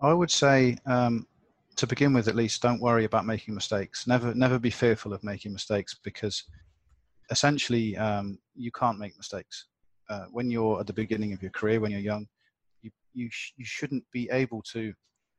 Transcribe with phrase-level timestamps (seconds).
[0.00, 1.26] I would say, um,
[1.76, 4.06] to begin with, at least, don't worry about making mistakes.
[4.06, 6.44] Never, never be fearful of making mistakes because
[7.30, 9.66] essentially um, you can't make mistakes.
[10.08, 12.26] Uh, when you're at the beginning of your career, when you're young,
[12.82, 14.92] you you, sh- you shouldn't be able to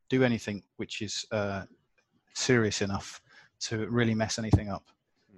[0.08, 1.62] do anything which is uh,
[2.34, 3.20] serious enough
[3.60, 4.84] to really mess anything up.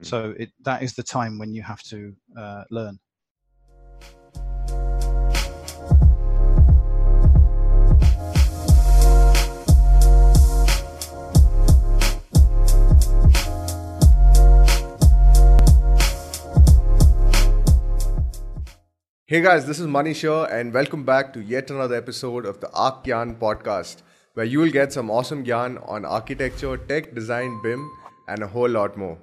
[0.01, 0.07] Mm.
[0.07, 2.99] So it, that is the time when you have to uh, learn.
[19.31, 22.69] Hey guys, this is Manish here, and welcome back to yet another episode of the
[22.73, 24.03] Arc Gyan podcast,
[24.35, 27.89] where you will get some awesome gyan on architecture, tech, design, BIM,
[28.27, 29.17] and a whole lot more.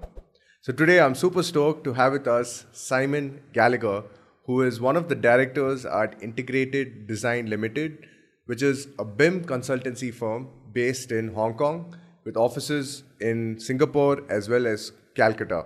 [0.61, 4.05] So today I'm super stoked to have with us Simon Gallagher,
[4.45, 8.07] who is one of the directors at Integrated Design Limited,
[8.45, 14.47] which is a BIM consultancy firm based in Hong Kong with offices in Singapore as
[14.47, 15.65] well as Calcutta.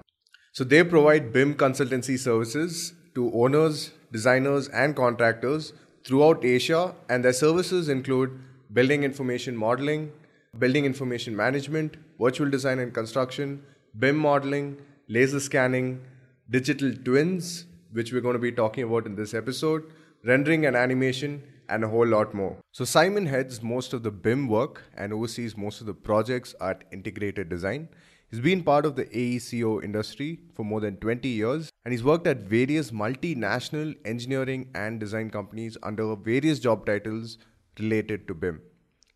[0.51, 5.73] So they provide BIM consultancy services to owners, designers, and contractors
[6.03, 8.39] throughout Asia, and their services include
[8.73, 10.11] building information modeling,
[10.59, 13.63] building information management, virtual design and construction,
[13.97, 16.01] BIM modeling, laser scanning,
[16.49, 19.83] digital twins, which we're going to be talking about in this episode,
[20.23, 22.57] rendering and animation, and a whole lot more.
[22.71, 26.83] So, Simon heads most of the BIM work and oversees most of the projects at
[26.91, 27.87] Integrated Design.
[28.31, 32.27] He's been part of the AECO industry for more than 20 years and he's worked
[32.27, 37.37] at various multinational engineering and design companies under various job titles
[37.77, 38.61] related to BIM.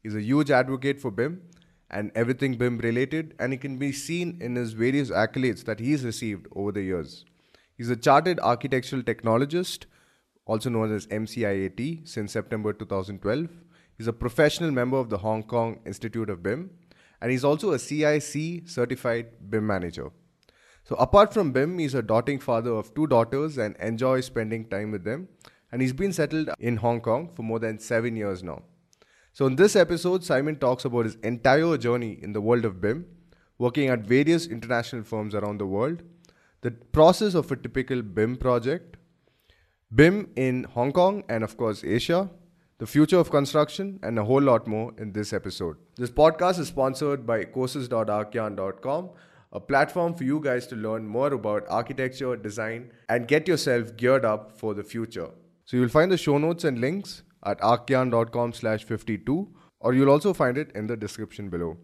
[0.04, 1.42] He's a huge advocate for BIM
[1.90, 6.04] and everything BIM related, and it can be seen in his various accolades that he's
[6.04, 7.24] received over the years.
[7.78, 9.86] He's a chartered architectural technologist,
[10.46, 13.48] also known as MCIAT, since September 2012.
[13.98, 16.72] He's a professional member of the Hong Kong Institute of BIM
[17.22, 20.12] and he's also a CIC certified BIM manager.
[20.84, 24.92] So, apart from BIM, he's a doting father of two daughters and enjoys spending time
[24.92, 25.28] with them.
[25.72, 28.62] And he's been settled in Hong Kong for more than seven years now.
[29.34, 33.06] So, in this episode, Simon talks about his entire journey in the world of BIM,
[33.58, 36.04] working at various international firms around the world,
[36.62, 38.98] the process of a typical BIM project,
[39.94, 42.30] BIM in Hong Kong and, of course, Asia,
[42.78, 45.78] the future of construction, and a whole lot more in this episode.
[45.96, 49.10] This podcast is sponsored by courses.arcgyan.com,
[49.54, 54.26] a platform for you guys to learn more about architecture, design, and get yourself geared
[54.26, 55.30] up for the future.
[55.64, 59.48] So you'll find the show notes and links at arcgyan.com slash 52,
[59.80, 61.78] or you'll also find it in the description below.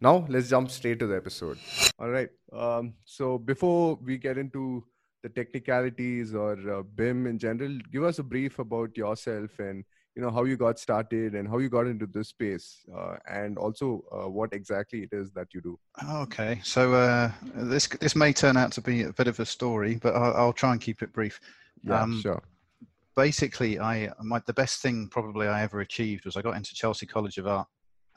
[0.00, 1.58] Now, let's jump straight to the episode.
[1.98, 2.30] All right.
[2.50, 4.84] Um, so before we get into
[5.22, 9.84] the technicalities or uh, BIM in general, give us a brief about yourself and
[10.16, 13.56] you know how you got started and how you got into this space uh, and
[13.58, 15.78] also uh, what exactly it is that you do.
[16.12, 19.98] Okay so uh, this this may turn out to be a bit of a story
[20.02, 21.40] but i'll, I'll try and keep it brief.
[21.82, 22.42] Yeah um, sure.
[23.16, 27.06] basically i my, the best thing probably i ever achieved was i got into chelsea
[27.06, 27.68] college of art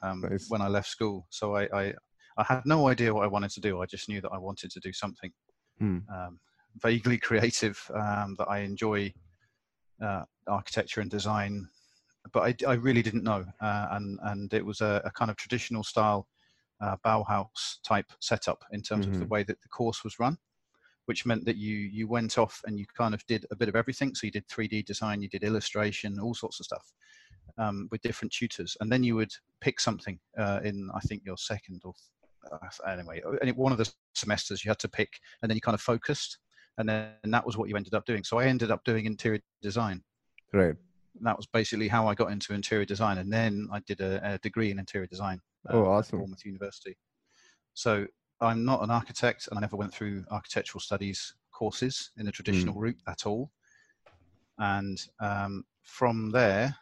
[0.01, 0.49] um, nice.
[0.49, 1.25] when i left school.
[1.29, 1.93] So I, I,
[2.37, 3.81] I had no idea what i wanted to do.
[3.81, 5.31] I just knew that i wanted to do something
[5.79, 5.99] hmm.
[6.13, 6.39] um,
[6.81, 9.13] vaguely creative um, that i enjoy
[10.03, 11.67] uh, architecture and design
[12.31, 15.37] but I, I, really didn't know, uh, and and it was a, a kind of
[15.37, 16.27] traditional style
[16.81, 19.13] uh, Bauhaus type setup in terms mm-hmm.
[19.13, 19.33] of the mm-hmm.
[19.33, 20.37] way that the course was run,
[21.05, 23.75] which meant that you you went off and you kind of did a bit of
[23.75, 24.15] everything.
[24.15, 26.93] So you did 3D design, you did illustration, all sorts of stuff
[27.57, 31.37] um, with different tutors, and then you would pick something uh, in I think your
[31.37, 31.93] second or
[32.51, 33.21] uh, anyway,
[33.55, 35.09] one of the semesters you had to pick,
[35.41, 36.39] and then you kind of focused,
[36.77, 38.23] and then and that was what you ended up doing.
[38.23, 40.03] So I ended up doing interior design.
[40.53, 40.75] Right
[41.21, 44.37] that was basically how I got into interior design, and then I did a, a
[44.39, 45.39] degree in interior design.
[45.69, 46.17] Uh, oh, awesome!
[46.17, 46.97] At Bournemouth University.
[47.73, 48.05] So
[48.41, 52.75] I'm not an architect, and I never went through architectural studies courses in the traditional
[52.75, 52.81] mm.
[52.81, 53.51] route at all.
[54.59, 56.75] And um, from there,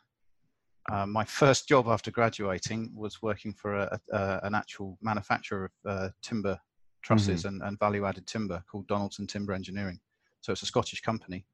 [0.91, 5.91] uh, my first job after graduating was working for a, a, an actual manufacturer of
[5.91, 6.59] uh, timber
[7.03, 7.55] trusses mm-hmm.
[7.55, 9.99] and, and value-added timber called Donaldson Timber Engineering.
[10.41, 11.45] So it's a Scottish company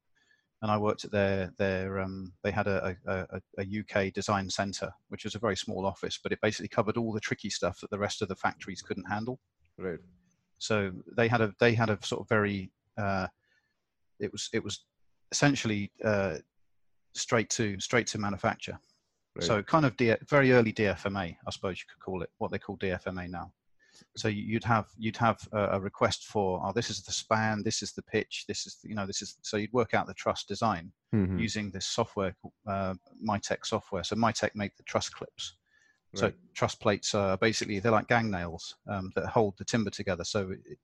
[0.62, 4.90] and I worked at their their um, they had a, a, a, UK design center,
[5.08, 7.90] which was a very small office, but it basically covered all the tricky stuff that
[7.90, 9.38] the rest of the factories couldn't handle.
[9.78, 10.00] Right.
[10.58, 13.28] So they had a they had a sort of very uh,
[14.18, 14.84] it was it was
[15.30, 16.38] essentially uh,
[17.14, 18.78] straight to straight to manufacture.
[19.36, 19.44] Right.
[19.44, 22.58] So kind of D, very early DFMA, I suppose you could call it, what they
[22.58, 23.52] call DFMA now
[24.16, 27.92] so you'd have you'd have a, request for oh this is the span this is
[27.92, 30.92] the pitch this is you know this is so you'd work out the truss design
[31.14, 31.38] mm-hmm.
[31.38, 32.34] using this software
[32.66, 32.94] uh,
[33.26, 35.56] MiTek software so MiTek make the truss clips
[36.14, 40.24] So truss plates are basically they're like gang nails um, that hold the timber together.
[40.24, 40.78] So it,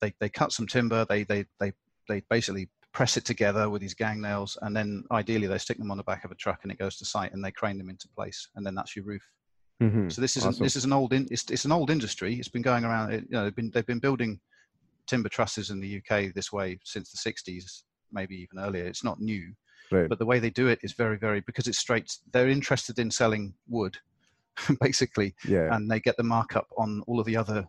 [0.00, 1.72] they they cut some timber, they they they
[2.08, 5.90] they basically press it together with these gang nails, and then ideally they stick them
[5.90, 7.90] on the back of a truck and it goes to site, and they crane them
[7.90, 9.22] into place, and then that's your roof.
[9.82, 10.08] Mm-hmm.
[10.08, 10.62] So this is awesome.
[10.62, 12.34] this is an old in, it's, it's an old industry.
[12.34, 13.12] It's been going around.
[13.12, 14.40] You know, they've been they've been building
[15.06, 18.86] timber trusses in the UK this way since the 60s, maybe even earlier.
[18.86, 19.52] It's not new,
[19.92, 20.08] right.
[20.08, 22.10] but the way they do it is very very because it's straight.
[22.32, 23.98] They're interested in selling wood
[24.80, 25.74] basically yeah.
[25.74, 27.66] and they get the markup on all of the other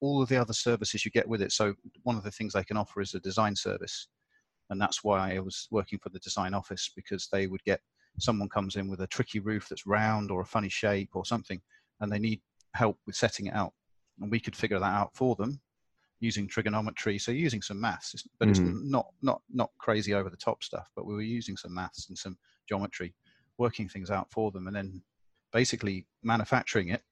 [0.00, 2.64] all of the other services you get with it so one of the things they
[2.64, 4.08] can offer is a design service
[4.70, 7.80] and that's why i was working for the design office because they would get
[8.18, 11.60] someone comes in with a tricky roof that's round or a funny shape or something
[12.00, 12.40] and they need
[12.74, 13.72] help with setting it out
[14.20, 15.60] and we could figure that out for them
[16.20, 18.88] using trigonometry so using some maths but it's hmm.
[18.88, 22.16] not not not crazy over the top stuff but we were using some maths and
[22.16, 22.36] some
[22.68, 23.14] geometry
[23.58, 25.02] working things out for them and then
[25.52, 27.02] basically manufacturing it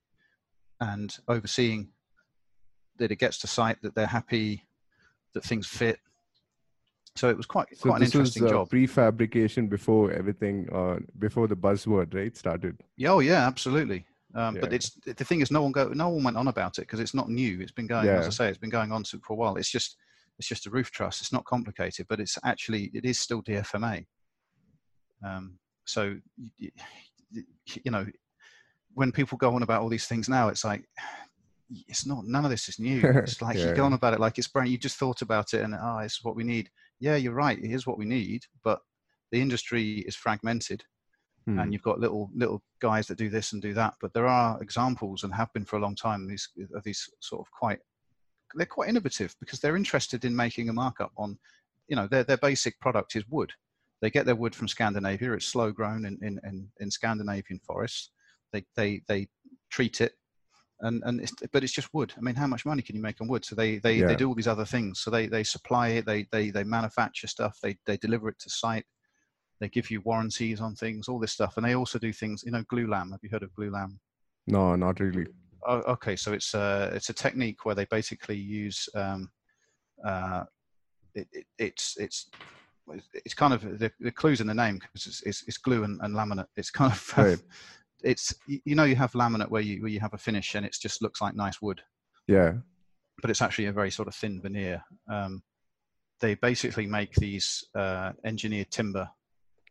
[0.80, 1.88] and overseeing
[2.98, 4.64] that it gets to site, that they're happy,
[5.34, 5.98] that things fit.
[7.14, 8.70] So it was quite so quite an interesting was, uh, job.
[8.70, 12.80] Prefabrication before everything, uh, before the buzzword right started.
[12.96, 14.06] Yeah, oh yeah, absolutely.
[14.34, 14.60] Um, yeah.
[14.62, 17.00] But it's the thing is, no one go, no one went on about it because
[17.00, 17.60] it's not new.
[17.60, 18.18] It's been going, yeah.
[18.18, 19.56] as I say, it's been going on for a while.
[19.56, 19.96] It's just
[20.38, 21.20] it's just a roof truss.
[21.20, 24.06] It's not complicated, but it's actually it is still DFMA.
[25.24, 26.16] Um, so
[26.58, 26.70] you,
[27.30, 28.06] you know,
[28.94, 30.84] when people go on about all these things now, it's like
[31.88, 32.24] it's not.
[32.26, 33.00] None of this is new.
[33.22, 33.68] It's like yeah.
[33.68, 34.70] you go on about it like it's brand.
[34.70, 36.70] You just thought about it, and ah, oh, it's what we need.
[37.02, 37.58] Yeah, you're right.
[37.58, 38.78] It is what we need, but
[39.32, 40.84] the industry is fragmented,
[41.46, 41.58] hmm.
[41.58, 43.94] and you've got little little guys that do this and do that.
[44.00, 46.28] But there are examples, and have been for a long time.
[46.28, 47.80] These of these sort of quite.
[48.54, 51.38] They're quite innovative because they're interested in making a markup on,
[51.88, 53.50] you know, their their basic product is wood.
[54.00, 55.32] They get their wood from Scandinavia.
[55.32, 58.10] It's slow grown in in, in, in Scandinavian forests
[58.52, 59.28] they they they
[59.70, 60.12] treat it
[60.82, 62.12] and and it's, but it's just wood.
[62.16, 63.44] I mean, how much money can you make on wood?
[63.44, 64.06] So they they, yeah.
[64.06, 65.00] they do all these other things.
[65.00, 68.50] So they they supply it, they they they manufacture stuff, they they deliver it to
[68.50, 68.84] site,
[69.60, 72.42] they give you warranties on things, all this stuff, and they also do things.
[72.44, 73.12] You know, glulam.
[73.12, 73.98] Have you heard of glulam?
[74.46, 75.26] No, not really.
[75.66, 79.30] Oh, okay, so it's a it's a technique where they basically use um,
[80.04, 80.44] uh,
[81.14, 82.28] it, it, it's it's
[83.14, 86.00] it's kind of the, the clues in the name because it's, it's, it's glue and,
[86.02, 86.46] and, laminate.
[86.56, 87.38] It's kind of right
[88.04, 90.76] it's you know you have laminate where you where you have a finish and it
[90.80, 91.80] just looks like nice wood.
[92.26, 92.54] Yeah.
[93.20, 94.82] But it's actually a very sort of thin veneer.
[95.10, 95.42] Um,
[96.20, 99.08] they basically make these uh, engineered timber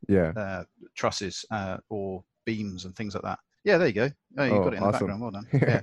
[0.08, 0.64] yeah uh,
[0.96, 3.40] trusses uh, or beams and things like that.
[3.64, 4.10] Yeah, there you go.
[4.38, 4.92] Oh, you oh, got it in awesome.
[4.92, 5.22] the background.
[5.22, 5.48] Well done.
[5.54, 5.82] yeah.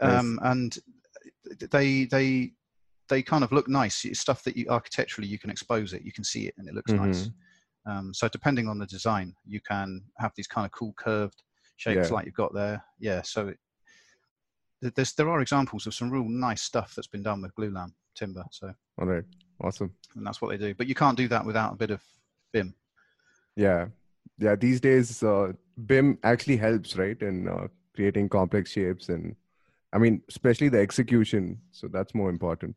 [0.00, 0.76] Um, and
[1.70, 2.52] they they
[3.08, 4.04] they kind of look nice.
[4.04, 6.74] It's stuff that you architecturally you can expose it, you can see it, and it
[6.74, 7.06] looks mm-hmm.
[7.06, 7.30] nice.
[7.86, 11.42] Um, so depending on the design, you can have these kind of cool curved
[11.76, 12.14] shapes yeah.
[12.14, 12.82] like you've got there.
[12.98, 17.42] Yeah, so it, there's there are examples of some real nice stuff that's been done
[17.42, 18.44] with glulam timber.
[18.50, 19.24] So all right,
[19.62, 19.92] awesome.
[20.14, 20.74] And that's what they do.
[20.74, 22.02] But you can't do that without a bit of
[22.52, 22.74] BIM.
[23.56, 23.86] Yeah,
[24.38, 24.56] yeah.
[24.56, 25.52] These days, uh,
[25.86, 29.34] BIM actually helps, right, in uh, creating complex shapes and,
[29.92, 31.58] I mean, especially the execution.
[31.70, 32.76] So that's more important.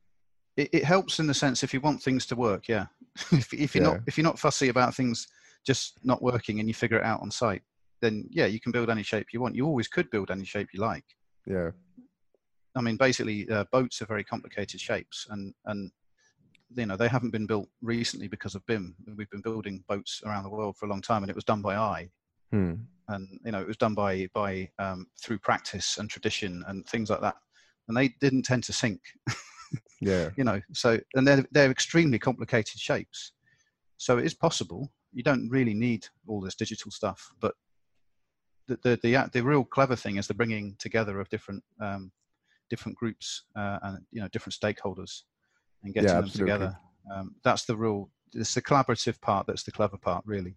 [0.57, 2.68] It, it helps in the sense if you want things to work.
[2.68, 2.88] Yeah,
[3.31, 3.92] if, if you're yeah.
[3.92, 5.28] not if you're not fussy about things
[5.66, 7.62] just not working and you figure it out on site,
[8.01, 9.56] then yeah, you can build any shape you want.
[9.56, 11.06] You always could build any shape you like.
[11.46, 11.72] Yeah.
[12.75, 15.91] I mean, basically, uh, boats are very complicated shapes, and and
[16.75, 18.96] you know they haven't been built recently because of BIM.
[19.18, 21.62] We've been building boats around the world for a long time, and it was done
[21.62, 22.10] by eye.
[22.51, 22.75] Hmm.
[23.08, 27.10] And you know, it was done by by um, through practice and tradition and things
[27.10, 27.36] like that,
[27.88, 29.01] and they didn't tend to sink.
[30.01, 30.29] yeah.
[30.38, 33.34] You know, so and they're they're extremely complicated shapes,
[33.98, 34.91] so it is possible.
[35.12, 37.56] You don't really need all this digital stuff, but
[38.69, 42.11] the, the, the, the real clever thing is the bringing together of different um,
[42.69, 45.23] different groups uh, and you know different stakeholders
[45.83, 46.77] and getting yeah, them together.
[47.13, 48.09] Um, that's the real.
[48.33, 50.55] It's the collaborative part that's the clever part, really.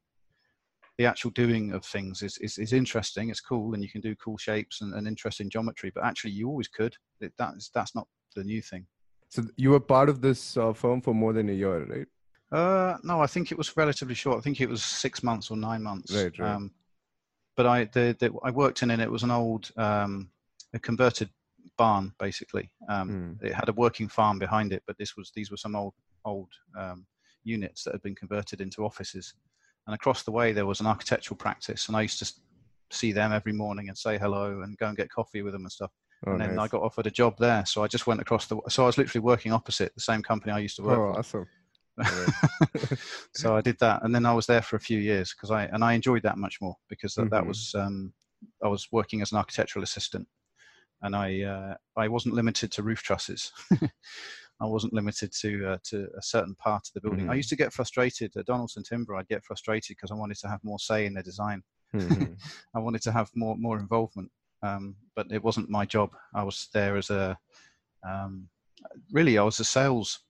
[0.98, 3.30] The actual doing of things is, is, is interesting.
[3.30, 5.90] It's cool, and you can do cool shapes and, and interesting geometry.
[5.94, 6.94] But actually, you always could.
[7.20, 8.86] It, that's that's not the new thing.
[9.30, 12.06] So you were part of this uh, firm for more than a year, right?
[12.52, 14.36] Uh, no, I think it was relatively short.
[14.36, 16.14] I think it was six months or nine months.
[16.14, 16.50] Right, right.
[16.50, 16.70] Um,
[17.56, 20.30] but I the, the, I worked in and it was an old um,
[20.74, 21.30] a converted
[21.78, 22.70] barn basically.
[22.88, 23.46] Um, mm.
[23.46, 25.94] It had a working farm behind it, but this was these were some old
[26.24, 27.06] old um,
[27.44, 29.34] units that had been converted into offices.
[29.86, 32.32] And across the way there was an architectural practice, and I used to
[32.90, 35.72] see them every morning and say hello and go and get coffee with them and
[35.72, 35.90] stuff.
[36.24, 36.66] Oh, and then nice.
[36.66, 38.60] I got offered a job there, so I just went across the.
[38.68, 40.98] So I was literally working opposite the same company I used to work.
[40.98, 41.18] Oh, for.
[41.18, 41.48] awesome!
[43.34, 45.64] so I did that, and then I was there for a few years because I
[45.64, 47.30] and I enjoyed that much more because that, mm-hmm.
[47.30, 48.12] that was um,
[48.62, 50.26] I was working as an architectural assistant,
[51.02, 53.52] and I uh, I wasn't limited to roof trusses.
[54.60, 57.24] I wasn't limited to uh, to a certain part of the building.
[57.24, 57.30] Mm-hmm.
[57.30, 59.16] I used to get frustrated at Donaldson Timber.
[59.16, 61.62] I'd get frustrated because I wanted to have more say in the design.
[61.94, 62.34] Mm-hmm.
[62.74, 64.30] I wanted to have more more involvement,
[64.62, 66.10] um, but it wasn't my job.
[66.34, 67.36] I was there as a
[68.08, 68.48] um,
[69.12, 70.20] really I was a sales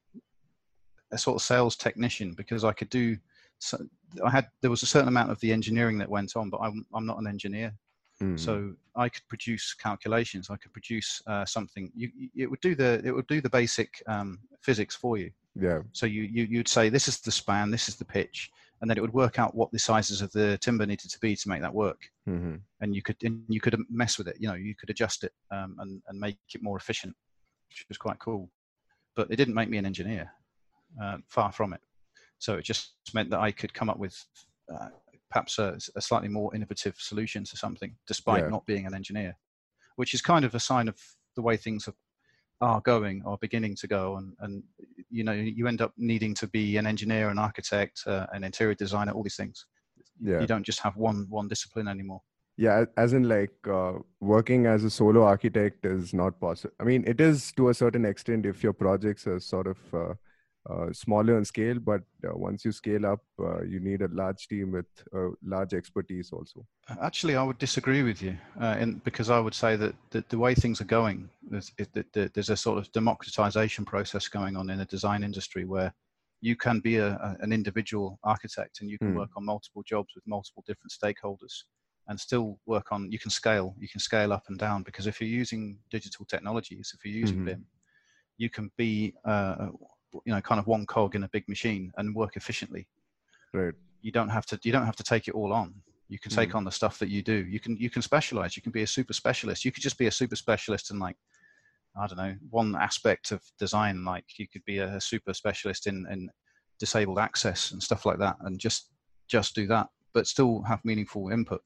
[1.12, 3.16] a sort of sales technician because I could do.
[3.58, 3.78] So
[4.24, 6.84] I had there was a certain amount of the engineering that went on, but I'm
[6.94, 7.72] I'm not an engineer.
[8.22, 8.38] Mm.
[8.38, 10.48] So I could produce calculations.
[10.50, 11.90] I could produce uh, something.
[11.94, 15.30] You, it would do the it would do the basic um, physics for you.
[15.54, 15.80] Yeah.
[15.92, 18.50] So you, you you'd say this is the span, this is the pitch,
[18.80, 21.36] and then it would work out what the sizes of the timber needed to be
[21.36, 22.00] to make that work.
[22.28, 22.56] Mm-hmm.
[22.80, 24.36] And you could and you could mess with it.
[24.38, 27.14] You know, you could adjust it um, and and make it more efficient,
[27.68, 28.48] which was quite cool.
[29.14, 30.30] But it didn't make me an engineer.
[31.00, 31.80] Uh, far from it.
[32.38, 34.16] So it just meant that I could come up with
[34.72, 34.88] uh,
[35.30, 38.48] perhaps a, a, slightly more innovative solution to something, despite yeah.
[38.50, 39.36] not being an engineer,
[39.96, 40.96] which is kind of a sign of
[41.34, 41.94] the way things are,
[42.60, 44.16] are going or beginning to go.
[44.16, 44.62] And, and
[45.08, 48.74] you know, you end up needing to be an engineer, an architect, uh, an interior
[48.74, 49.64] designer, all these things.
[50.20, 50.40] Yeah.
[50.40, 52.20] You don't just have one one discipline anymore.
[52.58, 56.74] Yeah, as in like uh, working as a solo architect is not possible.
[56.78, 59.78] I mean, it is to a certain extent if your projects are sort of
[60.70, 64.46] uh, smaller in scale, but uh, once you scale up, uh, you need a large
[64.46, 64.86] team with
[65.42, 66.64] large expertise also.
[67.00, 70.38] Actually, I would disagree with you, uh, in, because I would say that, that the
[70.38, 74.78] way things are going, there's, it, there's a sort of democratization process going on in
[74.78, 75.92] the design industry where
[76.40, 79.16] you can be a, a, an individual architect and you can mm.
[79.16, 81.64] work on multiple jobs with multiple different stakeholders
[82.08, 85.20] and still work on you can scale you can scale up and down because if
[85.20, 87.46] you're using digital technologies if you're using mm-hmm.
[87.46, 87.66] bim
[88.38, 89.68] you can be uh,
[90.24, 92.86] you know kind of one cog in a big machine and work efficiently.
[93.52, 93.74] Right.
[94.00, 95.74] You don't have to you don't have to take it all on.
[96.08, 96.56] You can take mm.
[96.56, 97.46] on the stuff that you do.
[97.48, 98.56] You can you can specialize.
[98.56, 99.64] You can be a super specialist.
[99.64, 101.16] You could just be a super specialist in like
[101.94, 104.04] i don't know one aspect of design.
[104.04, 106.30] Like you could be a, super specialist in in
[106.78, 108.90] disabled access and stuff like that and just
[109.28, 111.62] just do that but still have meaningful input.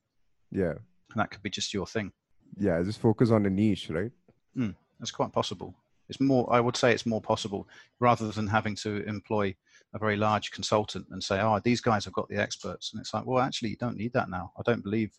[0.53, 0.75] Yeah.
[1.11, 2.13] And that could be just your thing.
[2.57, 4.13] Yeah just focus on a niche right?
[4.57, 5.75] Mm, that's quite possible
[6.09, 7.69] it's more, I would say it's more possible
[8.01, 9.55] rather than having to employ
[9.95, 12.93] a very large consultant and say, oh, these guys have got the experts.
[12.93, 14.53] And it's like, well, actually, you don't need that now.
[14.59, 15.13] I don't believe,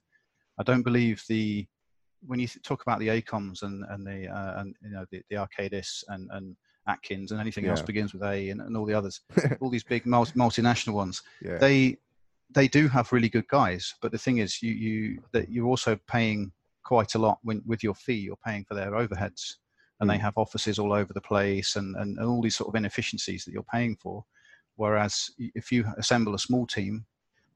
[0.60, 1.68] I don't believe the,
[2.26, 5.36] when you talk about the AECOMs and, and the, uh, and, you know, the, the
[5.36, 6.56] Arcadis and, and
[6.88, 7.72] Atkins and anything yeah.
[7.72, 9.22] else begins with A and, and all the others,
[9.62, 11.58] all these big multi, multinational ones, yeah.
[11.58, 11.98] they,
[12.52, 13.94] they do have really good guys.
[14.02, 16.52] But the thing is, you, you, that you're also paying
[16.84, 19.56] quite a lot when, with your fee, you're paying for their overheads
[20.00, 20.14] and mm.
[20.14, 23.52] they have offices all over the place and, and, all these sort of inefficiencies that
[23.52, 24.24] you're paying for.
[24.76, 27.06] Whereas if you assemble a small team,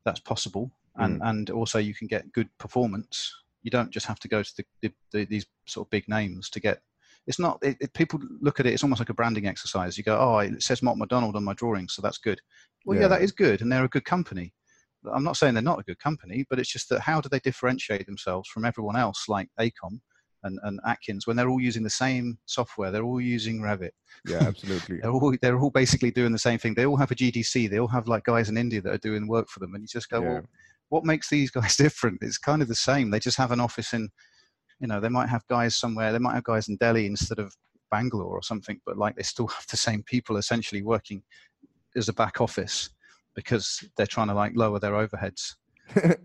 [0.05, 1.29] that's possible, and mm.
[1.29, 3.31] and also you can get good performance.
[3.61, 6.49] You don't just have to go to the, the, the these sort of big names
[6.49, 6.81] to get.
[7.27, 7.59] It's not.
[7.61, 8.73] It, it, people look at it.
[8.73, 9.95] It's almost like a branding exercise.
[9.95, 12.41] You go, oh, it says Mott MacDonald on my drawing, so that's good.
[12.85, 13.03] Well, yeah.
[13.03, 14.51] yeah, that is good, and they're a good company.
[15.13, 17.39] I'm not saying they're not a good company, but it's just that how do they
[17.39, 19.99] differentiate themselves from everyone else, like AECOM,
[20.43, 22.91] and, and Atkins when they're all using the same software.
[22.91, 23.91] They're all using Revit.
[24.25, 24.99] Yeah, absolutely.
[25.01, 26.73] they're all they're all basically doing the same thing.
[26.73, 27.69] They all have a GDC.
[27.69, 29.87] They all have like guys in India that are doing work for them, and you
[29.87, 30.29] just go, yeah.
[30.29, 30.43] well,
[30.89, 32.19] what makes these guys different?
[32.21, 33.09] It's kind of the same.
[33.09, 34.09] They just have an office in,
[34.79, 36.11] you know, they might have guys somewhere.
[36.11, 37.55] They might have guys in Delhi instead of
[37.89, 41.23] Bangalore or something, but like they still have the same people essentially working
[41.95, 42.89] as a back office
[43.35, 45.55] because they're trying to like lower their overheads.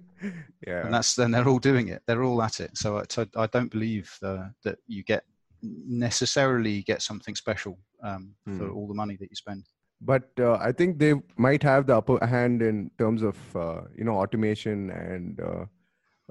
[0.67, 0.85] yeah.
[0.85, 2.03] And that's then they're all doing it.
[2.07, 2.77] They're all at it.
[2.77, 5.25] So, so i don't believe uh, that you get
[5.63, 8.59] necessarily get something special um, mm.
[8.59, 8.77] for hmm.
[8.77, 9.65] all the money that you spend.
[10.01, 14.05] But uh, i think they might have the upper hand in terms of uh, you
[14.05, 15.65] know automation and uh,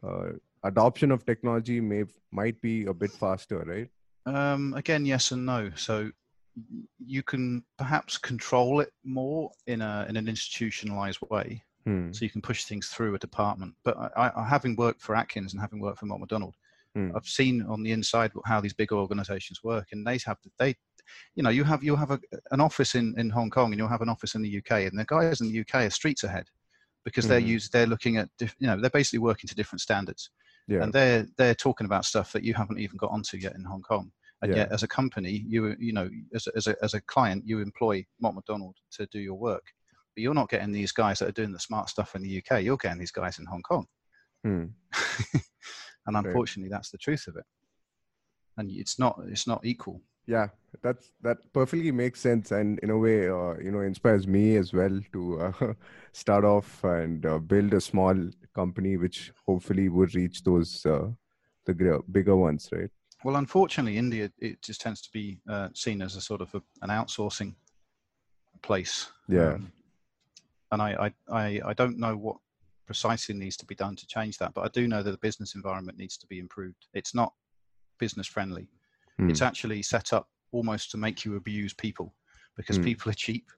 [0.08, 0.30] uh,
[0.64, 3.90] adoption of technology may might be a bit faster right?
[4.28, 5.72] Um, again yes and no.
[5.76, 6.12] So
[7.06, 12.12] you can perhaps control it more in a in an institutionalized way Hmm.
[12.12, 13.76] So you can push things through a department.
[13.84, 16.56] But I, I, having worked for Atkins and having worked for Mott MacDonald,
[16.96, 17.12] hmm.
[17.16, 20.76] I've seen on the inside how these big organizations work, and they have they,
[21.36, 22.20] you know, you have you have a,
[22.52, 24.98] an office in in Hong Kong and you'll have an office in the UK, and
[24.98, 26.48] the guys in the UK are streets ahead
[27.04, 27.48] because they're hmm.
[27.48, 30.32] used they're looking at you know they're basically working to different standards,
[30.68, 30.82] yeah.
[30.82, 33.84] and they're they're talking about stuff that you haven't even got onto yet in Hong
[33.84, 34.12] Kong.
[34.42, 34.58] And yeah.
[34.58, 37.60] yet, as a company, you you know, as a, as a, as a client, you
[37.60, 39.64] employ Mott MacDonald to do your work
[40.16, 42.64] but you're not getting these guys that are doing the smart stuff in the UK.
[42.64, 43.86] You're getting these guys in Hong Kong.
[44.44, 44.66] Hmm.
[46.08, 47.46] and unfortunately, that's the truth of it.
[48.58, 50.02] And it's not it's not equal.
[50.28, 50.48] Yeah,
[50.82, 54.74] that's that perfectly makes sense, and in a way, uh, you know, inspires me as
[54.74, 55.74] well to uh,
[56.14, 58.16] start off and uh, build a small
[58.56, 61.10] company, which hopefully would reach those uh,
[61.66, 62.90] the bigger ones, right?
[63.24, 66.62] Well, unfortunately, India it just tends to be uh, seen as a sort of a,
[66.82, 67.56] an outsourcing
[68.62, 69.10] place.
[69.28, 69.54] Yeah.
[69.54, 69.72] Um,
[70.76, 72.36] and I, I, I don't know what
[72.86, 75.56] precisely needs to be done to change that, but I do know that the business
[75.56, 76.88] environment needs to be improved.
[76.94, 77.34] It's not
[77.98, 78.68] business friendly.
[79.20, 79.30] Mm.
[79.30, 82.14] It's actually set up almost to make you abuse people
[82.58, 82.84] because mm.
[82.84, 83.52] people are cheap.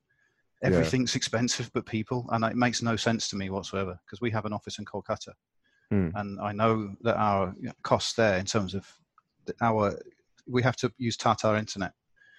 [0.64, 1.18] Everything's yeah.
[1.18, 4.54] expensive but people, and it makes no sense to me whatsoever because we have an
[4.54, 5.34] office in Kolkata,
[5.94, 6.12] mm.
[6.16, 8.88] and I know that our costs there in terms of
[9.62, 10.00] our
[10.48, 11.94] we have to use Tata Internet,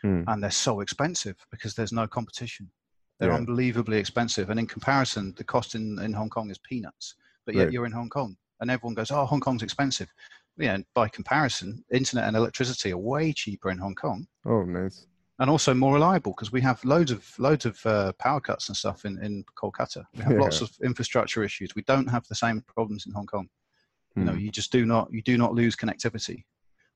[0.05, 0.25] mm.
[0.27, 2.71] and they're so expensive because there's no competition.
[3.19, 3.37] They're yeah.
[3.37, 7.15] unbelievably expensive, and in comparison, the cost in, in Hong Kong is peanuts.
[7.47, 7.73] But yet right.
[7.73, 10.13] you're in Hong Kong, and everyone goes, "Oh, Hong Kong's expensive."
[10.57, 14.27] Yeah, by comparison, internet and electricity are way cheaper in Hong Kong.
[14.45, 15.07] Oh, nice.
[15.39, 18.77] And also more reliable because we have loads of loads of uh, power cuts and
[18.77, 20.05] stuff in in Kolkata.
[20.15, 20.41] We have yeah.
[20.41, 21.75] lots of infrastructure issues.
[21.75, 23.49] We don't have the same problems in Hong Kong.
[24.17, 24.41] You know, hmm.
[24.41, 26.43] you just do not you do not lose connectivity,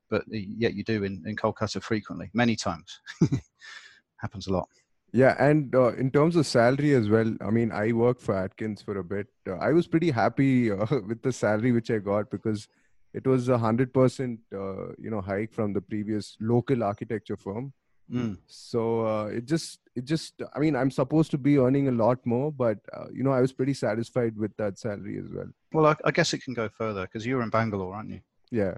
[0.09, 2.99] but yet you do in in Kolkata frequently, many times.
[4.17, 4.67] Happens a lot.
[5.13, 8.81] Yeah, and uh, in terms of salary as well, I mean, I worked for Atkins
[8.81, 9.27] for a bit.
[9.47, 12.67] Uh, I was pretty happy uh, with the salary which I got because
[13.13, 17.73] it was a hundred percent, uh, you know, hike from the previous local architecture firm.
[18.11, 18.39] Mm.
[18.47, 22.25] So uh, it just, it just, I mean, I'm supposed to be earning a lot
[22.25, 25.47] more, but uh, you know, I was pretty satisfied with that salary as well.
[25.71, 28.21] Well, I, I guess it can go further because you're in Bangalore, aren't you?
[28.49, 28.75] Yeah.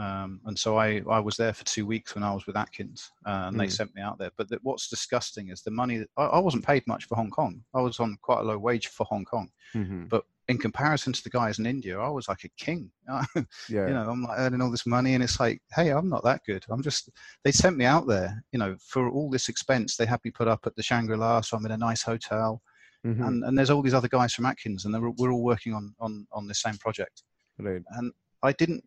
[0.00, 3.10] Um, and so I, I was there for two weeks when I was with Atkins,
[3.26, 3.58] uh, and mm.
[3.58, 4.30] they sent me out there.
[4.38, 5.98] But the, what's disgusting is the money.
[5.98, 7.62] That, I, I, wasn't paid much for Hong Kong.
[7.74, 10.04] I was on quite a low wage for Hong Kong, mm-hmm.
[10.06, 12.90] but in comparison to the guys in India, I was like a king.
[13.36, 13.42] yeah.
[13.68, 16.40] You know, I'm like earning all this money, and it's like, hey, I'm not that
[16.46, 16.64] good.
[16.70, 17.10] I'm just.
[17.44, 19.96] They sent me out there, you know, for all this expense.
[19.96, 22.62] They had me put up at the Shangri La, so I'm in a nice hotel,
[23.06, 23.22] mm-hmm.
[23.22, 26.26] and and there's all these other guys from Atkins, and we're all working on on
[26.32, 27.22] on this same project.
[27.58, 27.82] Right.
[27.90, 28.82] And I didn't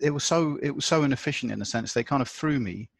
[0.00, 1.92] it was so it was so inefficient in a sense.
[1.92, 2.90] They kind of threw me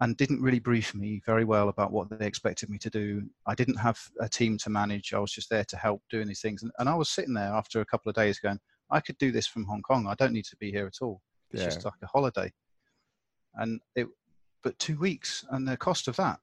[0.00, 3.22] and didn't really brief me very well about what they expected me to do.
[3.46, 5.14] I didn't have a team to manage.
[5.14, 6.64] I was just there to help doing these things.
[6.64, 8.58] And, and I was sitting there after a couple of days going,
[8.90, 10.08] I could do this from Hong Kong.
[10.08, 11.22] I don't need to be here at all.
[11.52, 11.68] It's yeah.
[11.68, 12.52] just like a holiday.
[13.54, 14.08] And it,
[14.64, 16.40] but two weeks and the cost of that.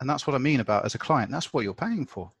[0.00, 2.32] And that's what I mean about as a client, that's what you're paying for.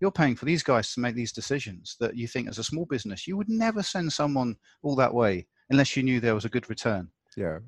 [0.00, 2.84] You're paying for these guys to make these decisions that you think as a small
[2.84, 6.50] business, you would never send someone all that way unless you knew there was a
[6.50, 7.08] good return.
[7.36, 7.58] Yeah.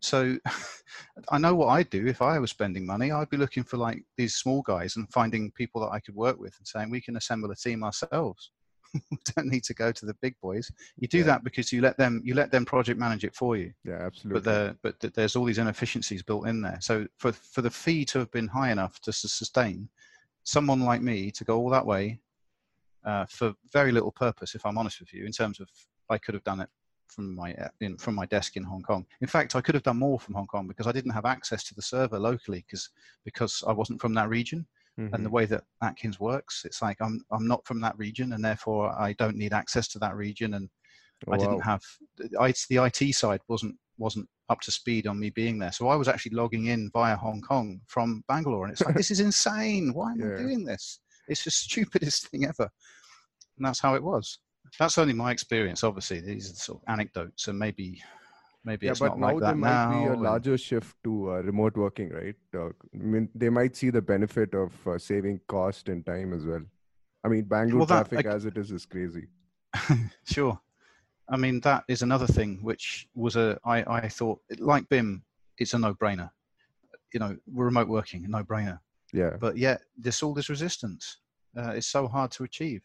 [0.00, 0.36] So
[1.30, 3.12] I know what I'd do if I was spending money.
[3.12, 6.38] I'd be looking for like these small guys and finding people that I could work
[6.38, 8.50] with and saying we can assemble a team ourselves.
[9.10, 10.70] we don't need to go to the big boys.
[10.96, 11.24] You do yeah.
[11.24, 13.72] that because you let them you let them project manage it for you.
[13.84, 14.40] Yeah, absolutely.
[14.40, 16.78] But there but there's all these inefficiencies built in there.
[16.80, 19.88] So for for the fee to have been high enough to sustain
[20.42, 22.18] someone like me to go all that way
[23.04, 25.68] uh, for very little purpose, if I'm honest with you, in terms of
[26.08, 26.68] I could have done it
[27.10, 29.06] from my uh, in, from my desk in Hong Kong.
[29.20, 31.64] In fact, I could have done more from Hong Kong because I didn't have access
[31.64, 32.88] to the server locally because
[33.24, 34.66] because I wasn't from that region.
[34.98, 35.14] Mm-hmm.
[35.14, 35.36] And the mm-hmm.
[35.36, 39.12] way that Atkins works, it's like I'm I'm not from that region, and therefore I
[39.14, 40.68] don't need access to that region, and
[41.26, 41.62] oh, I didn't wow.
[41.64, 41.82] have
[42.16, 45.72] the IT side wasn't wasn't up to speed on me being there.
[45.72, 49.10] So I was actually logging in via Hong Kong from Bangalore, and it's like this
[49.10, 49.94] is insane.
[49.94, 50.34] Why am yeah.
[50.34, 51.00] I doing this?
[51.28, 52.68] It's the stupidest thing ever.
[53.56, 54.38] And that's how it was
[54.78, 55.84] that's only my experience.
[55.84, 58.02] Obviously, these are sort of anecdotes, and maybe
[58.64, 61.32] maybe yeah, it's but not now like that there might be a larger shift to
[61.32, 62.34] uh, remote working, right?
[62.54, 66.44] Uh, I mean, they might see the benefit of uh, saving cost and time as
[66.44, 66.62] well.
[67.24, 69.26] I mean, Bangalore well, that, traffic I, as it is is crazy.
[70.24, 70.58] sure.
[71.28, 75.22] I mean, that is another thing which was a I I thought like BIM,
[75.58, 76.30] it's a no-brainer.
[77.12, 78.78] You know, remote working, no-brainer.
[79.12, 79.36] Yeah.
[79.40, 81.18] But yet, there's all this resistance.
[81.56, 82.82] Uh, it's so hard to achieve.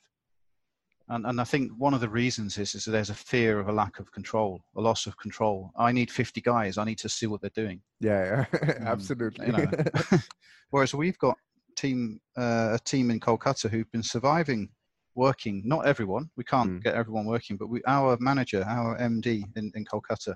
[1.08, 3.68] And, and I think one of the reasons is, is that there's a fear of
[3.68, 5.72] a lack of control, a loss of control.
[5.78, 6.78] I need 50 guys.
[6.78, 7.82] I need to see what they're doing.
[8.00, 8.74] Yeah, yeah.
[8.86, 9.48] absolutely.
[9.48, 10.20] Um, you know.
[10.72, 11.38] Whereas we've got
[11.76, 14.70] team uh, a team in Kolkata who've been surviving,
[15.14, 15.62] working.
[15.64, 16.30] Not everyone.
[16.38, 16.84] We can't mm.
[16.84, 20.36] get everyone working, but we, our manager, our MD in, in Kolkata,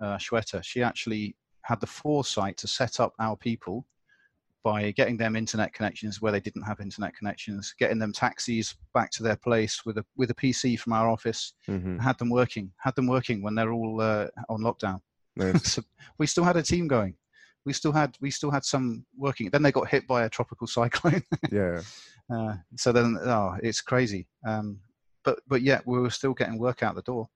[0.00, 3.86] uh, Shweta, she actually had the foresight to set up our people
[4.64, 9.10] by getting them internet connections where they didn't have internet connections, getting them taxis back
[9.10, 11.98] to their place with a with a PC from our office, mm-hmm.
[11.98, 15.00] had them working, had them working when they're all uh, on lockdown.
[15.36, 15.72] Nice.
[15.74, 15.82] so
[16.18, 17.14] we still had a team going.
[17.66, 19.50] We still had we still had some working.
[19.50, 21.22] Then they got hit by a tropical cyclone.
[21.52, 21.82] yeah.
[22.32, 24.26] Uh, so then, oh, it's crazy.
[24.46, 24.80] Um,
[25.24, 27.28] but but yet we were still getting work out the door.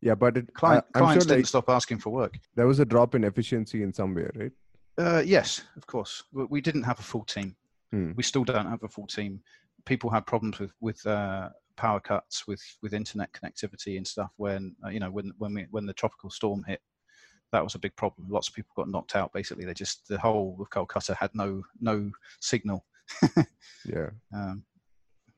[0.00, 2.38] Yeah, but it, Client, uh, clients sure didn't like, stop asking for work.
[2.54, 4.52] There was a drop in efficiency in some way, right?
[4.98, 6.24] Uh, yes, of course.
[6.32, 7.54] We didn't have a full team.
[7.92, 8.12] Hmm.
[8.16, 9.40] We still don't have a full team.
[9.84, 14.74] People had problems with with uh, power cuts with with internet connectivity and stuff when
[14.84, 16.80] uh, you know when when we when the tropical storm hit
[17.52, 20.18] that was a big problem lots of people got knocked out basically they just the
[20.18, 22.84] whole of calcutta had no no signal
[23.86, 24.64] yeah um,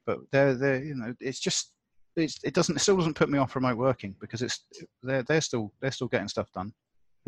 [0.06, 1.72] but they're they're you know it's just
[2.16, 4.64] it's, it doesn't it still doesn't put me off remote working because it's
[5.02, 6.72] they're they're still they're still getting stuff done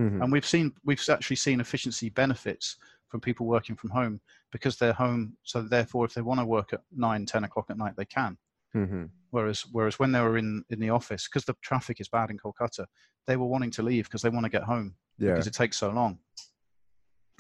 [0.00, 0.22] mm-hmm.
[0.22, 2.76] and we've seen we've actually seen efficiency benefits
[3.09, 6.72] from people working from home because they're home so therefore if they want to work
[6.72, 8.37] at 9 10 o'clock at night they can
[8.74, 9.05] mm-hmm.
[9.31, 12.38] whereas whereas when they were in in the office because the traffic is bad in
[12.38, 12.87] kolkata
[13.26, 15.31] they were wanting to leave because they want to get home yeah.
[15.31, 16.18] because it takes so long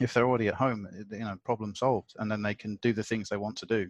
[0.00, 3.02] if they're already at home you know problem solved and then they can do the
[3.02, 3.88] things they want to do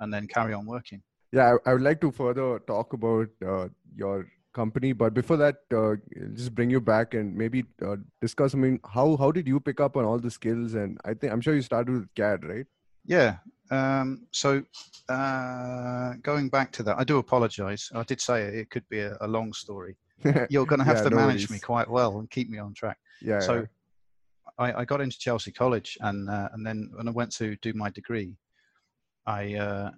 [0.00, 3.68] and then carry on working yeah i, I would like to further talk about uh,
[3.94, 5.94] your company but before that uh,
[6.34, 9.80] just bring you back and maybe uh, discuss i mean how how did you pick
[9.80, 10.74] up on all the skills?
[10.74, 12.66] And i think i'm sure you started with cad right?
[13.04, 13.36] Yeah
[13.70, 14.62] um, so
[15.08, 17.88] uh, going back to that i do apologize.
[17.94, 19.96] I did say it could be a, a long story.
[20.50, 21.50] You're going to have yeah, to no manage worries.
[21.50, 22.98] me quite well and keep me on track.
[23.22, 23.66] Yeah so yeah.
[24.58, 27.72] I, I, got into chelsea college and uh, and then when i went to do
[27.74, 28.34] my degree.
[29.26, 29.90] I uh,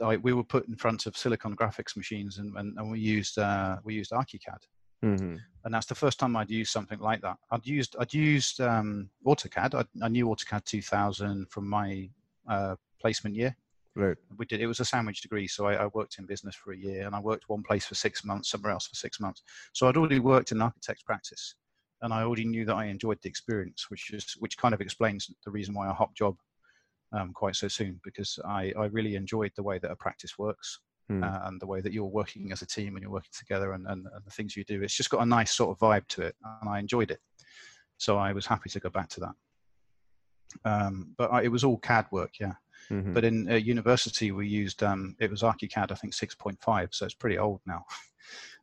[0.00, 3.38] I, we were put in front of Silicon graphics machines, and, and, and we used
[3.38, 4.62] uh, we used ArchiCAD,
[5.04, 5.36] mm-hmm.
[5.64, 7.36] and that's the first time I'd used something like that.
[7.50, 9.74] I'd used I'd used um, AutoCAD.
[9.74, 12.08] I, I, knew AutoCAD 2000 from my
[12.48, 13.56] uh, placement year.
[13.96, 14.16] Right.
[14.38, 14.60] We did.
[14.60, 17.14] It was a sandwich degree, so I, I, worked in business for a year, and
[17.14, 19.42] I worked one place for six months, somewhere else for six months.
[19.72, 21.56] So I'd already worked in architect's practice,
[22.02, 25.30] and I already knew that I enjoyed the experience, which is which kind of explains
[25.44, 26.36] the reason why I hopped job
[27.12, 30.80] um, quite so soon because I, I really enjoyed the way that a practice works
[31.10, 31.24] mm.
[31.24, 33.86] uh, and the way that you're working as a team and you're working together and,
[33.86, 34.82] and, and, the things you do.
[34.82, 37.20] It's just got a nice sort of vibe to it, and I enjoyed it.
[37.98, 39.34] So I was happy to go back to that.
[40.64, 42.54] Um, but I, it was all CAD work, yeah.
[42.90, 43.12] Mm-hmm.
[43.12, 47.14] But in uh, university, we used um, it was ArchiCAD, I think 6.5, so it's
[47.14, 47.84] pretty old now.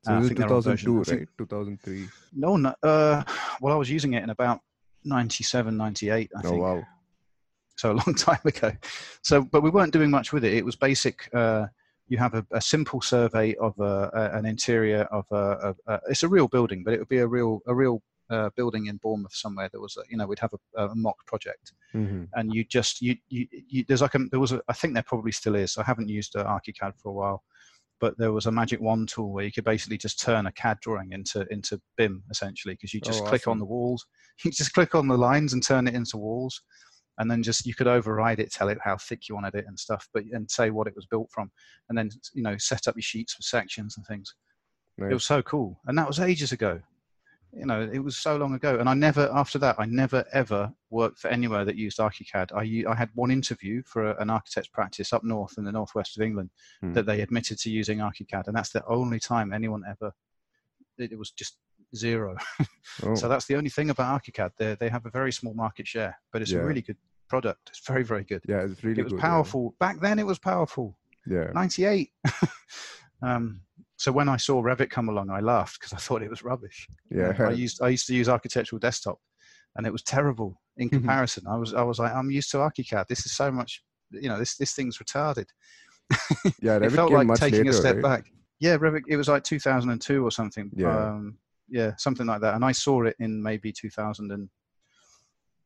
[0.03, 1.27] So uh, I think 2002, right?
[1.39, 2.07] 2003.
[2.33, 3.23] No, no uh,
[3.59, 4.61] well, I was using it in about
[5.03, 6.61] 97, 98, I oh, think.
[6.61, 6.83] wow
[7.77, 8.71] so a long time ago.
[9.21, 10.53] So, but we weren't doing much with it.
[10.53, 11.29] It was basic.
[11.33, 11.67] Uh,
[12.09, 15.75] you have a, a, simple survey of a, a, an interior of a,
[16.09, 18.97] It's a real building, but it would be a real a real uh, building in
[18.97, 19.69] Bournemouth somewhere.
[19.71, 22.23] That was, a, you know, we'd have a, mock project, mm-hmm.
[22.33, 25.03] and you just you, you, you there's like a there was a, I think there
[25.03, 25.77] probably still is.
[25.77, 27.43] I haven't used uh, ArchiCAD for a while,
[27.99, 30.79] but there was a magic wand tool where you could basically just turn a CAD
[30.81, 33.51] drawing into into BIM essentially because you just oh, click awesome.
[33.51, 34.05] on the walls,
[34.43, 36.61] you just click on the lines and turn it into walls
[37.17, 39.77] and then just you could override it, tell it how thick you wanted it and
[39.77, 41.51] stuff, but and say what it was built from,
[41.89, 44.35] and then you know set up your sheets for sections and things.
[44.97, 45.11] Nice.
[45.11, 46.81] It was so cool, and that was ages ago.
[47.53, 50.71] You know, it was so long ago, and I never after that I never ever
[50.89, 52.51] worked for anywhere that used ArchiCAD.
[52.53, 56.23] I I had one interview for an architect's practice up north in the northwest of
[56.23, 56.49] England
[56.81, 56.93] hmm.
[56.93, 60.11] that they admitted to using ArchiCAD, and that's the only time anyone ever.
[60.97, 61.57] It, it was just
[61.95, 62.35] zero.
[63.03, 63.15] oh.
[63.15, 64.51] So that's the only thing about ArchiCAD.
[64.57, 66.59] They they have a very small market share, but it's yeah.
[66.59, 66.97] a really good
[67.29, 67.69] product.
[67.69, 68.41] It's very very good.
[68.47, 69.01] Yeah, it's really.
[69.01, 69.87] It was good, powerful yeah.
[69.87, 70.19] back then.
[70.19, 70.97] It was powerful.
[71.25, 71.51] Yeah.
[71.53, 72.11] Ninety eight.
[73.21, 73.61] um,
[73.97, 76.87] so when I saw Revit come along, I laughed because I thought it was rubbish.
[77.09, 77.33] Yeah.
[77.39, 79.19] I used I used to use architectural desktop,
[79.75, 80.97] and it was terrible in mm-hmm.
[80.97, 81.45] comparison.
[81.47, 83.07] I was I was like I'm used to ArchiCAD.
[83.07, 83.83] This is so much.
[84.11, 85.47] You know this this thing's retarded.
[86.61, 88.03] yeah, it felt like taking later, a step right?
[88.03, 88.31] back.
[88.59, 89.01] Yeah, Revit.
[89.07, 90.71] It was like 2002 or something.
[90.75, 91.09] Yeah.
[91.09, 91.37] Um,
[91.69, 92.55] yeah, something like that.
[92.55, 94.49] And I saw it in maybe 2000 and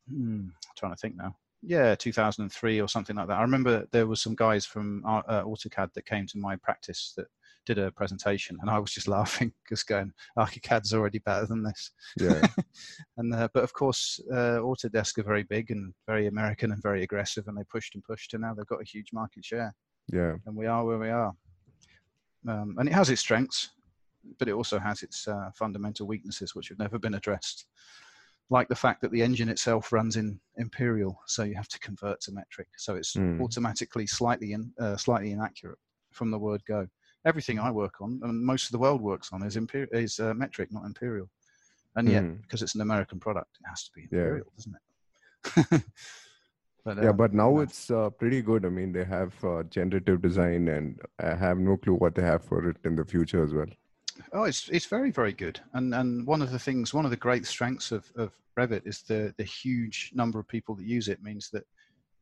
[0.09, 1.35] hmm, I'm trying to think now.
[1.63, 3.37] Yeah, 2003 or something like that.
[3.37, 7.13] I remember there was some guys from uh, uh AutoCAD that came to my practice
[7.17, 7.27] that
[7.67, 11.91] did a presentation, and I was just laughing, just going, "ArchiCAD's already better than this."
[12.19, 12.41] Yeah.
[13.17, 17.03] and uh, but of course, uh, Autodesk are very big and very American and very
[17.03, 19.75] aggressive, and they pushed and pushed, and now they've got a huge market share.
[20.11, 20.33] Yeah.
[20.47, 21.31] And we are where we are.
[22.47, 23.69] Um, and it has its strengths
[24.39, 27.65] but it also has its uh, fundamental weaknesses which have never been addressed
[28.49, 32.19] like the fact that the engine itself runs in imperial so you have to convert
[32.21, 33.41] to metric so it's mm.
[33.41, 35.79] automatically slightly in, uh, slightly inaccurate
[36.11, 36.85] from the word go
[37.25, 40.33] everything i work on and most of the world works on is imper- is uh,
[40.33, 41.29] metric not imperial
[41.95, 42.41] and yet mm.
[42.41, 44.53] because it's an american product it has to be imperial yeah.
[44.57, 45.83] doesn't it
[46.83, 48.65] But, yeah, uh, but now it's uh, pretty good.
[48.65, 52.43] I mean, they have uh, generative design, and I have no clue what they have
[52.43, 53.67] for it in the future as well.
[54.33, 57.17] Oh, it's it's very very good, and and one of the things, one of the
[57.17, 61.23] great strengths of of Revit is the the huge number of people that use it
[61.23, 61.63] means that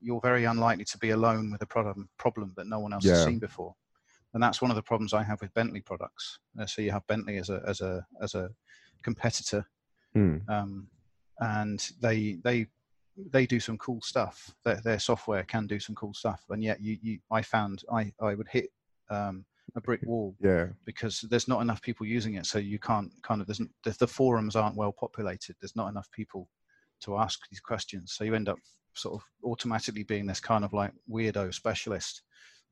[0.02, 3.14] you're very unlikely to be alone with a problem problem that no one else yeah.
[3.14, 3.76] has seen before,
[4.34, 6.40] and that's one of the problems I have with Bentley products.
[6.60, 8.50] Uh, so you have Bentley as a as a as a
[9.04, 9.66] competitor,
[10.16, 10.48] mm.
[10.50, 10.88] um,
[11.40, 12.68] and they they
[13.32, 14.54] they do some cool stuff.
[14.64, 18.14] Their, their software can do some cool stuff, and yet you, you I found I
[18.22, 18.70] I would hit
[19.10, 20.36] um, a brick wall.
[20.40, 20.68] Yeah.
[20.86, 24.08] Because there's not enough people using it, so you can't kind of there's the, the
[24.08, 25.56] forums aren't well populated.
[25.60, 26.48] There's not enough people
[27.02, 28.58] to ask these questions, so you end up
[28.94, 32.24] sort of automatically being this kind of like weirdo specialist,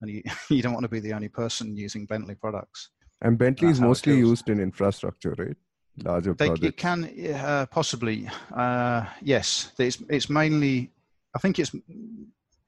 [0.01, 2.89] and you you don't want to be the only person using Bentley products.
[3.21, 5.55] And Bentley is mostly used in infrastructure, right?
[6.03, 6.67] Larger they, projects.
[6.67, 9.71] It can uh, possibly, uh, yes.
[9.79, 10.91] It's it's mainly,
[11.36, 11.71] I think it's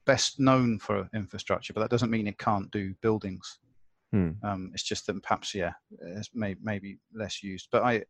[0.05, 3.59] best known for infrastructure, but that doesn't mean it can't do buildings.
[4.11, 4.31] Hmm.
[4.43, 7.67] Um, it's just that perhaps, yeah, it's may, maybe less used.
[7.71, 8.03] But I,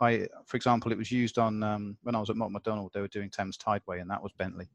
[0.00, 2.92] I, for example, it was used on um, when I was at Mott MacDonald.
[2.94, 4.68] They were doing Thames Tideway, and that was Bentley.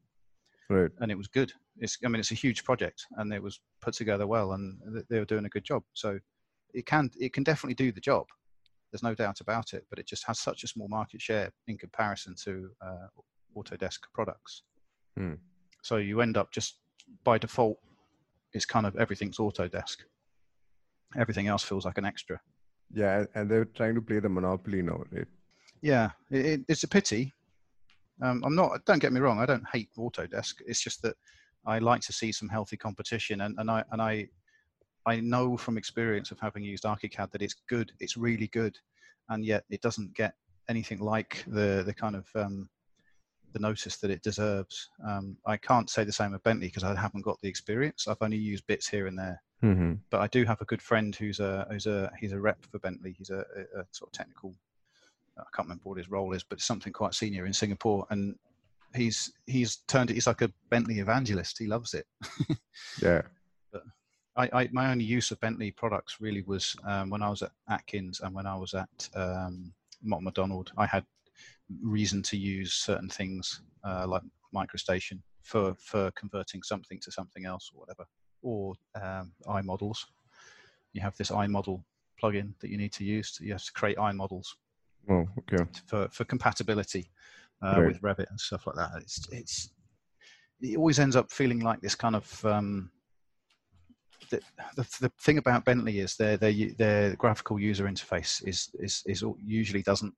[0.70, 0.90] Right.
[1.00, 1.52] And it was good.
[1.78, 5.18] It's, I mean, it's a huge project, and it was put together well, and they
[5.18, 5.82] were doing a good job.
[5.94, 6.18] So
[6.74, 8.26] it can, it can definitely do the job.
[8.92, 9.84] There's no doubt about it.
[9.90, 13.06] But it just has such a small market share in comparison to uh,
[13.56, 14.62] Autodesk products.
[15.16, 15.34] Hmm.
[15.82, 16.78] So you end up just
[17.24, 17.78] by default,
[18.52, 19.96] it's kind of everything's Autodesk.
[21.16, 22.40] Everything else feels like an extra.
[22.92, 25.26] Yeah, and they're trying to play the monopoly now, right?
[25.82, 27.32] Yeah, it, it's a pity.
[28.22, 28.84] Um, I'm not.
[28.84, 29.38] Don't get me wrong.
[29.38, 30.54] I don't hate Autodesk.
[30.66, 31.16] It's just that
[31.66, 34.28] I like to see some healthy competition, and, and I and I
[35.06, 37.92] I know from experience of having used ArchiCAD that it's good.
[38.00, 38.76] It's really good,
[39.28, 40.34] and yet it doesn't get
[40.68, 42.68] anything like the the kind of um,
[43.52, 44.90] the notice that it deserves.
[45.06, 48.06] Um, I can't say the same of Bentley because I haven't got the experience.
[48.08, 49.94] I've only used bits here and there, mm-hmm.
[50.10, 52.78] but I do have a good friend who's a who's a he's a rep for
[52.78, 53.14] Bentley.
[53.16, 54.54] He's a, a, a sort of technical.
[55.38, 58.34] I can't remember what his role is, but something quite senior in Singapore, and
[58.94, 60.14] he's he's turned it.
[60.14, 61.58] He's like a Bentley evangelist.
[61.58, 62.06] He loves it.
[63.02, 63.22] yeah.
[63.72, 63.82] But
[64.36, 67.52] I, I, my only use of Bentley products really was um, when I was at
[67.68, 70.72] Atkins and when I was at um, Mott MacDonald.
[70.76, 71.04] I had
[71.82, 74.22] reason to use certain things uh, like
[74.54, 78.04] MicroStation for for converting something to something else or whatever,
[78.42, 79.98] or um, iModels.
[80.92, 81.82] You have this iModel
[82.22, 83.32] plugin that you need to use.
[83.32, 84.46] To, you have to create iModels.
[85.10, 85.64] Oh, okay.
[85.86, 87.10] For for compatibility
[87.62, 87.86] uh, right.
[87.88, 88.90] with Revit and stuff like that.
[88.96, 89.70] It's it's
[90.60, 92.90] it always ends up feeling like this kind of um,
[94.30, 94.40] the,
[94.76, 99.24] the, the thing about Bentley is their their their graphical user interface is is is
[99.44, 100.14] usually doesn't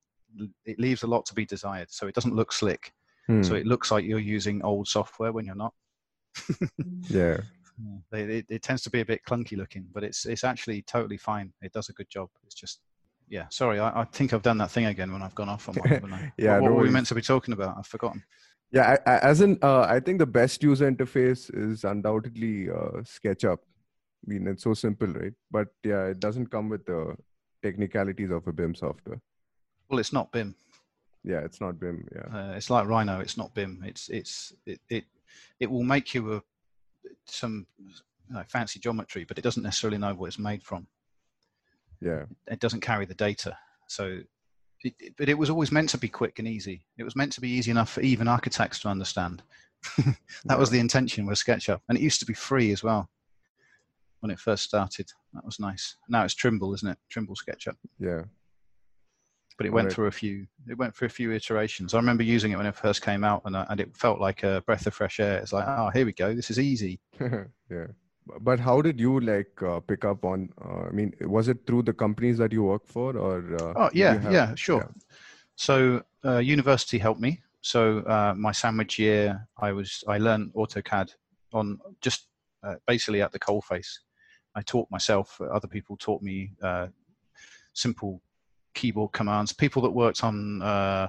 [0.65, 1.91] it leaves a lot to be desired.
[1.91, 2.93] So it doesn't look slick.
[3.27, 3.43] Hmm.
[3.43, 5.75] So it looks like you're using old software when you're not.
[7.09, 7.39] yeah.
[8.13, 11.53] It, it, tends to be a bit clunky looking, but it's it's actually totally fine.
[11.63, 12.29] It does a good job.
[12.45, 12.81] It's just
[13.29, 13.47] yeah.
[13.51, 16.33] Sorry, I, I think I've done that thing again when I've gone off on one.
[16.39, 16.55] yeah.
[16.55, 17.77] What, what no were we meant to be talking about?
[17.79, 18.23] I've forgotten.
[18.73, 23.03] Yeah, I, I, as in, uh, I think the best user interface is undoubtedly uh,
[23.03, 23.59] SketchUp.
[23.59, 25.33] I mean, it's so simple, right?
[25.51, 27.17] But yeah, it doesn't come with the
[27.63, 29.21] technicalities of a BIM software.
[29.91, 30.55] Well, it's not BIM.
[31.25, 32.07] Yeah, it's not BIM.
[32.15, 33.19] Yeah, uh, it's like Rhino.
[33.19, 33.83] It's not BIM.
[33.85, 35.05] It's it's it it,
[35.59, 36.43] it will make you a
[37.27, 40.87] some you know, fancy geometry, but it doesn't necessarily know what it's made from.
[42.01, 43.57] Yeah, it doesn't carry the data.
[43.89, 44.21] So,
[44.85, 46.87] it, it, but it was always meant to be quick and easy.
[46.97, 49.43] It was meant to be easy enough for even architects to understand.
[49.99, 50.15] that
[50.49, 50.57] yeah.
[50.57, 53.11] was the intention with SketchUp, and it used to be free as well
[54.21, 55.11] when it first started.
[55.35, 55.97] That was nice.
[56.09, 56.99] Now it's Trimble, isn't it?
[57.11, 57.75] Trimble SketchUp.
[57.99, 58.23] Yeah
[59.61, 61.93] but it went through a few it went through a few iterations.
[61.93, 64.43] I remember using it when it first came out and, uh, and it felt like
[64.43, 65.37] a breath of fresh air.
[65.37, 66.35] It's like oh here we go.
[66.35, 66.99] This is easy.
[67.71, 67.87] Yeah.
[68.41, 71.83] But how did you like uh, pick up on uh, i mean was it through
[71.83, 74.81] the companies that you work for or uh, oh yeah have, yeah sure.
[74.81, 75.13] Yeah.
[75.57, 77.43] so uh, university helped me.
[77.61, 81.11] So uh, my sandwich year i was i learned autocad
[81.53, 82.29] on just
[82.87, 83.91] basically at the coalface.
[84.55, 86.53] I taught myself other people taught me
[87.75, 88.23] simple
[88.75, 89.53] keyboard commands.
[89.53, 91.09] People that worked on uh,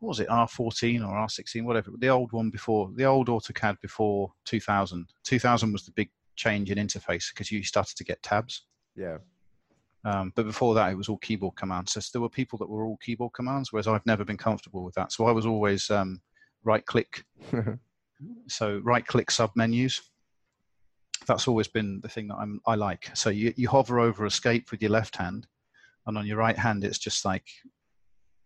[0.00, 4.32] what was it, R14 or R16, whatever, the old one before, the old AutoCAD before
[4.46, 5.06] 2000.
[5.24, 8.66] 2000 was the big change in interface because you started to get tabs.
[8.96, 9.18] Yeah.
[10.06, 11.92] Um, but before that, it was all keyboard commands.
[11.92, 14.94] So there were people that were all keyboard commands, whereas I've never been comfortable with
[14.94, 15.12] that.
[15.12, 16.22] So I was always um,
[16.64, 17.24] right click.
[18.48, 20.00] so right click sub menus.
[21.26, 23.14] That's always been the thing that I'm, I like.
[23.14, 25.46] So you, you hover over escape with your left hand,
[26.06, 27.46] and on your right hand it's just like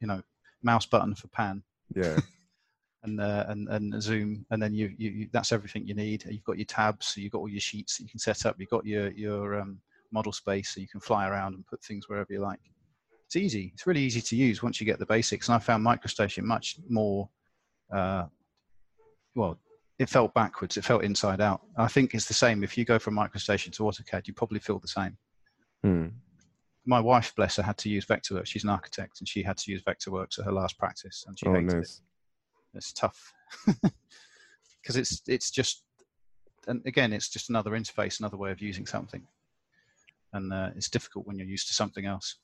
[0.01, 0.23] you know
[0.65, 1.63] mouse button for pan.
[1.95, 2.19] Yeah.
[3.07, 6.25] And uh, and and zoom and then you, you, you that's everything you need.
[6.27, 8.57] You've got your tabs so you've got all your sheets that you can set up.
[8.59, 9.79] You've got your your um,
[10.11, 12.61] model space so you can fly around and put things wherever you like.
[13.27, 13.73] It's easy.
[13.75, 16.79] It's really easy to use once you get the basics and i found microstation much
[16.89, 17.29] more
[17.95, 18.25] uh,
[19.35, 19.59] well
[19.99, 20.79] it felt backwards.
[20.79, 21.61] It felt inside out.
[21.77, 22.65] I think it's the same.
[22.65, 25.19] If you go from microstation to autocad you probably feel the same.
[25.83, 26.07] Hmm
[26.87, 28.47] my wife, bless her, had to use Vectorworks.
[28.47, 31.47] She's an architect, and she had to use Vectorworks at her last practice, and she
[31.47, 32.01] oh, hated nice.
[32.73, 32.77] it.
[32.77, 33.33] It's tough
[34.83, 35.85] because it's it's just,
[36.67, 39.23] and again, it's just another interface, another way of using something.
[40.33, 42.37] and uh, it's difficult when you're used to something else.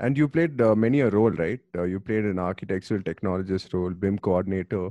[0.00, 1.60] And you played uh, many a role, right?
[1.76, 4.90] Uh, you played an architectural technologist role, BIM coordinator,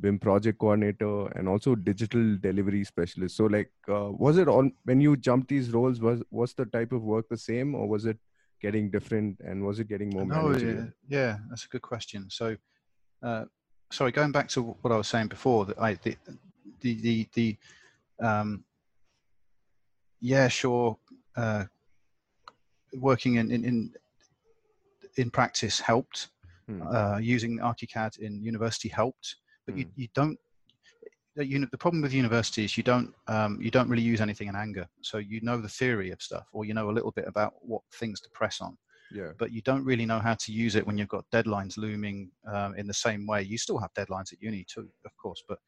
[0.00, 3.36] BIM project coordinator, and also digital delivery specialist.
[3.36, 6.00] So, like, uh, was it all when you jumped these roles?
[6.00, 8.18] Was was the type of work the same, or was it
[8.60, 9.40] getting different?
[9.40, 10.26] And was it getting more?
[10.26, 12.28] No, yeah, yeah, that's a good question.
[12.30, 12.56] So,
[13.22, 13.44] uh,
[13.90, 16.16] sorry, going back to what I was saying before, that I the
[16.80, 17.56] the the, the
[18.20, 18.64] um,
[20.20, 20.98] yeah, sure,
[21.36, 21.64] uh,
[22.94, 23.92] working in, in in
[25.16, 26.28] in practice helped.
[26.68, 26.82] Hmm.
[26.82, 29.36] Uh, using ArchiCAD in university helped,
[29.68, 29.80] but hmm.
[29.80, 30.38] you, you don't.
[31.36, 34.48] You know, the problem with university is you don't um, you don't really use anything
[34.48, 34.88] in anger.
[35.02, 37.82] So you know the theory of stuff, or you know a little bit about what
[37.94, 38.76] things to press on.
[39.12, 39.30] Yeah.
[39.38, 42.74] But you don't really know how to use it when you've got deadlines looming um,
[42.74, 43.42] in the same way.
[43.42, 45.58] You still have deadlines at uni too, of course, but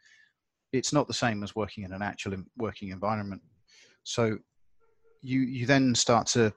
[0.73, 3.41] it's not the same as working in an actual working environment.
[4.03, 4.39] So
[5.23, 6.53] you you then start to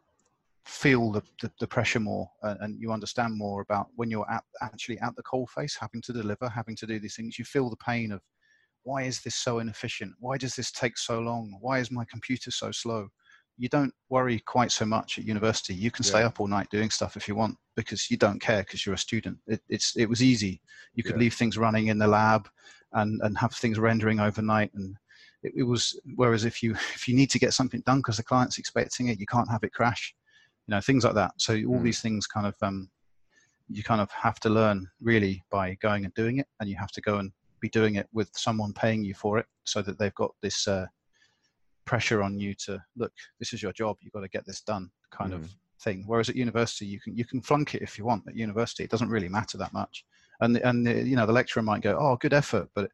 [0.66, 4.44] feel the, the, the pressure more uh, and you understand more about when you're at,
[4.62, 7.70] actually at the coal face having to deliver having to do these things you feel
[7.70, 8.22] the pain of
[8.84, 10.14] why is this so inefficient?
[10.20, 11.58] Why does this take so long?
[11.60, 13.08] Why is my computer so slow?
[13.58, 15.74] You don't worry quite so much at university.
[15.74, 16.10] You can yeah.
[16.10, 18.96] stay up all night doing stuff if you want because you don't care because you're
[18.96, 19.38] a student.
[19.48, 20.62] It, it's it was easy.
[20.96, 21.20] You could yeah.
[21.20, 22.50] leave things running in the lab
[22.94, 24.96] and and have things rendering overnight and
[25.44, 28.24] it, it was whereas if you if you need to get something done because the
[28.24, 30.14] client's expecting it you can't have it crash
[30.68, 31.84] know things like that so all mm.
[31.84, 32.90] these things kind of um,
[33.70, 36.92] you kind of have to learn really by going and doing it and you have
[36.92, 40.16] to go and be doing it with someone paying you for it so that they've
[40.16, 40.86] got this uh,
[41.86, 44.90] pressure on you to look this is your job you've got to get this done
[45.12, 45.36] kind mm.
[45.36, 45.50] of
[45.82, 48.84] thing whereas at university you can you can flunk it if you want at university
[48.84, 50.06] it doesn't really matter that much
[50.42, 52.90] and and the, you know the lecturer might go oh good effort but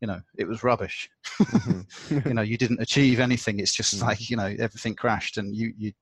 [0.00, 1.08] you know it was rubbish
[1.40, 2.18] mm-hmm.
[2.28, 4.02] you know you didn't achieve anything it's just mm.
[4.02, 5.92] like you know everything crashed and you you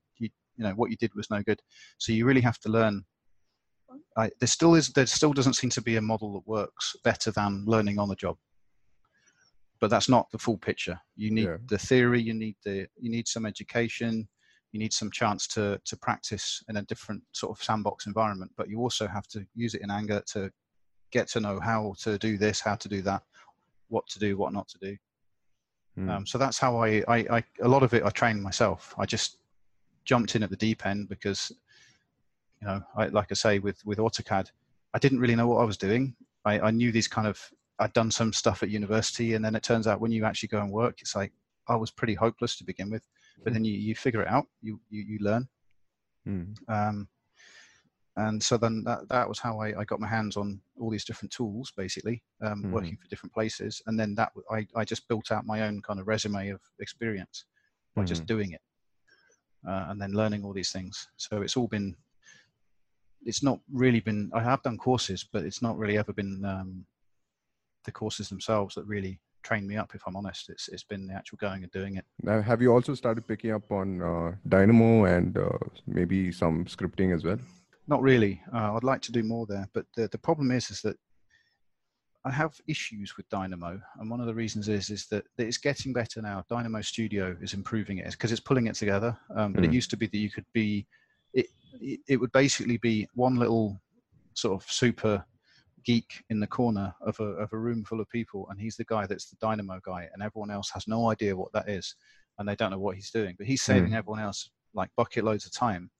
[0.56, 1.60] you know what you did was no good.
[1.98, 3.04] So you really have to learn.
[4.16, 7.30] I, there still is there still doesn't seem to be a model that works better
[7.30, 8.36] than learning on the job.
[9.80, 10.98] But that's not the full picture.
[11.16, 11.56] You need yeah.
[11.66, 14.28] the theory you need the you need some education
[14.72, 18.50] you need some chance to to practice in a different sort of sandbox environment.
[18.56, 20.50] But you also have to use it in anger to
[21.12, 23.22] get to know how to do this how to do that
[23.88, 24.96] what to do what not to do.
[25.96, 26.10] Mm.
[26.10, 28.94] um, so that's how I, I, I a lot of it i train myself.
[28.98, 29.38] I just
[30.04, 31.52] jumped in at the deep end because,
[32.60, 34.50] you know, I, like I say with with AutoCAD,
[34.92, 36.14] I didn't really know what I was doing.
[36.44, 37.40] I, I knew these kind of
[37.78, 40.60] I'd done some stuff at university, and then it turns out when you actually go
[40.60, 41.32] and work, it's like
[41.68, 43.06] I was pretty hopeless to begin with.
[43.42, 45.48] But then you, you figure it out, you you, you learn.
[46.26, 46.56] Mm.
[46.68, 47.08] Um,
[48.16, 51.04] and so then that, that was how I, I got my hands on all these
[51.04, 52.70] different tools basically um, mm.
[52.70, 56.00] working for different places and then that I, I just built out my own kind
[56.00, 57.44] of resume of experience
[57.96, 58.06] by mm.
[58.06, 58.60] just doing it
[59.68, 61.08] uh, and then learning all these things.
[61.16, 61.96] So it's all been,
[63.24, 66.86] it's not really been, I have done courses, but it's not really ever been um,
[67.84, 70.48] the courses themselves that really trained me up, if I'm honest.
[70.48, 72.04] It's, it's been the actual going and doing it.
[72.22, 77.14] Now, have you also started picking up on uh, Dynamo and uh, maybe some scripting
[77.14, 77.38] as well?
[77.86, 78.40] Not really.
[78.52, 80.96] Uh, I'd like to do more there, but the, the problem is, is that
[82.26, 85.92] I have issues with Dynamo, and one of the reasons is is that it's getting
[85.92, 86.42] better now.
[86.48, 89.16] Dynamo Studio is improving it because it's pulling it together.
[89.36, 89.66] Um, but mm.
[89.66, 90.86] it used to be that you could be,
[91.34, 91.46] it,
[91.80, 93.78] it, it would basically be one little
[94.32, 95.22] sort of super
[95.84, 98.84] geek in the corner of a of a room full of people, and he's the
[98.84, 101.94] guy that's the Dynamo guy, and everyone else has no idea what that is,
[102.38, 103.34] and they don't know what he's doing.
[103.36, 103.96] But he's saving mm.
[103.96, 105.90] everyone else like bucket loads of time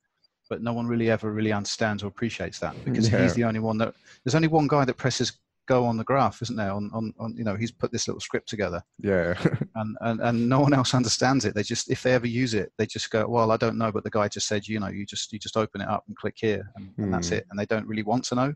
[0.51, 3.23] but no one really ever really understands or appreciates that because yeah.
[3.23, 5.33] he's the only one that there's only one guy that presses
[5.67, 6.73] go on the graph, isn't there?
[6.73, 8.83] On, on, on you know, he's put this little script together.
[8.99, 9.35] Yeah.
[9.75, 11.55] and, and and no one else understands it.
[11.55, 14.05] They just if they ever use it, they just go, well, I don't know, but
[14.05, 16.37] the guy just said, you know, you just you just open it up and click
[16.37, 17.37] here, and, and that's hmm.
[17.37, 17.47] it.
[17.51, 18.55] And they don't really want to know,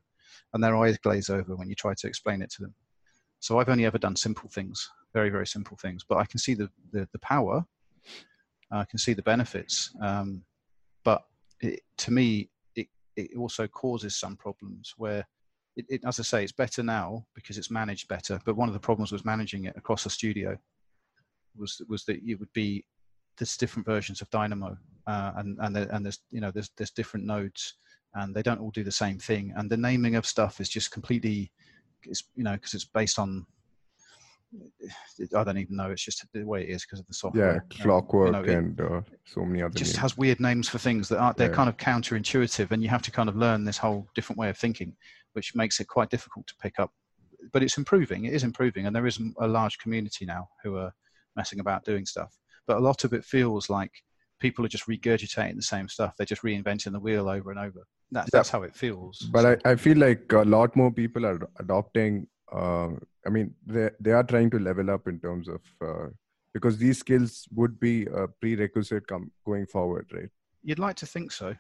[0.53, 2.75] and their eyes glaze over when you try to explain it to them.
[3.41, 6.55] So I've only ever done simple things, very very simple things, but I can see
[6.55, 7.65] the the, the power.
[8.71, 10.43] I can see the benefits, um,
[11.03, 11.23] but
[11.61, 15.27] it, to me, it it also causes some problems where
[15.79, 18.41] it, it, as I say, it's better now because it's managed better.
[18.45, 20.59] But one of the problems was managing it across the studio
[21.57, 22.85] was was that it would be
[23.39, 24.77] there's different versions of Dynamo,
[25.07, 27.75] uh, and and and there's you know there's there's different nodes,
[28.15, 29.53] and they don't all do the same thing.
[29.57, 31.53] And the naming of stuff is just completely,
[32.03, 33.47] it's you know because it's based on
[35.37, 35.91] I don't even know.
[35.91, 37.67] It's just the way it is because of the software.
[37.71, 39.75] Yeah, clockwork um, you know, and uh, so many other.
[39.75, 40.03] Just names.
[40.03, 41.37] has weird names for things that aren't.
[41.37, 41.55] They're yeah.
[41.55, 44.57] kind of counterintuitive, and you have to kind of learn this whole different way of
[44.57, 44.95] thinking
[45.39, 46.91] which makes it quite difficult to pick up.
[47.53, 48.25] But it's improving.
[48.25, 50.93] It is improving, and there is a large community now who are
[51.37, 52.37] messing about doing stuff.
[52.67, 53.93] But a lot of it feels like
[54.41, 56.15] people are just regurgitating the same stuff.
[56.17, 57.87] They're just reinventing the wheel over and over.
[58.11, 58.39] That's yeah.
[58.39, 59.19] that's how it feels.
[59.33, 62.27] But I, I feel like a lot more people are adopting.
[62.51, 62.91] Uh,
[63.29, 66.09] I mean, they they are trying to level up in terms of uh,
[66.55, 70.31] because these skills would be a prerequisite com- going forward, right?
[70.63, 71.55] You'd like to think so.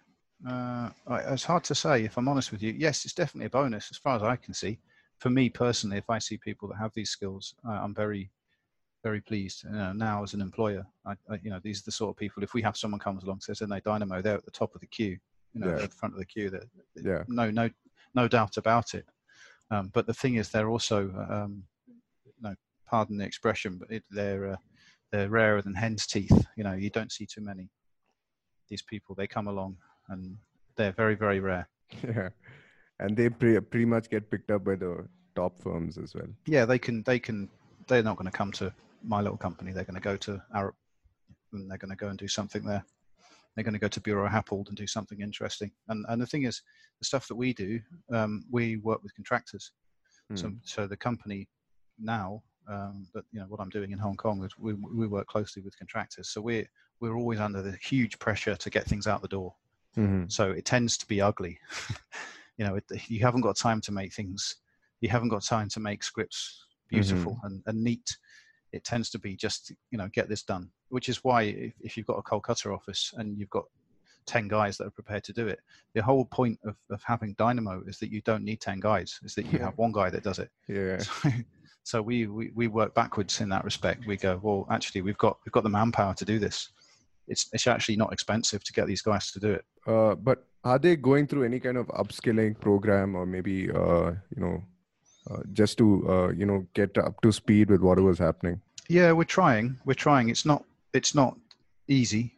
[0.48, 0.88] Uh,
[1.34, 2.72] it's hard to say if I'm honest with you.
[2.72, 4.78] Yes, it's definitely a bonus as far as I can see.
[5.18, 8.30] For me personally, if I see people that have these skills, I'm very
[9.04, 10.84] very pleased you know, now as an employer.
[11.06, 12.42] I, I, you know, these are the sort of people.
[12.42, 14.80] If we have someone comes along says, "And they Dynamo," they're at the top of
[14.80, 15.18] the queue.
[15.52, 15.82] You know, yeah.
[15.84, 16.48] at the front of the queue.
[16.48, 16.64] That
[16.96, 17.24] yeah.
[17.28, 17.68] No, no,
[18.14, 19.06] no doubt about it.
[19.70, 21.64] Um, but the thing is, they're also, um,
[22.40, 22.54] know,
[22.86, 24.56] pardon the expression, but it, they're uh,
[25.12, 26.46] they're rarer than hen's teeth.
[26.56, 27.70] You know, you don't see too many.
[28.68, 29.76] These people, they come along,
[30.08, 30.36] and
[30.76, 31.68] they're very, very rare.
[32.02, 32.28] Yeah,
[33.00, 36.26] and they pretty, pretty much get picked up by the top firms as well.
[36.46, 37.02] Yeah, they can.
[37.04, 37.48] They can.
[37.86, 39.72] They're not going to come to my little company.
[39.72, 40.72] They're going to go to Arup,
[41.52, 42.84] and they're going to go and do something there.
[43.54, 45.70] They're going to go to Buro Happold and do something interesting.
[45.88, 46.60] And and the thing is,
[46.98, 47.80] the stuff that we do,
[48.12, 49.72] um, we work with contractors.
[50.32, 50.38] Mm.
[50.38, 51.48] So so the company
[51.98, 55.26] now, um, but you know what I'm doing in Hong Kong is we we work
[55.26, 56.30] closely with contractors.
[56.30, 56.68] So we're
[57.00, 59.54] we're always under the huge pressure to get things out the door.
[59.96, 60.24] Mm-hmm.
[60.28, 61.58] So it tends to be ugly.
[62.58, 64.56] you know, it, you haven't got time to make things.
[65.00, 67.46] You haven't got time to make scripts beautiful mm-hmm.
[67.46, 68.16] and, and neat
[68.72, 71.96] it tends to be just you know get this done which is why if, if
[71.96, 73.64] you've got a Kolkata office and you've got
[74.28, 75.58] 10 guys that are prepared to do it.
[75.94, 79.34] The whole point of, of having dynamo is that you don't need 10 guys is
[79.34, 80.50] that you have one guy that does it.
[80.68, 81.02] Yeah.
[81.88, 84.06] So, so we, we we work backwards in that respect.
[84.06, 86.68] We go well actually we've got we've got the manpower to do this.
[87.28, 89.64] It's it's actually not expensive to get these guys to do it.
[89.86, 94.42] Uh, but are they going through any kind of upskilling program or maybe uh, you
[94.44, 94.62] know
[95.30, 98.60] uh, just to uh, you know get up to speed with whatever was happening?
[98.90, 99.78] Yeah we're trying.
[99.86, 100.28] We're trying.
[100.28, 101.38] It's not it's not
[101.86, 102.37] easy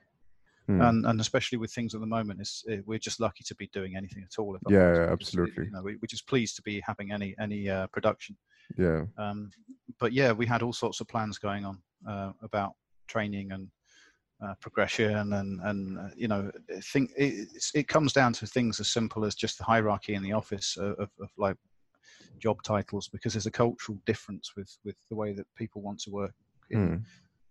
[0.76, 0.82] hmm.
[0.82, 3.68] and and especially with things at the moment it's it, we're just lucky to be
[3.72, 6.82] doing anything at all yeah, yeah absolutely you know, we, are just pleased to be
[6.86, 8.36] having any any uh, production
[8.76, 9.50] yeah um
[9.98, 12.72] but yeah we had all sorts of plans going on uh, about
[13.08, 13.68] training and
[14.42, 16.50] uh, progression and and uh, you know
[16.84, 20.32] think it, it comes down to things as simple as just the hierarchy in the
[20.32, 21.56] office of, of, of like
[22.38, 26.10] job titles because there's a cultural difference with with the way that people want to
[26.10, 26.34] work.
[26.70, 27.02] In, mm.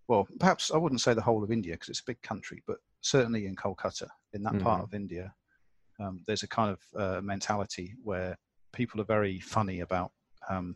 [0.09, 2.77] Well, perhaps I wouldn't say the whole of India because it's a big country, but
[3.01, 4.63] certainly in Kolkata, in that mm.
[4.63, 5.31] part of India,
[5.99, 8.35] um, there's a kind of uh, mentality where
[8.73, 10.11] people are very funny about
[10.49, 10.75] um,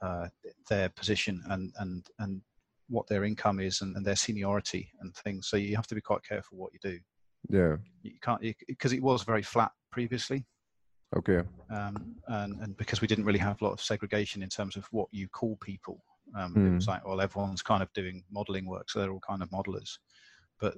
[0.00, 0.28] uh,
[0.68, 2.40] their position and and and
[2.88, 5.48] what their income is and, and, their seniority and things.
[5.48, 7.00] So you have to be quite careful what you do.
[7.48, 10.46] Yeah, you can't because it was very flat previously.
[11.16, 11.42] Okay.
[11.68, 14.86] Um, and, and because we didn't really have a lot of segregation in terms of
[14.92, 16.04] what you call people,
[16.34, 16.72] um, mm.
[16.72, 16.90] it was hmm.
[16.90, 19.90] like, well, everyone's kind of doing modeling work, so they're all kind of modelers.
[20.60, 20.76] But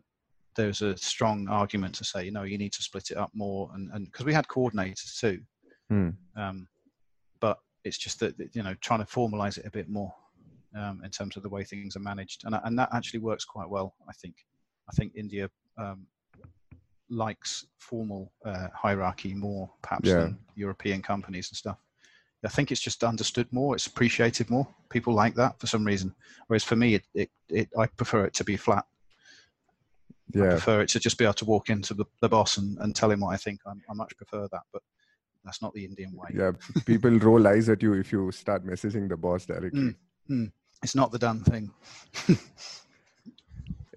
[0.57, 3.71] there's a strong argument to say, you know, you need to split it up more,
[3.75, 5.41] and because we had coordinators too,
[5.91, 6.15] mm.
[6.37, 6.69] um,
[7.41, 10.13] but it's just that you know trying to formalize it a bit more
[10.77, 13.69] um, in terms of the way things are managed, and and that actually works quite
[13.69, 13.95] well.
[14.09, 14.35] I think.
[14.91, 16.07] I think India um,
[17.11, 20.21] likes formal uh, hierarchy more perhaps yeah.
[20.21, 21.79] than European companies and stuff.
[22.45, 23.75] I think it's just understood more.
[23.75, 24.67] It's appreciated more.
[24.91, 26.15] People like that for some reason.
[26.47, 28.85] Whereas for me, it, it, it I prefer it to be flat.
[30.33, 30.45] Yeah.
[30.45, 32.95] I prefer it to just be able to walk into the, the boss and, and
[32.95, 33.61] tell him what I think.
[33.67, 34.83] I, I much prefer that, but
[35.45, 36.29] that's not the Indian way.
[36.35, 36.53] Yeah,
[36.85, 39.81] people roll eyes at you if you start messaging the boss directly.
[39.81, 39.95] Mm,
[40.31, 40.53] mm.
[40.83, 41.71] It's not the done thing.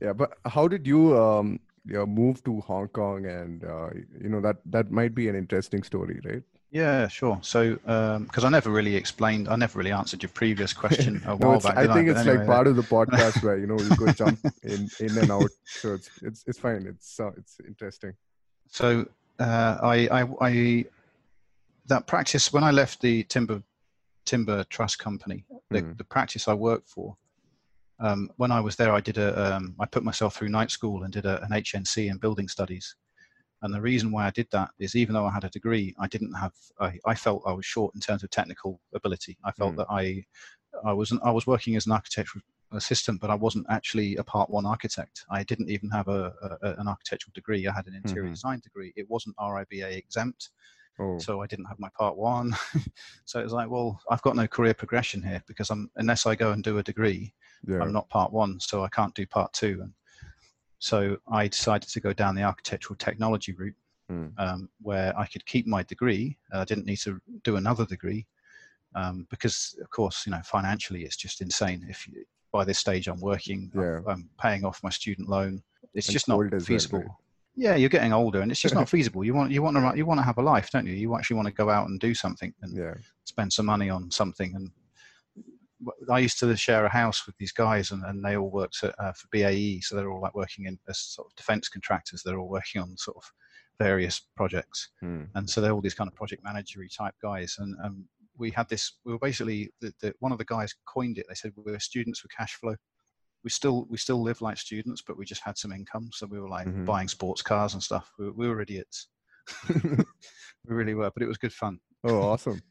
[0.01, 3.89] yeah, but how did you um, your move to Hong Kong, and uh,
[4.19, 6.43] you know that that might be an interesting story, right?
[6.72, 7.38] Yeah, sure.
[7.41, 11.36] So, because um, I never really explained, I never really answered your previous question a
[11.36, 11.76] while back.
[11.76, 12.11] I think I?
[12.11, 15.17] it's anyway, like part of the podcast where you know you go jump in in
[15.17, 16.86] and out, so it's it's it's fine.
[16.88, 18.13] It's uh, it's interesting.
[18.69, 19.05] So
[19.39, 20.86] uh, I, I I
[21.88, 23.61] that practice when I left the timber
[24.24, 25.97] timber trust company, the, mm.
[25.97, 27.17] the practice I worked for
[28.01, 31.03] um, when I was there, I did a, um, I put myself through night school
[31.03, 32.95] and did a, an HNC in building studies.
[33.62, 36.07] And the reason why I did that is even though I had a degree, I
[36.07, 39.38] didn't have, I, I felt I was short in terms of technical ability.
[39.43, 39.78] I felt mm.
[39.78, 40.26] that I,
[40.84, 44.49] I was, I was working as an architectural assistant, but I wasn't actually a part
[44.49, 45.26] one architect.
[45.30, 47.68] I didn't even have a, a an architectural degree.
[47.68, 48.34] I had an interior mm-hmm.
[48.34, 48.93] design degree.
[48.95, 50.49] It wasn't RIBA exempt.
[50.99, 51.18] Oh.
[51.20, 52.55] So I didn't have my part one.
[53.26, 56.36] so it was like, well, I've got no career progression here because I'm unless I
[56.36, 57.34] go and do a degree,
[57.68, 57.80] yeah.
[57.80, 59.80] I'm not part one, so I can't do part two.
[59.82, 59.93] And
[60.82, 63.75] so I decided to go down the architectural technology route,
[64.11, 64.32] mm.
[64.39, 66.36] um, where I could keep my degree.
[66.51, 68.25] I didn't need to do another degree
[68.95, 71.86] um, because, of course, you know, financially it's just insane.
[71.88, 73.97] If you, by this stage I'm working, yeah.
[73.97, 75.61] I'm, I'm, paying off my student loan.
[75.93, 76.99] it's and just not feasible.
[76.99, 77.15] Well, right?
[77.55, 79.23] Yeah, you're getting older, and it's just not feasible.
[79.23, 80.93] You want you want to you want to have a life, don't you?
[80.93, 82.95] You actually want to go out and do something and yeah.
[83.25, 84.55] spend some money on something.
[84.55, 84.71] And
[86.09, 88.95] I used to share a house with these guys, and, and they all worked at,
[88.99, 92.21] uh, for BAE, so they're all like working in as sort of defense contractors.
[92.23, 93.23] They're all working on sort of
[93.79, 95.23] various projects, hmm.
[95.36, 97.55] and so they're all these kind of project managery type guys.
[97.59, 98.05] And um,
[98.38, 98.97] we had this.
[99.05, 101.25] We were basically the, the, one of the guys coined it.
[101.27, 102.75] They said we were students with cash flow
[103.43, 106.39] we still we still live like students, but we just had some income, so we
[106.39, 106.86] were like mm-hmm.
[106.86, 108.11] buying sports cars and stuff.
[108.19, 109.07] We, we were idiots.
[109.69, 110.05] we
[110.65, 111.79] really were, but it was good fun.
[112.03, 112.61] Oh, awesome.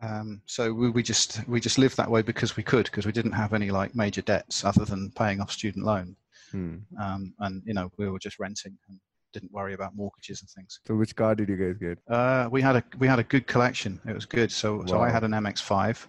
[0.00, 3.12] Um, so we, we just we just lived that way because we could because we
[3.12, 6.16] didn't have any like major debts other than paying off student loan,
[6.50, 6.76] hmm.
[7.00, 8.98] um, and you know we were just renting and
[9.32, 10.80] didn't worry about mortgages and things.
[10.86, 11.98] So which car did you guys get?
[12.08, 14.00] Uh, we had a we had a good collection.
[14.06, 14.52] It was good.
[14.52, 14.86] So wow.
[14.86, 16.06] so I had an MX5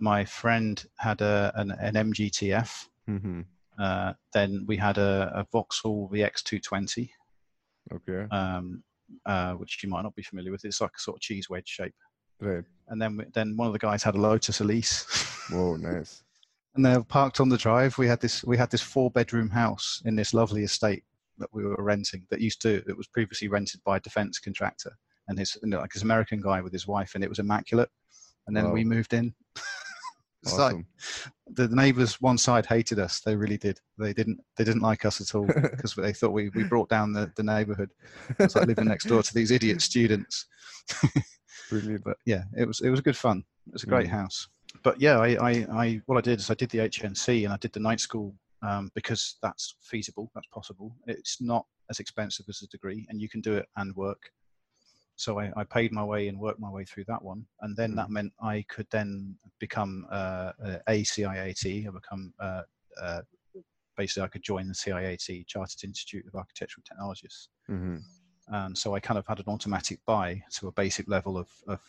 [0.00, 2.86] my friend had a an, an MGTF.
[3.08, 3.40] Mm-hmm.
[3.78, 7.08] Uh, then we had a, a Vauxhall VX220.
[7.92, 8.26] Okay.
[8.30, 8.82] Um,
[9.24, 10.64] uh, which you might not be familiar with.
[10.64, 11.94] It's like a sort of cheese wedge shape.
[12.40, 12.64] Right.
[12.88, 15.04] And then then one of the guys had a Lotus Elise.
[15.50, 16.22] Whoa, nice.
[16.74, 17.98] and they were parked on the drive.
[17.98, 21.04] We had this we had this four bedroom house in this lovely estate
[21.38, 24.92] that we were renting that used to it was previously rented by a defense contractor
[25.28, 27.90] and his you know, like his American guy with his wife and it was immaculate.
[28.46, 28.72] And then wow.
[28.72, 29.34] we moved in.
[30.46, 30.58] awesome.
[30.58, 30.86] like
[31.54, 33.20] the neighbors one side hated us.
[33.20, 33.78] They really did.
[33.98, 34.40] They didn't.
[34.56, 37.42] They didn't like us at all because they thought we, we brought down the, the
[37.42, 37.90] neighborhood.
[38.38, 40.46] It's like living next door to these idiot students.
[41.68, 42.04] Brilliant.
[42.04, 43.44] But yeah, it was it was good fun.
[43.66, 44.12] It was a great mm.
[44.12, 44.48] house.
[44.82, 47.56] But yeah, I, I, I what I did is I did the HNC and I
[47.56, 50.30] did the night school um, because that's feasible.
[50.34, 50.94] That's possible.
[51.06, 54.30] It's not as expensive as a degree, and you can do it and work
[55.18, 57.96] so I, I, paid my way and worked my way through that one, and then
[57.96, 58.10] that mm.
[58.10, 60.52] meant I could then become uh,
[60.88, 61.88] a CIAT.
[61.88, 62.62] I become uh,
[63.02, 63.22] uh,
[63.96, 67.48] basically I could join the CIAT, Chartered Institute of Architectural Technologists.
[67.68, 67.96] Mm-hmm.
[68.50, 71.80] And so I kind of had an automatic buy to a basic level of, of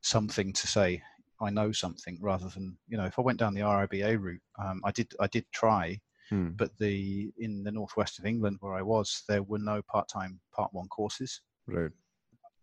[0.00, 1.02] something to say
[1.40, 4.80] I know something, rather than you know if I went down the RIBA route, um,
[4.84, 6.50] I did I did try, hmm.
[6.50, 10.72] but the in the northwest of England where I was, there were no part-time Part
[10.72, 11.40] One courses.
[11.66, 11.90] Right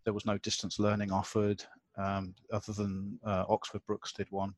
[0.03, 1.63] there was no distance learning offered
[1.97, 4.53] um, other than uh, Oxford Brookes did one.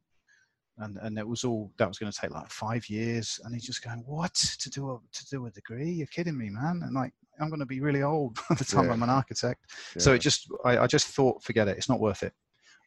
[0.79, 3.65] And, and it was all that was going to take like five years and he's
[3.65, 6.95] just going what to do a to do a degree you're kidding me man and
[6.95, 8.93] like i'm going to be really old by the time yeah.
[8.93, 9.61] i'm an architect
[9.95, 10.01] yeah.
[10.01, 12.33] so it just I, I just thought forget it it's not worth it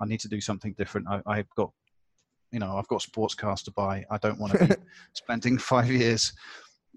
[0.00, 1.70] i need to do something different I, i've got
[2.52, 4.74] you know i've got sports cars to buy i don't want to be
[5.14, 6.32] spending five years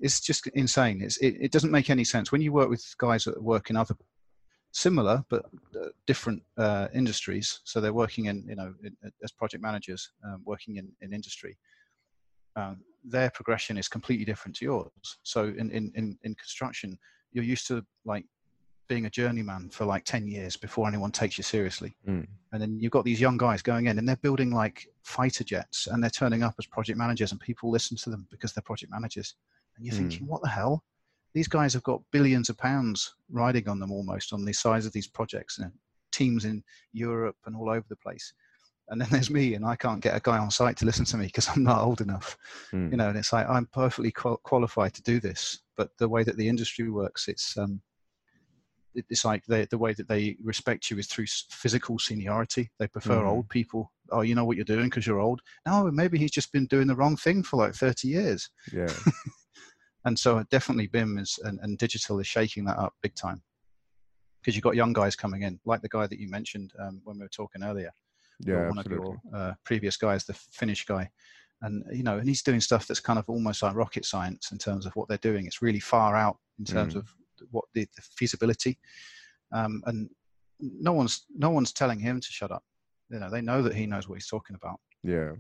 [0.02, 3.26] it's just insane it's, it, it doesn't make any sense when you work with guys
[3.26, 3.96] that work in other
[4.72, 5.46] similar but
[5.76, 7.62] uh, different uh, industries.
[7.64, 11.58] So they're working in, you know, in, as project managers, um, working in, in industry.
[12.56, 14.92] Um, their progression is completely different to yours.
[15.24, 16.98] So in, in, in, in construction,
[17.32, 18.26] you're used to like
[18.88, 21.96] being a journeyman for like 10 years before anyone takes you seriously.
[22.08, 22.26] Mm.
[22.52, 25.88] And then you've got these young guys going in and they're building like fighter jets
[25.88, 28.92] and they're turning up as project managers and people listen to them because they're project
[28.92, 29.36] managers.
[29.78, 30.00] And you're mm.
[30.00, 30.84] thinking, what the hell?
[31.34, 34.94] these guys have got billions of pounds riding on them almost on the size of
[34.94, 35.72] these projects and
[36.12, 38.34] teams in Europe and all over the place.
[38.90, 41.18] And then there's me, and I can't get a guy on site to listen to
[41.18, 42.38] me because I'm not old enough,
[42.74, 42.90] mm.
[42.92, 43.10] you know.
[43.10, 46.50] And it's like I'm perfectly qual- qualified to do this, but the way that the
[46.50, 47.82] industry works, it's um,
[48.94, 52.70] it's like they, the way that they respect you is through physical seniority.
[52.80, 53.28] They prefer mm.
[53.30, 53.90] old people.
[54.12, 55.40] Oh, you know what you're doing because you're old.
[55.66, 58.50] No, maybe he's just been doing the wrong thing for like 30 years.
[58.74, 58.92] Yeah.
[60.06, 63.42] and so definitely BIM is and, and digital is shaking that up big time
[64.42, 67.20] because you've got young guys coming in, like the guy that you mentioned um, when
[67.20, 67.94] we were talking earlier.
[68.42, 69.08] Yeah, one absolutely.
[69.08, 71.10] of your uh, previous guys, the Finnish guy,
[71.62, 74.58] and you know, and he's doing stuff that's kind of almost like rocket science in
[74.58, 75.46] terms of what they're doing.
[75.46, 76.98] It's really far out in terms mm.
[76.98, 77.14] of
[77.52, 78.78] what the, the feasibility,
[79.52, 80.10] um, and
[80.60, 82.64] no one's no one's telling him to shut up.
[83.10, 84.80] You know, they know that he knows what he's talking about.
[85.04, 85.32] Yeah,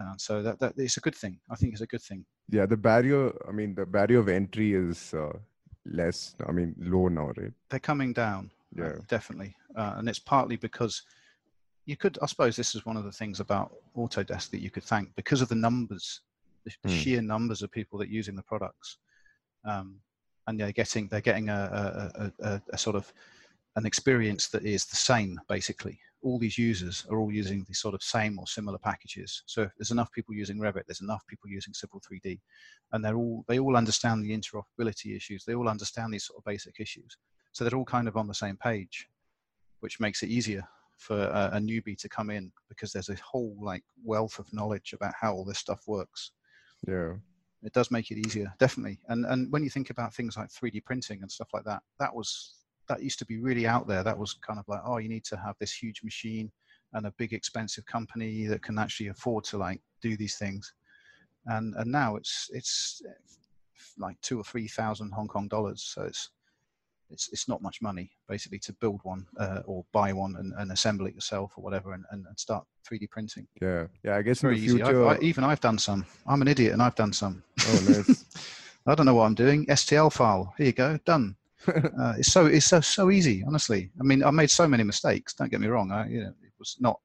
[0.00, 1.38] uh, so that, that it's a good thing.
[1.50, 2.24] I think it's a good thing.
[2.48, 3.32] Yeah, the barrier.
[3.48, 5.36] I mean, the barrier of entry is uh,
[5.84, 6.34] less.
[6.46, 7.52] I mean, low now, right?
[7.68, 8.50] They're coming down.
[8.78, 9.54] Uh, yeah, uh, definitely.
[9.76, 11.02] Uh, and it's partly because
[11.90, 12.18] you could.
[12.22, 15.42] I suppose this is one of the things about Autodesk that you could thank because
[15.42, 16.20] of the numbers,
[16.64, 17.02] the, the mm.
[17.02, 18.98] sheer numbers of people that are using the products,
[19.64, 19.96] um,
[20.46, 23.12] and they're getting they're getting a, a, a, a sort of
[23.76, 27.94] an experience that is the same basically all these users are all using the sort
[27.94, 29.42] of same or similar packages.
[29.46, 32.38] So if there's enough people using Revit, there's enough people using Civil 3D,
[32.92, 35.44] and they're all they all understand the interoperability issues.
[35.44, 37.16] They all understand these sort of basic issues.
[37.52, 39.08] So they're all kind of on the same page,
[39.80, 40.68] which makes it easier
[41.00, 44.92] for a, a newbie to come in because there's a whole like wealth of knowledge
[44.92, 46.32] about how all this stuff works.
[46.86, 47.14] Yeah.
[47.62, 49.00] it does make it easier, definitely.
[49.08, 52.14] And and when you think about things like 3D printing and stuff like that, that
[52.14, 52.54] was
[52.88, 54.02] that used to be really out there.
[54.02, 56.50] That was kind of like, oh, you need to have this huge machine
[56.92, 60.74] and a big expensive company that can actually afford to like do these things.
[61.46, 63.12] And and now it's it's eh,
[63.96, 65.82] like two or three thousand Hong Kong dollars.
[65.82, 66.30] So it's
[67.10, 70.72] it's it's not much money basically to build one uh, or buy one and, and,
[70.72, 73.46] assemble it yourself or whatever and, and, start 3D printing.
[73.60, 74.16] Yeah, yeah.
[74.16, 76.06] I guess Very in the future, I, even I've done some.
[76.26, 77.42] I'm an idiot and I've done some.
[77.66, 78.24] Oh, nice.
[78.86, 79.66] I don't know what I'm doing.
[79.66, 80.54] STL file.
[80.56, 80.98] Here you go.
[81.04, 81.36] Done.
[81.68, 83.44] uh, it's so it's so so easy.
[83.46, 85.34] Honestly, I mean, I made so many mistakes.
[85.34, 85.92] Don't get me wrong.
[85.92, 86.98] I, you know, it was not.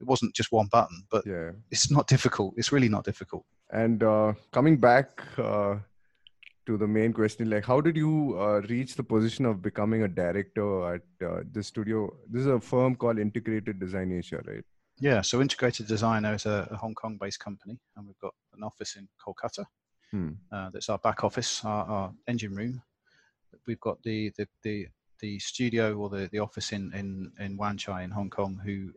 [0.00, 1.52] It wasn't just one button, but yeah.
[1.70, 2.54] it's not difficult.
[2.56, 3.44] It's really not difficult.
[3.70, 5.76] And uh, coming back uh,
[6.66, 10.08] to the main question like how did you uh, reach the position of becoming a
[10.08, 12.12] director at uh, the studio?
[12.30, 14.64] This is a firm called integrated design asia right?
[14.98, 18.62] Yeah so integrated design is a, a hong kong based company and we've got an
[18.62, 19.64] office in kolkata.
[20.10, 20.30] Hmm.
[20.52, 22.82] uh, that's our back office our, our, engine room.
[23.66, 24.86] We've got the the the,
[25.20, 28.92] the studio or the, the office in in in wan chai in hong kong who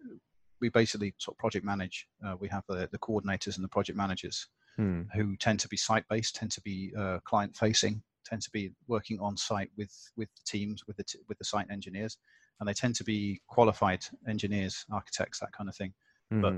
[0.62, 3.98] we basically sort of project manage uh, we have the, the coordinators and the project
[3.98, 4.48] managers
[4.78, 5.02] hmm.
[5.14, 8.72] who tend to be site based, tend to be uh, client facing, tend to be
[8.88, 12.18] working on site with with the teams, with the t- with the site engineers,
[12.60, 15.94] and they tend to be qualified engineers, architects, that kind of thing.
[16.32, 16.42] Hmm.
[16.42, 16.54] But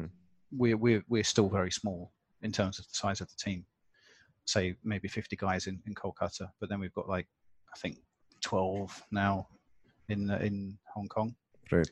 [0.52, 3.66] we're we're we're still very small in terms of the size of the team.
[4.46, 7.28] Say maybe 50 guys in in Kolkata, but then we've got like
[7.74, 7.98] I think
[8.42, 9.48] 12 now
[10.10, 11.36] in in Hong Kong.
[11.72, 11.90] Right.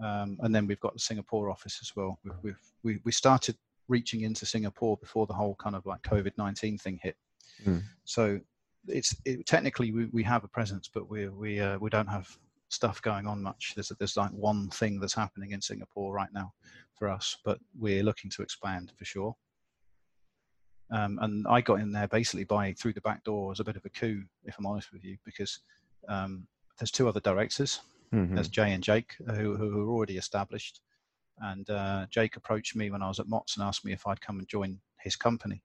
[0.00, 2.18] Um, and then we've got the Singapore office as well.
[2.24, 3.56] We've, we've, we we started
[3.88, 7.16] reaching into Singapore before the whole kind of like COVID nineteen thing hit.
[7.64, 7.82] Mm.
[8.04, 8.40] So
[8.86, 12.28] it's it, technically we, we have a presence, but we we uh, we don't have
[12.68, 13.72] stuff going on much.
[13.74, 16.52] There's there's like one thing that's happening in Singapore right now
[16.94, 19.34] for us, but we're looking to expand for sure.
[20.90, 23.76] Um, and I got in there basically by through the back door as a bit
[23.76, 25.60] of a coup, if I'm honest with you, because
[26.08, 26.46] um,
[26.78, 27.80] there's two other directors.
[28.14, 28.34] Mm-hmm.
[28.34, 30.80] There's Jay and Jake who, who are already established,
[31.40, 34.20] and uh, Jake approached me when I was at Motts and asked me if I'd
[34.20, 35.62] come and join his company.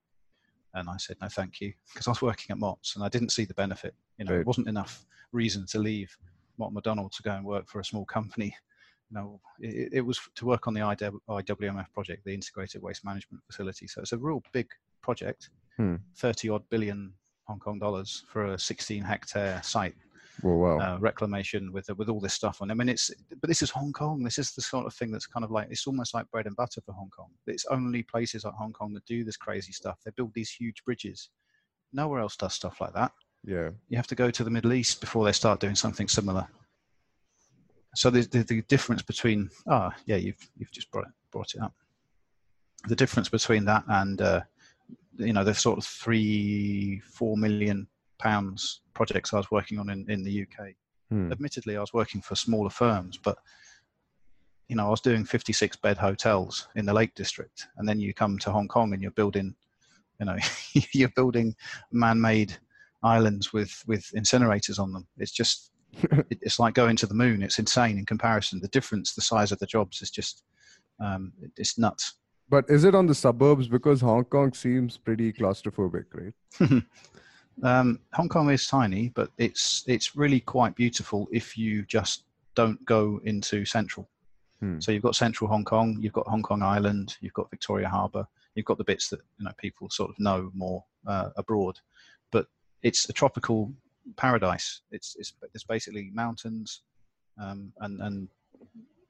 [0.76, 3.32] And I said, no, thank you, because I was working at Motts and I didn't
[3.32, 3.94] see the benefit.
[4.18, 4.42] You know, right.
[4.42, 6.16] it wasn't enough reason to leave
[6.58, 8.56] Mott MacDonald to go and work for a small company.
[9.12, 13.44] You know, it, it was to work on the IWMF project, the Integrated Waste Management
[13.46, 13.86] Facility.
[13.86, 14.68] So it's a real big
[15.04, 15.98] project, hmm.
[16.16, 17.14] 30 odd billion
[17.44, 19.94] Hong Kong dollars for a 16 hectare site
[20.42, 20.78] well, wow.
[20.80, 22.72] uh, reclamation with with all this stuff on.
[22.72, 24.24] I mean, it's but this is Hong Kong.
[24.24, 26.56] This is the sort of thing that's kind of like it's almost like bread and
[26.56, 27.30] butter for Hong Kong.
[27.46, 30.00] It's only places like Hong Kong that do this crazy stuff.
[30.04, 31.30] They build these huge bridges.
[31.92, 33.12] Nowhere else does stuff like that.
[33.44, 36.48] Yeah, you have to go to the Middle East before they start doing something similar.
[37.96, 41.54] So the the, the difference between ah oh, yeah you've you've just brought it, brought
[41.54, 41.74] it up.
[42.88, 44.42] The difference between that and uh,
[45.18, 50.10] you know the sort of three four million pounds projects I was working on in,
[50.10, 50.70] in the UK.
[51.10, 51.32] Hmm.
[51.32, 53.38] Admittedly, I was working for smaller firms, but
[54.70, 58.14] you know, I was doing 56 bed hotels in the Lake District, and then you
[58.14, 59.56] come to Hong Kong and you're building,
[60.20, 60.38] you know,
[60.94, 61.56] you're building
[61.92, 62.58] man-made
[63.04, 65.08] islands with with incinerators on them.
[65.18, 65.72] It's just,
[66.30, 67.44] it's like going to the moon.
[67.44, 68.62] It's insane in comparison.
[68.62, 70.44] The difference, the size of the jobs is just,
[71.00, 72.16] um, it's nuts.
[72.50, 76.84] But is it on the suburbs because Hong Kong seems pretty claustrophobic, right?
[77.62, 82.24] Um, Hong Kong is tiny, but it's it's really quite beautiful if you just
[82.56, 84.10] don't go into central.
[84.60, 84.80] Hmm.
[84.80, 88.28] So you've got central Hong Kong, you've got Hong Kong Island, you've got Victoria Harbour,
[88.56, 91.80] you've got the bits that you know people sort of know more uh, abroad,
[92.32, 92.48] but
[92.82, 93.72] it's a tropical
[94.16, 94.82] paradise.
[94.92, 96.82] It's it's, it's basically mountains,
[97.42, 98.28] um, and and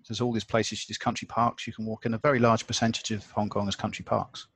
[0.08, 2.14] there's all these places, these country parks you can walk in.
[2.14, 4.48] A very large percentage of Hong Kong is country parks.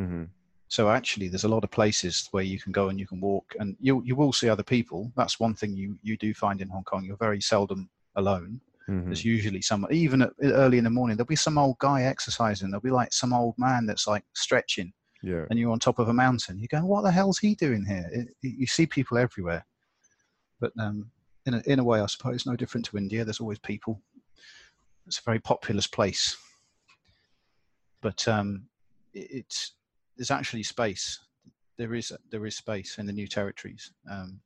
[0.00, 0.24] Mm-hmm.
[0.68, 3.54] So actually, there's a lot of places where you can go and you can walk,
[3.60, 5.12] and you you will see other people.
[5.16, 7.04] That's one thing you you do find in Hong Kong.
[7.04, 8.60] You're very seldom alone.
[8.88, 9.06] Mm-hmm.
[9.06, 12.70] There's usually someone, even at, early in the morning, there'll be some old guy exercising.
[12.70, 14.92] There'll be like some old man that's like stretching.
[15.22, 15.44] Yeah.
[15.48, 16.58] And you're on top of a mountain.
[16.58, 18.06] You go, what the hell's he doing here?
[18.12, 19.64] It, you see people everywhere.
[20.60, 21.10] But um,
[21.46, 23.24] in a, in a way, I suppose, no different to India.
[23.24, 24.02] There's always people.
[25.06, 26.36] It's a very populous place.
[28.02, 28.66] But um,
[29.14, 29.72] it, it's
[30.16, 31.20] there's actually space.
[31.76, 33.92] There is there is space in the new territories.
[34.10, 34.40] Um,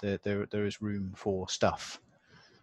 [0.00, 2.00] there there there is room for stuff.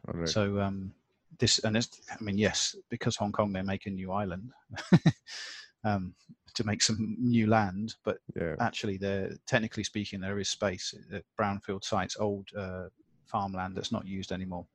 [0.07, 0.27] Right.
[0.27, 0.93] So um,
[1.37, 4.51] this and it's, I mean yes, because Hong Kong they're making a new island
[5.83, 6.13] um,
[6.55, 8.55] to make some new land, but yeah.
[8.59, 10.93] actually there technically speaking there is space.
[11.39, 12.87] Brownfield sites, old uh,
[13.27, 14.65] farmland that's not used anymore,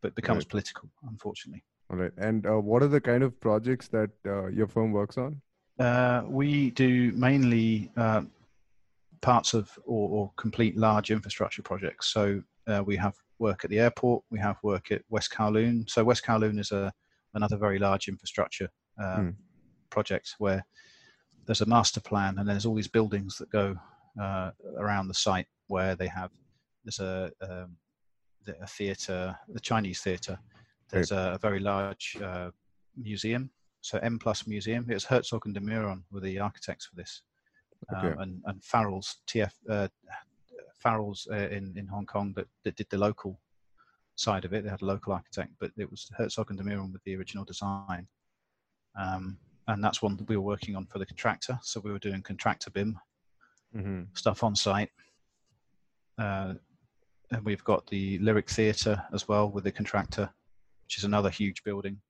[0.00, 0.50] but becomes right.
[0.50, 1.64] political, unfortunately.
[1.90, 2.12] All right.
[2.18, 5.40] And uh, what are the kind of projects that uh, your firm works on?
[5.78, 8.22] Uh, we do mainly uh,
[9.20, 12.08] parts of or, or, complete large infrastructure projects.
[12.12, 15.88] So uh, we have work at the airport, we have work at West Kowloon.
[15.88, 16.92] So West Kowloon is a
[17.34, 18.68] another very large infrastructure
[18.98, 19.34] um, mm.
[19.90, 20.64] project where
[21.46, 23.76] there's a master plan and there's all these buildings that go
[24.20, 26.30] uh, around the site where they have
[26.84, 27.76] there's a, um,
[28.60, 30.38] a theatre, the Chinese theatre.
[30.90, 32.50] There's a, a, very large uh,
[32.96, 33.50] museum,
[33.88, 34.86] so M Plus Museum.
[34.88, 37.22] It was Herzog and de Meuron were the architects for this,
[37.92, 38.08] okay.
[38.08, 39.88] um, and and Farrell's TF uh,
[40.78, 43.40] Farrell's uh, in in Hong Kong that, that did the local
[44.16, 44.64] side of it.
[44.64, 47.44] They had a local architect, but it was Herzog and de Meuron with the original
[47.44, 48.06] design.
[48.98, 51.58] Um, and that's one that we were working on for the contractor.
[51.62, 52.98] So we were doing contractor BIM
[53.76, 54.02] mm-hmm.
[54.14, 54.90] stuff on site.
[56.18, 56.54] Uh,
[57.30, 60.30] and we've got the Lyric Theatre as well with the contractor,
[60.84, 62.00] which is another huge building.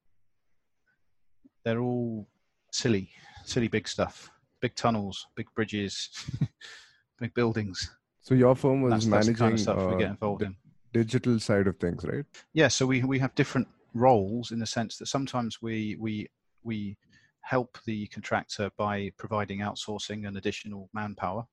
[1.65, 2.27] They're all
[2.73, 3.11] silly,
[3.45, 4.31] silly big stuff,
[4.61, 6.11] big tunnels, big bridges,
[7.21, 7.91] big buildings.
[8.21, 10.57] So your firm was that's, managing that's kind of stuff uh, we get involved in.
[10.93, 12.25] Digital side of things, right?
[12.53, 12.69] Yeah.
[12.69, 16.29] So we we have different roles in the sense that sometimes we we
[16.63, 16.97] we
[17.49, 21.45] help the contractor by providing outsourcing and additional manpower.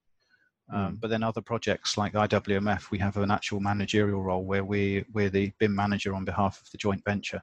[0.72, 1.00] Um, mm.
[1.00, 5.30] But then other projects like IWMF, we have an actual managerial role where we, we're
[5.30, 7.42] the BIM manager on behalf of the joint venture.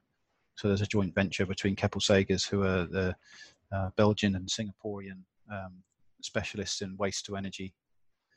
[0.56, 3.14] So there's a joint venture between Keppel Seghers, who are the
[3.72, 5.82] uh, Belgian and Singaporean um,
[6.20, 7.74] specialists in waste to energy.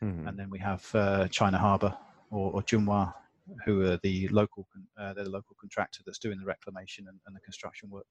[0.04, 0.28] Mm.
[0.28, 1.96] And then we have uh, China Harbour
[2.32, 3.14] or, or Junhua,
[3.66, 4.68] who are the local,
[5.00, 8.08] uh, they're the local contractor that's doing the reclamation and, and, the construction work.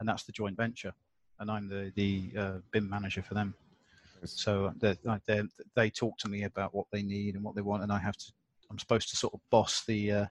[0.00, 0.92] And that's the joint venture.
[1.40, 3.54] And I'm the, the uh, BIM manager for them.
[4.24, 4.96] So they
[5.74, 8.16] they talk to me about what they need and what they want, and I have
[8.16, 8.32] to.
[8.70, 10.26] I'm supposed to sort of boss the uh,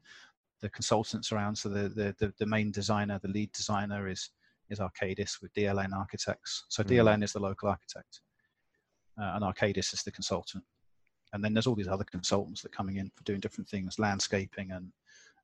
[0.61, 1.55] the consultants around.
[1.55, 4.29] So the, the, the the main designer, the lead designer is
[4.69, 6.65] is Arcadis with DLN Architects.
[6.69, 6.93] So mm-hmm.
[6.93, 8.21] DLN is the local architect,
[9.19, 10.63] uh, and Arcadis is the consultant.
[11.33, 13.99] And then there's all these other consultants that are coming in for doing different things,
[13.99, 14.91] landscaping and,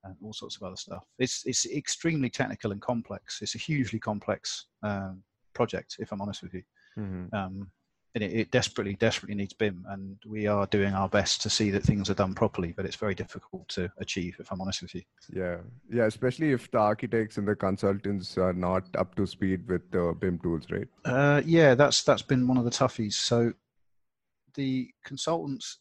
[0.04, 1.06] and all sorts of other stuff.
[1.18, 3.42] It's it's extremely technical and complex.
[3.42, 6.64] It's a hugely complex um, project, if I'm honest with you.
[6.98, 7.36] Mm-hmm.
[7.36, 7.72] Um,
[8.16, 11.70] and it, it, desperately, desperately needs BIM, and we are doing our best to see
[11.72, 12.74] that things are done properly.
[12.76, 15.02] But it's very difficult to achieve, if I'm honest with you.
[15.32, 15.58] Yeah,
[15.92, 20.16] yeah, especially if the architects and the consultants are not up to speed with the
[20.20, 20.88] BIM tools, right?
[21.06, 23.14] Uh, yeah, that's that's been one of the toughies.
[23.14, 23.54] So
[24.56, 25.80] the consultants,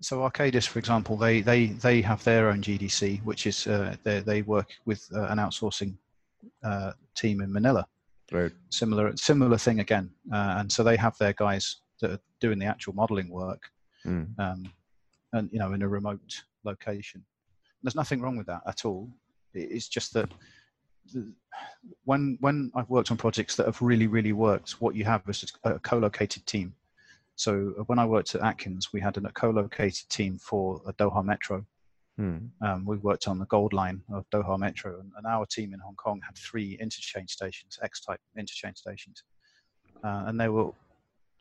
[0.00, 4.20] so Arcadis, for example, they they they have their own GDC, which is uh, they
[4.20, 5.96] they work with uh, an outsourcing
[6.64, 7.86] uh, team in Manila
[8.32, 8.52] Right.
[8.70, 12.66] Similar similar thing again, uh, and so they have their guys that are doing the
[12.66, 13.62] actual modelling work,
[14.06, 14.26] mm.
[14.38, 14.72] um,
[15.32, 17.24] and you know in a remote location.
[17.82, 19.10] There's nothing wrong with that at all.
[19.52, 20.30] It's just that
[21.12, 21.32] the,
[22.04, 25.52] when when I've worked on projects that have really really worked, what you have is
[25.64, 26.74] a co-located team.
[27.34, 31.24] So uh, when I worked at Atkins, we had a co-located team for a Doha
[31.24, 31.64] Metro,
[32.20, 32.50] Mm.
[32.60, 35.80] Um, we worked on the Gold Line of Doha Metro, and, and, our team in
[35.80, 39.22] Hong Kong had three interchange stations, X-type interchange stations,
[40.04, 40.70] uh, and they were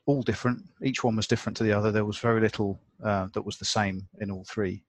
[0.06, 0.64] all different.
[0.82, 1.92] Each one was different to the other.
[1.92, 4.82] There was very little uh, that was the same in all three,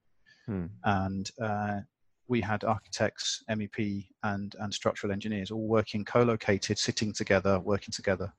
[0.48, 0.68] mm.
[0.84, 1.80] and uh,
[2.28, 8.32] we had architects, MEP, and and structural engineers all working co-located, sitting together, working together,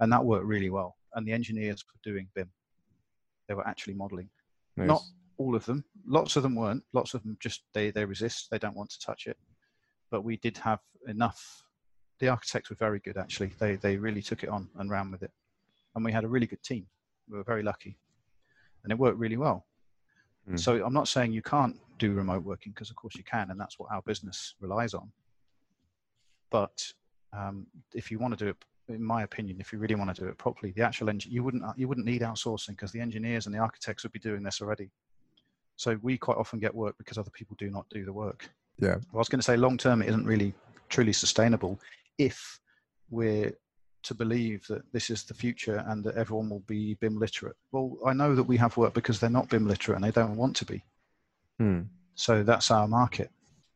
[0.00, 0.96] and that worked really well.
[1.14, 2.50] And the engineers were doing BIM;
[3.48, 4.30] they were actually modelling,
[4.78, 4.88] nice.
[4.88, 5.02] not
[5.38, 5.84] all of them.
[6.06, 6.82] Lots of them weren't.
[6.92, 8.48] Lots of them just they they resist.
[8.50, 9.36] They don't want to touch it.
[10.10, 11.64] But we did have enough.
[12.18, 13.52] The architects were very good actually.
[13.58, 15.32] They they really took it on and ran with it,
[15.94, 16.86] and we had a really good team.
[17.28, 17.98] We were very lucky,
[18.84, 19.66] and it worked really well.
[20.48, 20.58] Mm.
[20.58, 23.60] So I'm not saying you can't do remote working because of course you can, and
[23.60, 25.10] that's what our business relies on.
[26.50, 26.92] But
[27.32, 28.56] um, if you want to do it
[28.88, 31.42] in my opinion, if you really want to do it properly, the actual engine you
[31.42, 34.60] wouldn't you wouldn't need outsourcing because the engineers and the architects would be doing this
[34.60, 34.90] already.
[35.76, 38.48] So we quite often get work because other people do not do the work.
[38.78, 38.96] Yeah.
[38.96, 40.54] Well, I was going to say long term, it isn't really
[40.88, 41.78] truly sustainable
[42.18, 42.60] if
[43.10, 43.52] we're
[44.02, 47.56] to believe that this is the future and that everyone will be BIM literate.
[47.72, 50.36] Well, I know that we have work because they're not BIM literate and they don't
[50.36, 50.82] want to be.
[51.58, 51.82] Hmm.
[52.14, 53.30] So that's our market.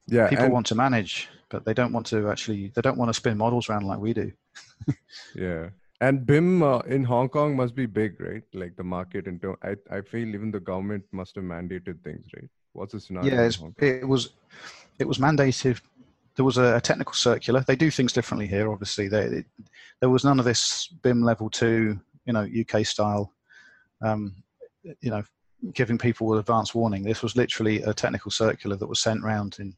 [0.06, 0.28] Yeah.
[0.28, 3.14] People and- want to manage, but they don't want to actually, they don't want to
[3.14, 4.32] spin models around like we do.
[5.34, 5.70] yeah.
[6.02, 8.42] And BIM uh, in Hong Kong must be big, right?
[8.54, 12.26] Like the market in term, I, I feel even the government must have mandated things,
[12.34, 12.48] right?
[12.72, 13.34] What's the scenario?
[13.34, 14.30] Yeah, it was
[14.98, 15.80] it was mandated.
[16.36, 17.64] There was a, a, technical circular.
[17.66, 19.08] They do things differently here, obviously.
[19.08, 19.46] They, it,
[20.00, 23.34] there was none of this BIM level two, you know, UK style,
[24.00, 24.36] um,
[24.82, 25.22] you know,
[25.74, 27.02] giving people advance warning.
[27.02, 29.74] This was literally a technical circular that was sent round in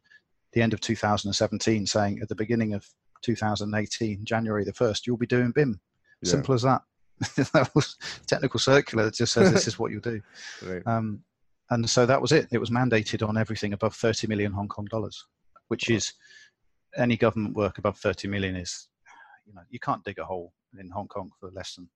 [0.53, 2.87] the end of 2017, saying at the beginning of
[3.23, 5.81] 2018, January the first, you'll be doing BIM.
[6.23, 6.31] Yeah.
[6.31, 6.83] Simple as that.
[7.53, 7.97] That was
[8.27, 10.21] technical circular that just says this is what you do.
[10.67, 10.83] Right.
[10.87, 11.23] Um,
[11.71, 12.49] and so that was it.
[12.53, 15.25] It was mandated on everything above 30 million Hong Kong dollars,
[15.69, 16.13] which is
[16.97, 18.89] any government work above 30 million is,
[19.47, 21.89] you know, you can't dig a hole in Hong Kong for less than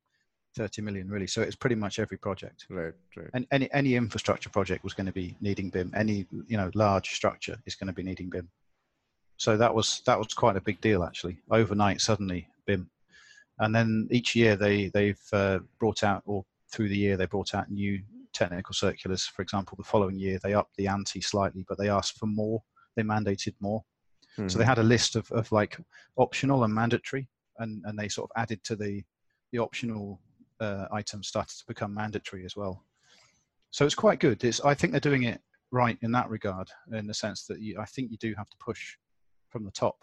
[0.57, 1.27] 30 million really.
[1.27, 2.66] So it's pretty much every project.
[2.70, 3.29] Right, right.
[3.35, 5.93] And any, any infrastructure project was going to be needing BIM.
[5.95, 8.49] Any, you know, large structure is going to be needing BIM.
[9.37, 11.39] So that was, that was quite a big deal actually.
[11.51, 12.89] Overnight, suddenly BIM.
[13.59, 17.55] And then each year they, they've uh, brought out, or through the year, they brought
[17.55, 18.01] out new
[18.33, 19.25] technical circulars.
[19.25, 22.63] For example, the following year they upped the ante slightly, but they asked for more.
[22.97, 23.83] They mandated more.
[24.39, 24.49] Mm-hmm.
[24.49, 25.79] So they had a list of, of like
[26.17, 27.29] optional and mandatory,
[27.59, 29.03] and, and they sort of added to the
[29.53, 30.21] the optional
[30.61, 32.85] uh, items started to become mandatory as well.
[33.71, 34.43] So it's quite good.
[34.45, 35.41] It's I think they're doing it
[35.71, 38.57] right in that regard, in the sense that you, I think you do have to
[38.59, 38.97] push
[39.51, 39.97] from the top.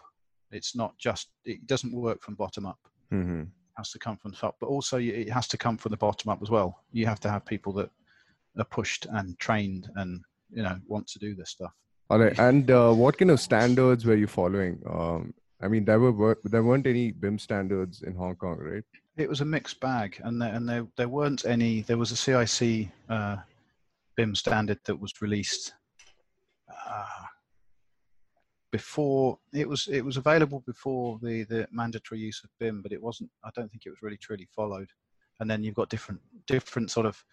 [0.50, 2.78] It's not just it doesn't work from bottom up.
[3.14, 3.40] Mm-hmm.
[3.42, 5.96] It has to come from the top, but also it has to come from the
[5.96, 6.82] bottom up as well.
[6.92, 7.90] You have to have people that
[8.58, 11.72] are pushed and trained and you know want to do this stuff.
[12.10, 14.80] All right, and uh, what kind of standards were you following?
[14.88, 18.84] Um, I mean, there were there weren't any BIM standards in Hong Kong, right?
[19.16, 21.82] It was a mixed bag, and there, and there there weren't any.
[21.82, 23.36] There was a CIC uh,
[24.16, 25.72] BIM standard that was released
[26.68, 27.23] uh,
[28.74, 33.00] before it was it was available before the the mandatory use of BIM, but it
[33.00, 33.30] wasn't.
[33.44, 34.90] I don't think it was really truly followed.
[35.38, 37.24] And then you've got different different sort of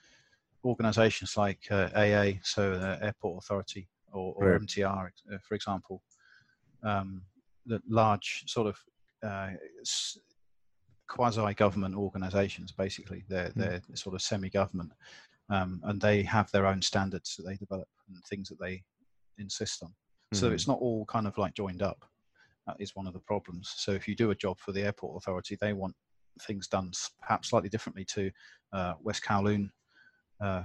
[0.64, 4.62] organisations like uh, AA, so the Airport Authority, or, or right.
[4.62, 6.04] MTR, uh, for example,
[6.84, 7.24] um,
[7.66, 8.78] the large sort of
[9.24, 9.50] uh,
[11.08, 12.72] quasi-government organisations.
[12.72, 13.56] Basically, they're mm.
[13.56, 14.92] they're sort of semi-government,
[15.50, 18.84] um, and they have their own standards that they develop and things that they
[19.40, 19.92] insist on.
[20.34, 20.38] Mm.
[20.38, 22.06] So it's not all kind of like joined up.
[22.68, 23.74] That is one of the problems.
[23.76, 25.96] So if you do a job for the airport authority, they want
[26.44, 28.32] things done perhaps slightly differently to
[28.74, 29.70] uh, West Kowloon
[30.42, 30.64] uh,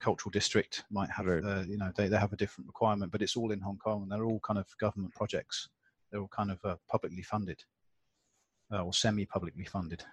[0.00, 1.44] cultural district might have, right.
[1.44, 4.02] uh, you know, they, they have a different requirement, but it's all in Hong Kong
[4.02, 5.68] and they're all kind of government projects.
[6.10, 7.62] They're all kind of uh, publicly funded
[8.72, 10.04] uh, or semi-publicly funded.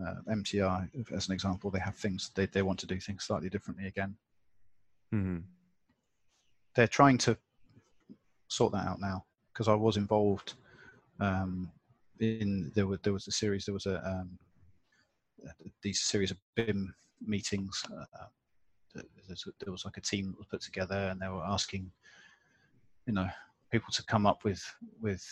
[0.00, 3.50] Uh, MTR, as an example, they have things they, they want to do things slightly
[3.50, 4.16] differently again.
[5.12, 5.38] Mm-hmm.
[6.74, 7.36] They're trying to
[8.48, 10.54] sort that out now because I was involved
[12.20, 14.38] in there was there was a series there was a um,
[15.82, 17.82] these series of BIM meetings.
[17.90, 18.26] Uh,
[18.94, 21.90] there was like a team that was put together, and they were asking,
[23.06, 23.28] you know,
[23.70, 24.62] people to come up with
[25.00, 25.24] with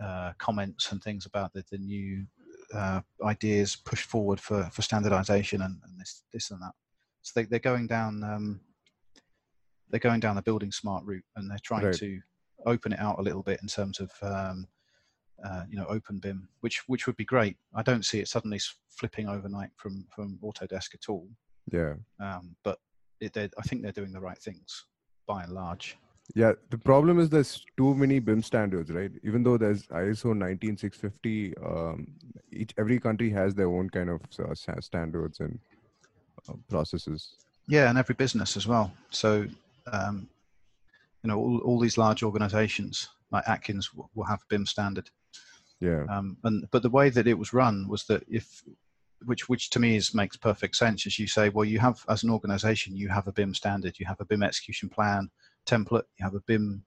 [0.00, 2.24] uh, comments and things about the, the new
[2.74, 6.72] uh, ideas pushed forward for, for standardization and, and, this this and that.
[7.22, 8.60] So they, they're going down um,
[9.90, 11.94] they're going down the buildingSMART route, and they're trying right.
[11.94, 12.20] to
[12.66, 14.66] open it out a little bit in terms of um,
[15.44, 17.56] uh, you know open BIM, which which would be great.
[17.74, 18.60] I don't see it suddenly
[18.90, 21.28] flipping overnight from from Autodesk at all.
[21.70, 21.94] Yeah.
[22.20, 22.78] Um, but
[23.20, 24.86] it, I think they're doing the right things
[25.26, 25.96] by and large.
[26.34, 29.10] Yeah, the problem is there's too many BIM standards, right?
[29.24, 32.06] Even though there's ISO 19650, um,
[32.52, 35.58] each every country has their own kind of uh, standards and
[36.48, 37.34] uh, processes.
[37.66, 38.92] Yeah, and every business as well.
[39.10, 39.46] So,
[39.92, 40.28] um,
[41.22, 45.10] you know, all, all these large organizations like Atkins will, will have BIM standard.
[45.80, 46.04] Yeah.
[46.10, 48.62] Um, and but the way that it was run was that if,
[49.24, 52.22] which which to me is makes perfect sense, as you say, well, you have as
[52.22, 55.30] an organisation, you have a BIM standard, you have a BIM execution plan
[55.66, 56.84] template, you have a BIM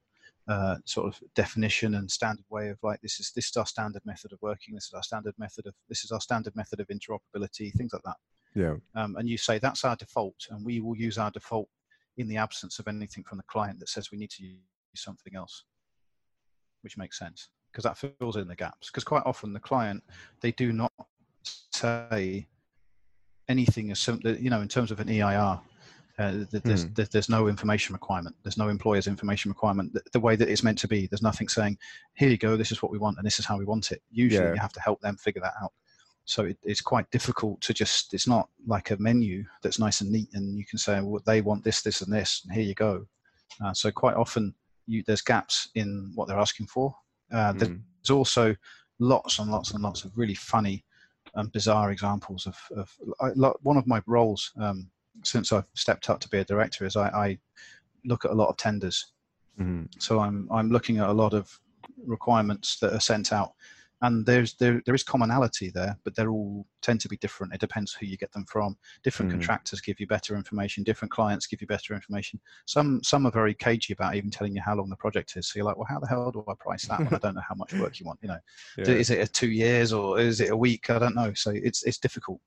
[0.47, 4.01] uh, sort of definition and standard way of like this is this is our standard
[4.05, 6.87] method of working, this is our standard method of this is our standard method of
[6.87, 8.17] interoperability, things like that.
[8.55, 8.75] Yeah.
[8.95, 11.69] Um, and you say that's our default, and we will use our default
[12.17, 14.59] in the absence of anything from the client that says we need to use
[14.95, 15.65] something else,
[16.81, 18.87] which makes sense because that fills in the gaps.
[18.87, 20.03] Because quite often the client
[20.41, 20.91] they do not
[21.71, 22.47] say
[23.49, 25.59] anything as simple, you know, in terms of an EIR.
[26.19, 26.93] Uh, there's, hmm.
[26.93, 28.35] there's no information requirement.
[28.43, 29.93] There's no employer's information requirement.
[29.93, 31.79] The, the, way that it's meant to be, there's nothing saying,
[32.13, 32.55] "Here you go.
[32.55, 34.53] This is what we want, and this is how we want it." Usually, yeah.
[34.53, 35.73] you have to help them figure that out.
[36.25, 38.13] So it, it's quite difficult to just.
[38.13, 41.41] It's not like a menu that's nice and neat, and you can say, "Well, they
[41.41, 43.05] want this, this, and this, and here you go."
[43.63, 44.55] Uh, so quite often,
[44.87, 46.95] you, there's gaps in what they're asking for,
[47.33, 47.81] uh, mm.
[48.01, 48.55] There's also
[48.99, 50.85] lots and lots and lots of really funny
[51.35, 53.29] and bizarre examples of, of I,
[53.63, 54.89] one of my roles um,
[55.23, 57.39] since I've stepped up to be a director is I, I
[58.05, 59.13] look at a lot of tenders.
[59.59, 59.87] Mm.
[59.99, 61.59] So I'm I'm looking at a lot of
[62.05, 63.53] requirements that are sent out,
[64.03, 67.53] and there's there there is commonality there, but they're all tend to be different.
[67.53, 68.77] It depends who you get them from.
[69.01, 69.35] Different mm.
[69.35, 70.83] contractors give you better information.
[70.83, 72.41] Different clients give you better information.
[72.65, 75.47] Some some are very cagey about even telling you how long the project is.
[75.47, 77.41] So you're like, well, how the hell do I price that when I don't know
[77.47, 78.19] how much work you want?
[78.21, 78.39] You know,
[78.77, 78.89] yeah.
[78.89, 80.89] is it a two years or is it a week?
[80.89, 81.33] I don't know.
[81.33, 82.41] So it's it's difficult.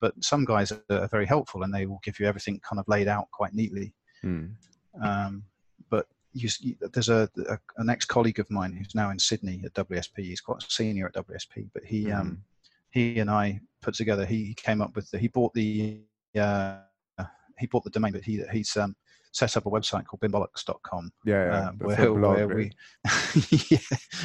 [0.00, 3.08] But some guys are very helpful and they will give you everything kind of laid
[3.08, 3.92] out quite neatly.
[4.24, 4.52] Mm.
[5.02, 5.42] Um,
[6.36, 10.18] you, there's a, a, an ex-colleague of mine who's now in Sydney at WSP.
[10.18, 12.18] He's quite senior at WSP, but he mm.
[12.18, 12.42] um,
[12.90, 14.24] he and I put together.
[14.24, 15.18] He came up with the.
[15.18, 16.00] He bought the
[16.38, 16.78] uh,
[17.58, 18.94] he bought the domain, but he he's um,
[19.32, 21.12] set up a website called bimbollocks.com.
[21.24, 22.72] Yeah, yeah uh, where, blog, where we
[23.68, 23.78] yeah,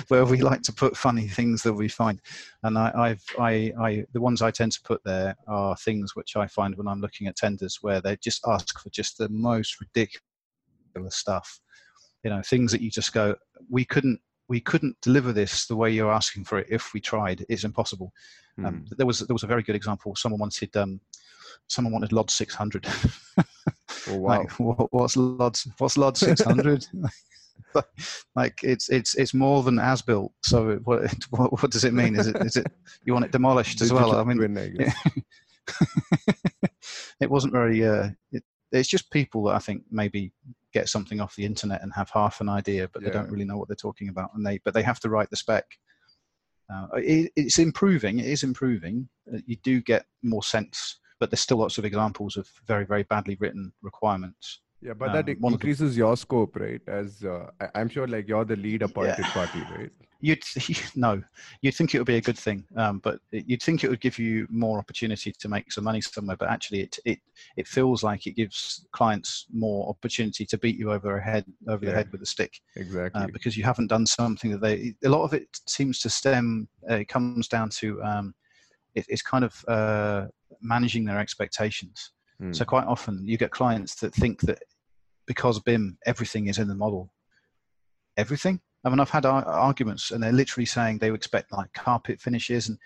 [0.08, 2.22] where we like to put funny things that we find.
[2.64, 6.36] And I, I've I, I the ones I tend to put there are things which
[6.36, 9.78] I find when I'm looking at tenders where they just ask for just the most
[9.82, 10.22] ridiculous
[11.10, 11.60] stuff
[12.24, 13.36] you know things that you just go
[13.70, 14.20] we couldn't
[14.52, 17.46] we couldn't deliver this the way you're asking for it if we tried.
[17.48, 18.12] It's impossible.
[18.60, 18.68] Mm.
[18.68, 20.14] um, there was there was a very good example.
[20.16, 21.00] Someone wanted um,
[21.68, 22.86] someone wanted lod 600
[23.38, 23.44] oh,
[24.18, 24.40] wow.
[24.40, 26.86] like, what, what's lod what's lod 600
[28.36, 30.34] like it's it's it's more than as built.
[30.44, 32.18] So what, what, what does it mean?
[32.18, 32.68] Is it is it
[33.06, 34.16] you want it demolished as well?
[34.18, 34.94] i mean yeah.
[37.22, 38.44] it wasn't very uh, it,
[38.74, 40.34] it's just people that i think maybe
[40.74, 43.10] get something off the internet and have half an idea, but yeah.
[43.10, 45.30] they don't really know what they're talking about, and they but they have to write
[45.30, 45.66] the spec.
[46.74, 48.20] Uh, it, it's improving.
[48.20, 49.10] It is improving.
[49.32, 53.04] Uh, you do get more sense, but there's still lots of examples of very very
[53.04, 54.62] badly written requirements.
[54.82, 56.82] Yeah, but um, that increases the, your scope, right?
[56.88, 59.32] As uh, I, am sure, like you're the lead appointed yeah.
[59.32, 59.92] party, right?
[60.22, 60.44] You'd
[60.96, 61.22] no,
[61.62, 64.20] you'd think it would be a good thing, um, but you'd think it would give
[64.20, 66.38] you more opportunity to make some money somewhere.
[66.38, 67.20] But actually, it it
[67.58, 71.84] it feels like it gives clients more opportunity to beat you over a head over
[71.84, 72.54] yeah, the head with a stick.
[72.76, 73.22] Exactly.
[73.22, 74.94] Uh, because you haven't done something that they.
[75.04, 76.68] A lot of it seems to stem.
[76.90, 78.34] Uh, it comes down to um,
[78.96, 80.28] it, it's kind of uh,
[80.62, 82.12] managing their expectations.
[82.42, 82.56] Mm.
[82.56, 84.60] So quite often you get clients that think that
[85.26, 87.12] because BIM everything is in the model.
[88.18, 92.70] Everything I mean, I've had arguments, and they're literally saying they expect like carpet finishes,
[92.70, 92.78] and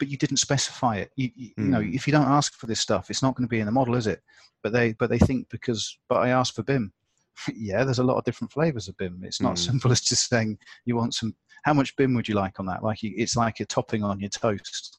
[0.00, 1.10] but you didn't specify it.
[1.16, 1.52] You, you, mm.
[1.58, 1.94] you, know, hmm.
[1.94, 3.94] if you don't ask for this stuff, it's not going to be in the model,
[3.94, 4.22] is it?
[4.62, 6.92] But they, but they think because, but I asked for BIM.
[7.54, 9.20] yeah, there's a lot of different flavors of BIM.
[9.22, 9.58] It's not mm.
[9.58, 11.36] simple as just saying you want some.
[11.64, 12.82] How much BIM would you like on that?
[12.82, 14.98] Like you, it's like a topping on your toast.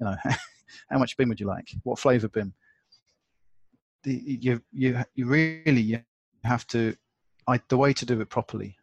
[0.00, 0.16] You know,
[0.90, 1.68] how much BIM would you like?
[1.82, 2.54] What flavor BIM?
[4.04, 6.00] The, you, you, you really you
[6.44, 6.96] have to.
[7.46, 8.77] I, the way to do it properly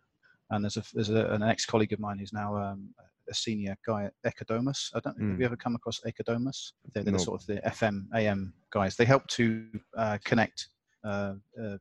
[0.56, 2.90] and there's a there's a, an ex colleague of mine who's now um,
[3.30, 4.90] a senior guy at Ecodomus.
[4.94, 5.22] I don't mm.
[5.22, 5.44] have you hmm.
[5.44, 6.72] ever come across Ecodomus?
[6.94, 8.96] They're, they're sort of the FM AM guys.
[8.96, 9.66] They help to
[9.98, 10.68] uh, connect
[11.04, 11.78] uh, uh,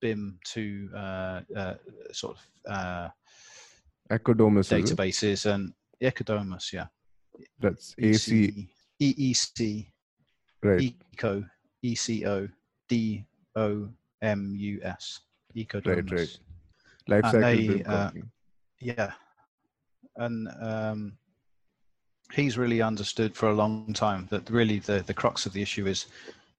[0.00, 1.74] BIM to uh, uh,
[2.12, 3.08] sort of uh,
[4.10, 6.72] Ecodomus databases and Ecodomus.
[6.72, 6.86] Yeah,
[7.60, 8.68] that's A C
[9.00, 9.92] E E C
[10.62, 10.94] right.
[11.12, 11.44] Eco
[11.82, 12.48] E C O
[12.88, 13.24] D
[13.56, 13.88] O
[14.22, 15.20] M U S.
[15.56, 15.86] Ecodomus.
[15.86, 16.38] Right, right
[17.08, 18.10] life cycle they, uh,
[18.80, 19.12] yeah.
[20.16, 21.18] And um,
[22.32, 25.86] he's really understood for a long time that really the, the crux of the issue
[25.86, 26.06] is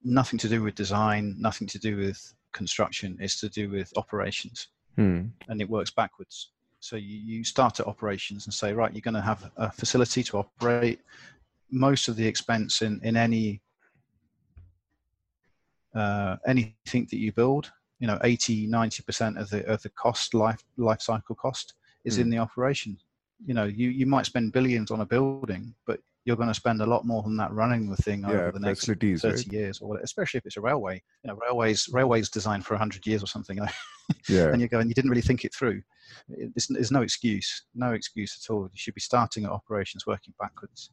[0.03, 3.17] nothing to do with design nothing to do with construction.
[3.19, 4.67] It's to do with operations.
[4.97, 5.25] Hmm.
[5.47, 6.53] and it works backwards.
[6.79, 10.23] So you, you start at operations and say right you're going to have a facility
[10.23, 11.01] to operate.
[11.69, 13.61] Most of the expense in in any
[15.95, 20.63] uh, anything that you build you know 80 90% of the of the cost life
[20.77, 21.73] life cycle cost
[22.05, 22.21] is mm.
[22.21, 22.31] in hmm.
[22.31, 22.97] the operation
[23.45, 26.81] you know you you might spend billions on a building but you're going to spend
[26.81, 29.47] a lot more than that running the thing yeah, over the next 30 right?
[29.47, 33.05] years or whatever, especially if it's a railway you know railways railways designed for 100
[33.07, 33.57] years or something
[34.29, 34.47] yeah.
[34.49, 35.81] and you're going you didn't really think it through
[36.27, 40.33] there's, there's no excuse no excuse at all you should be starting at operations working
[40.39, 40.91] backwards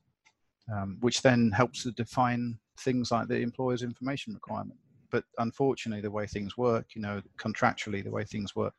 [0.73, 4.79] um, which then helps to define things like the employer's information requirement
[5.15, 8.75] but unfortunately, the way things work, you know, contractually, the way things work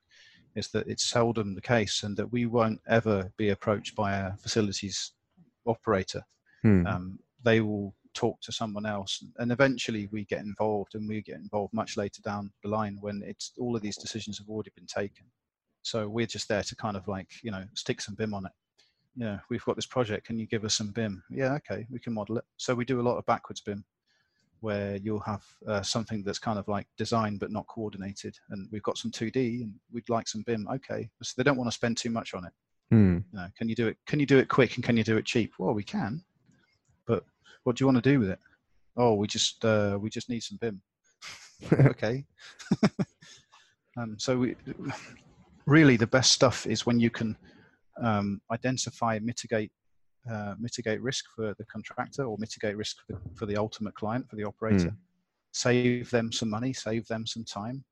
[0.54, 4.36] is that it's seldom the case and that we won't ever be approached by a
[4.36, 5.14] facilities
[5.66, 6.22] operator.
[6.62, 6.86] Hmm.
[6.88, 11.36] Um, they will talk to someone else and eventually we get involved and we get
[11.36, 14.88] involved much later down the line when it's all of these decisions have already been
[14.88, 15.26] taken.
[15.84, 18.52] So we're just there to kind of like you know stick some bim on it.
[19.16, 20.28] Yeah we've got this project.
[20.28, 22.44] Can you give us some bim yeah okay we can model it.
[22.58, 23.86] So we do a lot of backwards bim
[24.62, 28.38] where you'll have uh, something that's kind of like designed but not coordinated.
[28.50, 30.68] And we've got some 2D and we'd like some BIM.
[30.74, 32.54] Okay, so they don't want to spend too much on it.
[32.92, 33.18] Hmm.
[33.32, 33.98] You know, can you do it?
[34.06, 35.54] Can you do it quick and can you do it cheap?
[35.60, 36.24] Well, we can,
[37.06, 37.24] but
[37.64, 38.40] what do you want to do with it?
[38.98, 40.82] Oh, we just uh, we just need some BIM.
[41.86, 42.26] okay.
[43.98, 44.56] um, so we,
[45.66, 47.38] really, the best stuff is when you can
[48.02, 49.72] um, identify, mitigate
[50.32, 54.28] uh, mitigate risk for the contractor or mitigate risk for the, for the ultimate client,
[54.30, 54.98] for the operator, mm.
[55.52, 57.84] save them some money, save them some time,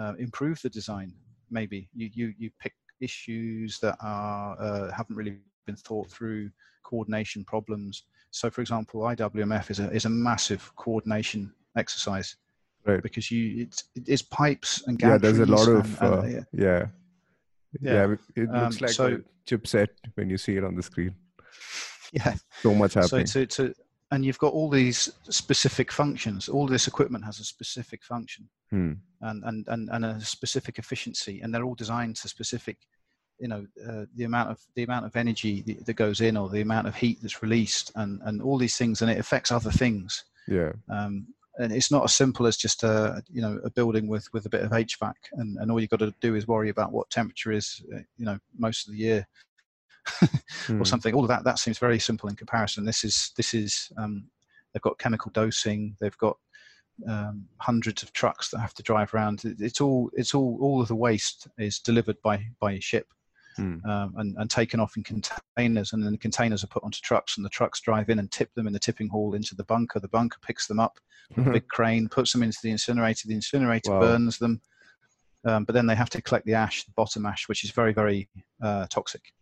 [0.00, 1.12] uh, improve the design.
[1.50, 6.50] Maybe you, you, you pick issues that are, uh, haven't really been thought through,
[6.82, 8.04] coordination problems.
[8.30, 12.36] So, for example, IWMF is a, is a massive coordination exercise.
[12.84, 13.02] Right.
[13.02, 16.86] Because you, it's, it's pipes and Yeah, there's a lot of, and, and, uh, yeah.
[17.80, 17.92] yeah.
[17.92, 18.14] yeah.
[18.36, 19.18] it looks um, like so, a
[19.48, 21.14] chipset when you see it on the screen.
[22.12, 22.34] yeah.
[22.62, 23.26] So much happening.
[23.26, 23.74] so to, to
[24.12, 26.48] and you've got all these specific functions.
[26.48, 28.92] All this equipment has a specific function hmm.
[29.20, 32.78] and, and and and a specific efficiency and they're all designed to specific
[33.38, 36.60] you know uh, the amount of the amount of energy that goes in or the
[36.60, 40.24] amount of heat that's released and and all these things and it affects other things.
[40.48, 40.72] Yeah.
[40.88, 41.28] Um,
[41.58, 44.50] and it's not as simple as just a you know a building with with a
[44.50, 47.52] bit of HVAC and, and all you've got to do is worry about what temperature
[47.52, 49.26] is uh, you know most of the year
[50.22, 50.28] or
[50.66, 50.84] hmm.
[50.84, 51.14] something.
[51.14, 52.84] All of that that seems very simple in comparison.
[52.84, 54.24] This is this is um,
[54.72, 55.96] they've got chemical dosing.
[56.00, 56.36] They've got
[57.06, 59.42] um, hundreds of trucks that have to drive around.
[59.44, 63.06] It's all it's all all of the waste is delivered by by a ship.
[63.58, 63.84] Mm.
[63.84, 67.36] Um, and, and taken off in containers, and then the containers are put onto trucks,
[67.36, 69.98] and the trucks drive in and tip them in the tipping hall into the bunker.
[69.98, 70.98] The bunker picks them up,
[71.36, 73.26] with a big crane puts them into the incinerator.
[73.26, 74.00] The incinerator wow.
[74.00, 74.62] burns them,
[75.44, 77.92] um, but then they have to collect the ash, the bottom ash, which is very
[77.92, 78.28] very
[78.62, 79.32] uh, toxic.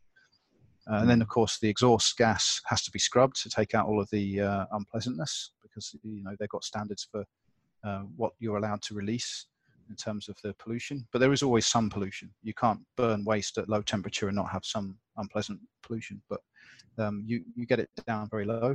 [0.91, 3.87] Uh, and then, of course, the exhaust gas has to be scrubbed to take out
[3.87, 7.25] all of the uh, unpleasantness because you know they've got standards for
[7.85, 9.47] uh, what you're allowed to release
[9.91, 11.07] in terms of the pollution.
[11.13, 12.31] But there is always some pollution.
[12.43, 16.23] You can't burn waste at low temperature and not have some unpleasant pollution.
[16.29, 16.41] But
[16.97, 18.75] um, you you get it down very low,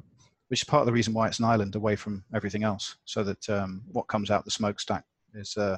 [0.49, 3.23] which is part of the reason why it's an island away from everything else, so
[3.23, 5.03] that um, what comes out the smokestack
[5.33, 5.77] is uh,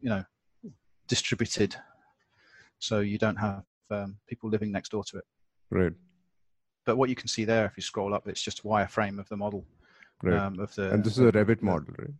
[0.00, 0.22] you know
[1.08, 1.74] distributed,
[2.78, 5.24] so you don't have um, people living next door to it.
[5.70, 5.92] Right.
[6.86, 9.28] But what you can see there, if you scroll up, it's just a wireframe of
[9.28, 9.64] the model.
[10.22, 10.38] Right.
[10.38, 12.10] Um, of the, and this is a Revit model, right?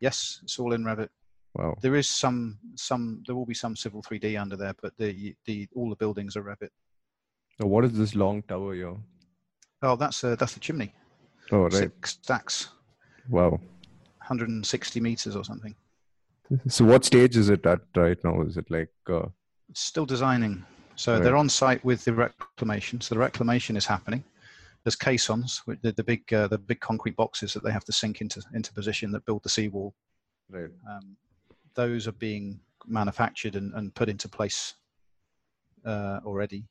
[0.00, 1.08] Yes, it's all in Revit.
[1.54, 1.76] Wow.
[1.82, 5.68] There is some some there will be some Civil 3D under there, but the the
[5.74, 6.70] all the buildings are Revit.
[7.60, 8.96] So what is this long tower here?
[9.82, 10.94] Oh, that's uh, that's the chimney.
[11.50, 11.72] Oh, right.
[11.72, 12.68] Six stacks.
[13.28, 13.60] Wow.
[14.18, 15.74] 160 meters or something.
[16.68, 18.42] So what stage is it at right now?
[18.42, 18.92] Is it like?
[19.08, 19.26] Uh...
[19.74, 20.64] Still designing.
[21.02, 21.22] So right.
[21.24, 23.00] they're on site with the reclamation.
[23.00, 24.22] So the reclamation is happening.
[24.84, 28.20] There's caissons, the, the big uh, the big concrete boxes that they have to sink
[28.20, 29.94] into into position that build the seawall.
[30.48, 30.70] Right.
[30.88, 31.16] Um,
[31.74, 34.74] those are being manufactured and, and put into place
[35.84, 36.68] uh, already.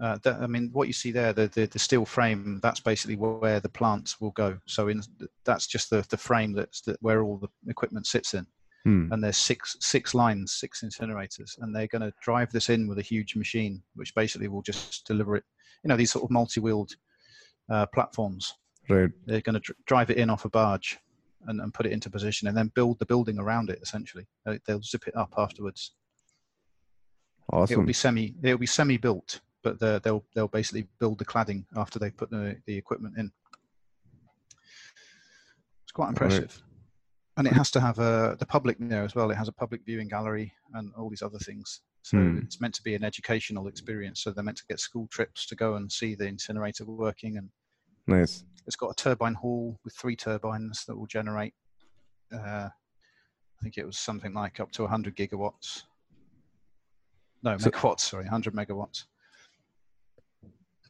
[0.00, 3.16] Uh, that, I mean, what you see there, the, the, the steel frame, that's basically
[3.16, 4.56] where the plants will go.
[4.64, 5.02] So in,
[5.44, 8.46] that's just the, the frame that's the, where all the equipment sits in.
[8.84, 9.12] Hmm.
[9.12, 12.98] And there's six six lines, six incinerators, and they're going to drive this in with
[12.98, 15.44] a huge machine, which basically will just deliver it.
[15.84, 16.92] You know, these sort of multi-wheeled
[17.70, 18.54] uh, platforms.
[18.88, 19.10] Right.
[19.26, 20.98] They're going to dr- drive it in off a barge
[21.46, 23.78] and, and put it into position, and then build the building around it.
[23.82, 24.26] Essentially,
[24.66, 25.92] they'll zip it up afterwards.
[27.52, 27.72] Awesome.
[27.72, 28.34] It'll be semi.
[28.42, 32.76] It'll be semi-built, but they'll they'll basically build the cladding after they put the the
[32.76, 33.30] equipment in.
[35.84, 36.60] It's quite impressive
[37.36, 39.30] and it has to have a the public there as well.
[39.30, 41.80] It has a public viewing gallery and all these other things.
[42.02, 42.42] So mm.
[42.44, 44.22] it's meant to be an educational experience.
[44.22, 47.38] So they're meant to get school trips to go and see the incinerator working.
[47.38, 47.48] And
[48.06, 48.44] nice.
[48.66, 51.54] It's got a turbine hall with three turbines that will generate.
[52.32, 55.84] Uh, I think it was something like up to 100 gigawatts.
[57.42, 58.00] No, so, megawatts.
[58.00, 59.04] Sorry, 100 megawatts.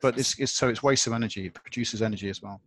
[0.00, 1.46] But it's, it's so it's waste of energy.
[1.46, 2.60] It produces energy as well.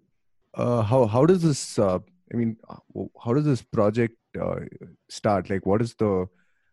[0.53, 1.99] Uh, how how does this uh,
[2.33, 4.61] I mean, uh, how does this project uh,
[5.09, 5.49] start?
[5.49, 6.27] Like, what is the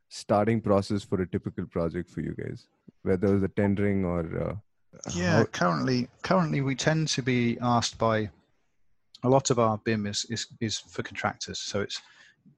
[0.09, 2.67] starting process for a typical project for you guys?
[3.03, 4.21] Whether it's the tendering or
[4.51, 4.55] uh,
[5.15, 8.31] yeah, how- currently, currently we tend to be asked by
[9.25, 11.59] a lot of our BIM is is, is for contractors.
[11.59, 12.01] So it's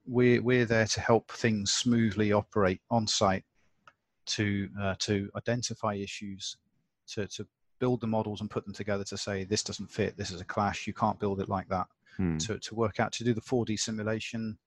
[0.07, 3.43] we're we're there to help things smoothly operate on site,
[4.27, 6.57] to uh, to identify issues,
[7.09, 7.45] to to
[7.79, 10.45] build the models and put them together to say this doesn't fit, this is a
[10.45, 12.37] clash, you can't build it like that hmm.
[12.37, 14.57] to, to work out to do the 4D simulation,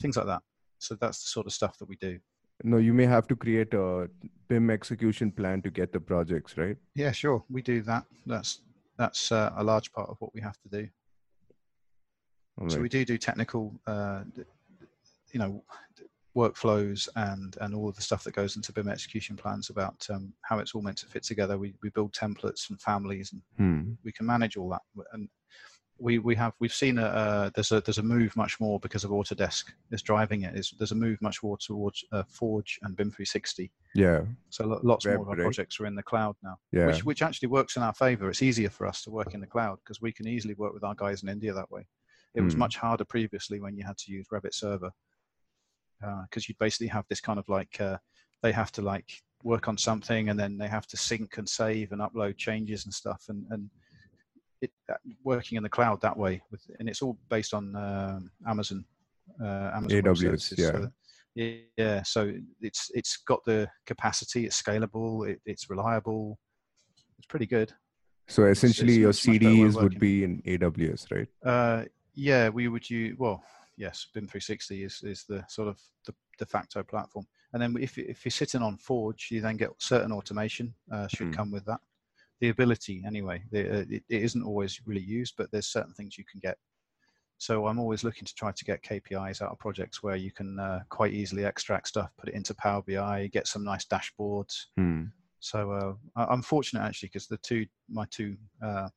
[0.00, 0.42] things like that.
[0.78, 2.18] So that's the sort of stuff that we do.
[2.64, 4.08] No, you may have to create a
[4.48, 6.76] BIM execution plan to get the projects, right?
[6.94, 7.44] Yeah, sure.
[7.48, 8.04] We do that.
[8.26, 8.60] That's
[8.96, 10.88] that's uh, a large part of what we have to do.
[12.56, 12.72] Right.
[12.72, 14.24] So we do do technical, uh,
[15.32, 15.62] you know,
[16.36, 20.32] workflows and and all of the stuff that goes into BIM execution plans about um,
[20.42, 21.58] how it's all meant to fit together.
[21.58, 23.92] We we build templates and families, and hmm.
[24.04, 24.82] we can manage all that.
[25.12, 25.28] And
[25.98, 29.04] we we have we've seen a uh, there's a there's a move much more because
[29.04, 30.56] of Autodesk is driving it.
[30.56, 33.70] Is there's a move much more towards uh, Forge and BIM 360.
[33.94, 34.22] Yeah.
[34.50, 36.56] So lots more of our projects are in the cloud now.
[36.72, 36.86] Yeah.
[36.86, 38.28] Which which actually works in our favor.
[38.28, 40.84] It's easier for us to work in the cloud because we can easily work with
[40.84, 41.86] our guys in India that way.
[42.34, 42.44] It mm.
[42.44, 42.60] was hmm.
[42.60, 44.92] much harder previously when you had to use Revit Server
[46.00, 47.96] because uh, you'd basically have this kind of like uh,
[48.42, 49.10] they have to like
[49.42, 52.94] work on something and then they have to sync and save and upload changes and
[52.94, 53.70] stuff and and
[54.60, 54.70] it,
[55.24, 58.84] working in the cloud that way with, and it's all based on uh, Amazon,
[59.42, 60.70] uh, Amazon AWS, yeah.
[60.70, 60.90] So,
[61.76, 66.38] yeah, so it's it's got the capacity, it's scalable, it, it's reliable,
[67.18, 67.72] it's pretty good.
[68.26, 71.28] So essentially, it's, it's your CDs would be in AWS, right?
[71.44, 73.42] Uh, yeah, we would use well,
[73.76, 77.96] yes, BIM 360 is is the sort of the de facto platform, and then if
[77.98, 81.36] if you're sitting on Forge, you then get certain automation uh, should mm.
[81.36, 81.80] come with that
[82.40, 83.42] the ability anyway.
[83.50, 86.56] The, uh, it, it isn't always really used, but there's certain things you can get.
[87.38, 90.58] So I'm always looking to try to get KPIs out of projects where you can
[90.58, 94.66] uh, quite easily extract stuff, put it into Power BI, get some nice dashboards.
[94.76, 95.04] Hmm.
[95.40, 98.88] So uh, I'm fortunate actually because the two my two uh,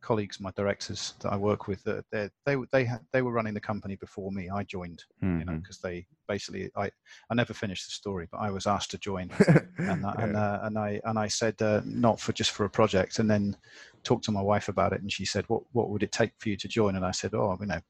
[0.00, 3.54] colleagues, my directors that I work with, uh, they they they had, they were running
[3.54, 4.48] the company before me.
[4.48, 5.40] I joined, mm-hmm.
[5.40, 5.88] you know, because mm-hmm.
[5.88, 6.90] they basically I
[7.30, 9.30] I never finished the story, but I was asked to join,
[9.78, 10.14] and yeah.
[10.18, 13.30] and, uh, and I and I said uh, not for just for a project, and
[13.30, 13.56] then
[14.02, 16.48] talked to my wife about it, and she said, what what would it take for
[16.48, 16.96] you to join?
[16.96, 17.80] And I said, oh, you know,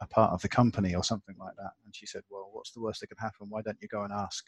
[0.00, 1.72] a part of the company or something like that.
[1.84, 3.48] And she said, well, what's the worst that could happen?
[3.48, 4.44] Why don't you go and ask?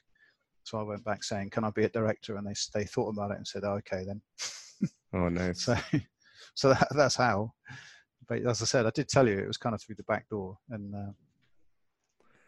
[0.65, 2.37] So I went back saying, can I be a director?
[2.37, 4.21] And they they thought about it and said, oh, okay then.
[5.15, 5.63] oh, nice.
[5.63, 5.77] So
[6.55, 7.53] so that, that's how.
[8.29, 10.29] But as I said, I did tell you it was kind of through the back
[10.29, 11.13] door, and uh,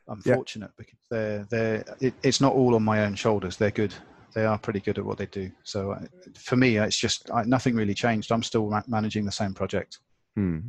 [0.08, 0.34] I'm yeah.
[0.34, 3.56] fortunate because they're they're it, it's not all on my own shoulders.
[3.56, 3.94] They're good.
[4.34, 5.50] They are pretty good at what they do.
[5.62, 6.00] So uh,
[6.38, 8.32] for me, it's just I, nothing really changed.
[8.32, 9.98] I'm still ma- managing the same project.
[10.36, 10.60] Hmm.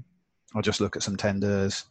[0.56, 1.86] I'll just look at some tenders.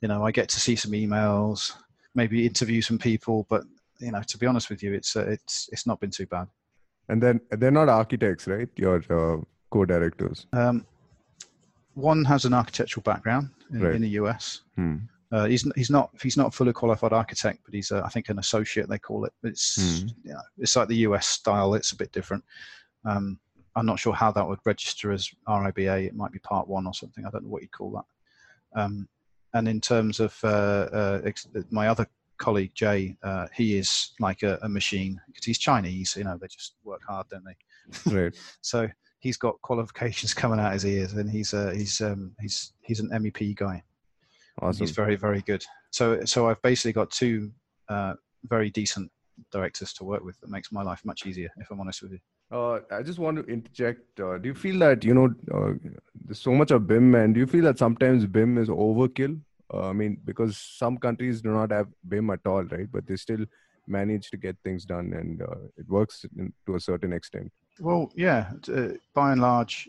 [0.00, 1.72] You know, I get to see some emails,
[2.14, 3.64] maybe interview some people, but
[4.00, 6.48] you know, to be honest with you, it's uh, it's it's not been too bad.
[7.08, 8.68] And then they're not architects, right?
[8.76, 9.40] Your uh,
[9.70, 10.46] co-directors?
[10.52, 10.86] Um,
[11.94, 13.94] one has an architectural background in, right.
[13.94, 14.62] in the US.
[14.76, 14.96] Hmm.
[15.32, 18.28] Uh, he's he's not he's not a fully qualified architect, but he's a, I think
[18.28, 19.32] an associate they call it.
[19.42, 20.08] It's hmm.
[20.24, 21.74] you know, it's like the US style.
[21.74, 22.44] It's a bit different.
[23.04, 23.38] Um,
[23.74, 26.06] I'm not sure how that would register as RIBA.
[26.06, 27.26] It might be part one or something.
[27.26, 28.80] I don't know what you'd call that.
[28.80, 29.08] Um,
[29.52, 32.06] and in terms of uh, uh, ex- my other
[32.38, 36.16] colleague Jay, uh, he is like a, a machine because he's Chinese.
[36.16, 38.12] You know, they just work hard, don't they?
[38.12, 38.34] Right.
[38.60, 38.88] so
[39.26, 43.10] he's got qualifications coming out his ears, and he's uh, he's um, he's he's an
[43.10, 43.82] MEP guy.
[44.62, 44.80] Awesome.
[44.80, 45.64] He's very very good.
[45.90, 47.50] So so I've basically got two
[47.88, 49.10] uh, very decent
[49.52, 50.40] directors to work with.
[50.40, 52.20] That makes my life much easier, if I'm honest with you.
[52.50, 54.20] Uh, I just want to interject.
[54.20, 55.72] Uh, do you feel that you know uh,
[56.24, 59.40] there's so much of BIM, and do you feel that sometimes BIM is overkill?
[59.74, 62.90] Uh, I mean, because some countries do not have BIM at all, right?
[62.90, 63.44] But they still
[63.88, 67.50] manage to get things done, and uh, it works in, to a certain extent.
[67.78, 69.88] Well, yeah, uh, by and large,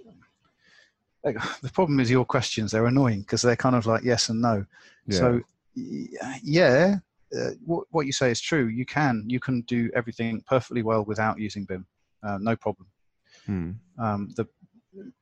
[1.24, 2.72] like, the problem is your questions.
[2.72, 4.66] They're annoying because they're kind of like yes and no.
[5.08, 5.18] Yeah.
[5.18, 5.42] So,
[5.76, 6.96] yeah,
[7.38, 8.68] uh, what, what you say is true.
[8.68, 11.86] You can you can do everything perfectly well without using BIM,
[12.24, 12.88] uh, no problem.
[13.46, 13.72] Hmm.
[14.00, 14.48] Um, the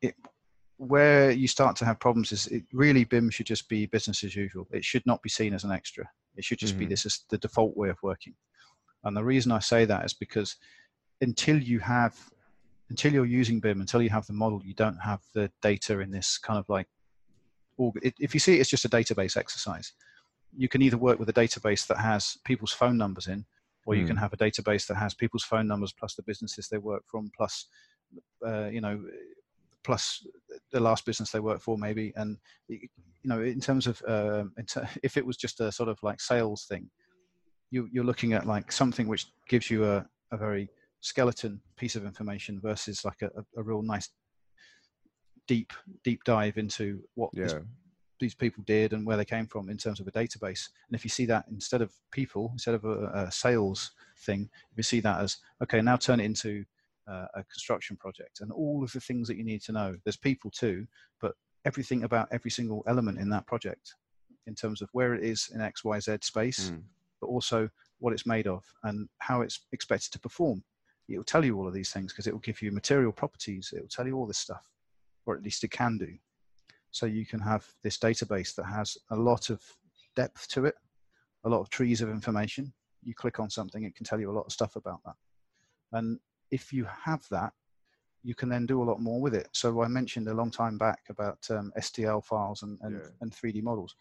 [0.01, 0.15] it,
[0.77, 4.35] where you start to have problems is it really BIM should just be business as
[4.35, 4.67] usual.
[4.71, 6.09] It should not be seen as an extra.
[6.35, 6.81] It should just mm-hmm.
[6.81, 8.33] be this is the default way of working.
[9.03, 10.57] And the reason I say that is because
[11.21, 12.17] until you have
[12.89, 16.11] until you're using BIM, until you have the model, you don't have the data in
[16.11, 16.87] this kind of like,
[18.01, 19.93] if you see it as just a database exercise,
[20.55, 23.45] you can either work with a database that has people's phone numbers in,
[23.85, 24.07] or you mm.
[24.07, 24.21] can hmm.
[24.21, 27.67] have a database that has people's phone numbers plus the businesses they work from, plus,
[28.45, 29.03] uh, you know,
[29.83, 30.25] plus
[30.71, 32.13] the last business they work for maybe.
[32.15, 32.37] And,
[32.67, 32.87] you
[33.23, 34.45] know, in terms of, uh,
[35.03, 36.89] if it was just a sort of like sales thing,
[37.71, 40.69] you, you're looking at like something which gives you a, a very
[41.05, 44.09] skeleton piece of information versus like a, a, real nice
[45.47, 45.71] deep
[46.03, 47.43] deep dive into what yeah.
[47.43, 47.55] this,
[48.19, 50.67] these people did and where they came from in terms of a database.
[50.87, 53.91] And if you see that instead of people, instead of a, a sales
[54.25, 56.65] thing, if you see that as okay, now turn it into
[57.07, 59.95] uh, a construction project and all of the things that you need to know.
[60.05, 60.87] There's people too,
[61.21, 61.33] but
[61.65, 63.93] everything about every single element in that project,
[64.47, 66.81] in terms of where it is in X Y Z space, mm.
[67.21, 67.69] but also
[67.99, 70.63] what it's made of and how it's expected to perform
[71.07, 73.71] it will tell you all of these things because it will give you material properties.
[73.75, 74.69] It will tell you all this stuff,
[75.25, 76.17] or at least it can do.
[76.91, 79.61] So you can have this database that has a lot of
[80.15, 80.75] depth to it,
[81.43, 82.73] a lot of trees of information.
[83.03, 85.15] You click on something, it can tell you a lot of stuff about that.
[85.91, 86.19] And
[86.51, 87.53] if you have that,
[88.23, 89.49] you can then do a lot more with it.
[89.51, 93.07] So I mentioned a long time back about um, STL files and, and, Yeah.
[93.21, 93.95] and 3D models.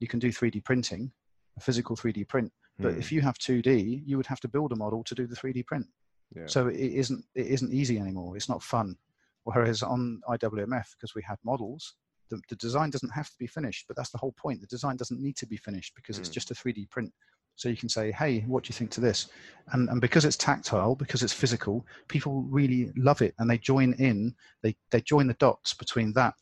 [0.00, 1.10] You can do 3D printing,
[1.56, 2.52] a physical 3D print.
[2.78, 2.98] But Hmm.
[2.98, 5.62] if you have 2D, you would have to build a model to do the 3D
[5.66, 5.86] print.
[6.34, 6.46] Yeah.
[6.46, 8.36] So it isn't it isn't easy anymore.
[8.36, 8.96] It's not fun.
[9.44, 11.94] Whereas on IWMF, because we had models,
[12.28, 13.86] the, the design doesn't have to be finished.
[13.88, 14.60] But that's the whole point.
[14.60, 16.34] The design doesn't need to be finished because it's Mm.
[16.34, 17.12] just a 3D print.
[17.56, 19.28] So you can say, hey, what do you think to this?
[19.72, 23.92] And and because it's tactile, because it's physical, people really love it and they join
[23.94, 24.34] in.
[24.62, 26.34] They they join the dots between that.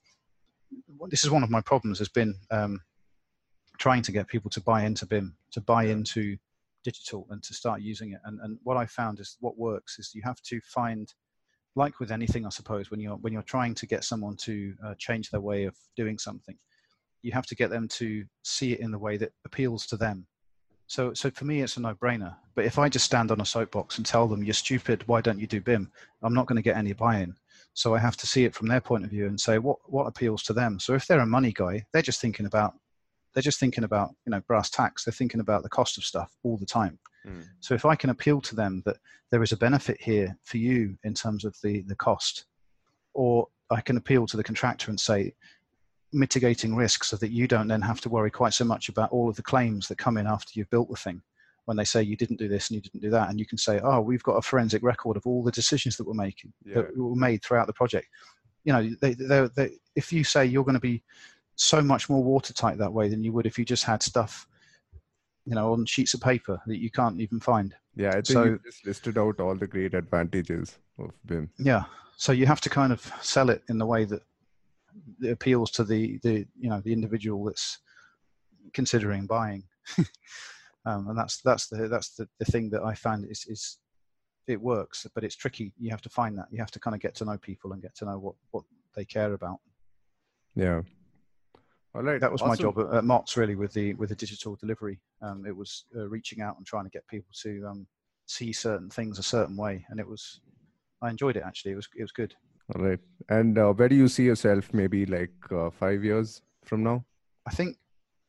[1.09, 1.99] This is one of my problems.
[1.99, 2.81] Has been um,
[3.79, 6.37] trying to get people to buy into BIM, to buy into
[6.85, 8.21] digital and to start using it.
[8.25, 11.13] And, and what I found is what works is you have to find,
[11.75, 14.95] like with anything, I suppose, when you're when you're trying to get someone to uh,
[14.99, 16.57] change their way of doing something,
[17.23, 20.27] you have to get them to see it in the way that appeals to them.
[20.87, 22.35] So, so for me, it's a no-brainer.
[22.55, 25.39] But if I just stand on a soapbox and tell them you're stupid, why don't
[25.39, 25.93] you do BIM?
[26.23, 27.35] I'm not going to get any buy-in.
[27.75, 30.07] So I have to see it from their point of view and say what what
[30.07, 30.81] appeals to them.
[30.81, 32.75] So if they're a money guy, they're just thinking about
[33.35, 35.05] they're just thinking about you know brass tacks.
[35.05, 36.99] They're thinking about the cost of stuff all the time.
[37.25, 37.41] Hmm.
[37.61, 38.97] So if I can appeal to them that
[39.31, 42.47] there is a benefit here for you in terms of the the cost,
[43.15, 45.35] or I can appeal to the contractor and say
[46.13, 49.29] mitigating risk so that you don't then have to worry quite so much about all
[49.29, 51.21] of the claims that come in after you've built the thing
[51.67, 53.59] when they say you didn't do this and you didn't do that and you can
[53.59, 56.77] say oh we've got a forensic record of all the decisions that we're making Yeah.
[56.77, 58.07] that were made throughout the project
[58.65, 61.03] you know they, they, they, if you say you're going to be
[61.59, 64.47] so much more watertight that way than you would if you just had stuff
[65.45, 67.75] you know on sheets of paper that you can't even find.
[67.97, 71.51] Yeah, I think So- you just listed out all the great advantages of BIM.
[71.59, 71.85] yeah
[72.17, 74.23] so you have to kind of sell it in the way that,
[75.21, 77.79] that appeals to the the you know the individual that's
[78.73, 79.65] considering buying.
[80.87, 83.79] Um, and that's that's the that's the, the thing that i find is is
[84.47, 85.73] it works but it's tricky.
[85.79, 86.47] You have to find that.
[86.51, 88.65] You have to kind of get to know people and get to know what what
[88.97, 89.59] they care about.
[90.55, 90.83] Yeah.
[91.95, 92.21] Right.
[92.21, 95.01] that was my job at, at Mott's really with the with the digital delivery.
[95.23, 97.87] Um, it was uh, reaching out and trying to get people to um,
[98.27, 100.41] see certain things a certain way, and it was
[101.03, 101.73] I enjoyed it actually.
[101.73, 102.35] It was it was good.
[102.75, 102.99] All right.
[103.31, 107.05] And uh, where do you see yourself maybe like uh, five years from now?
[107.47, 107.79] I think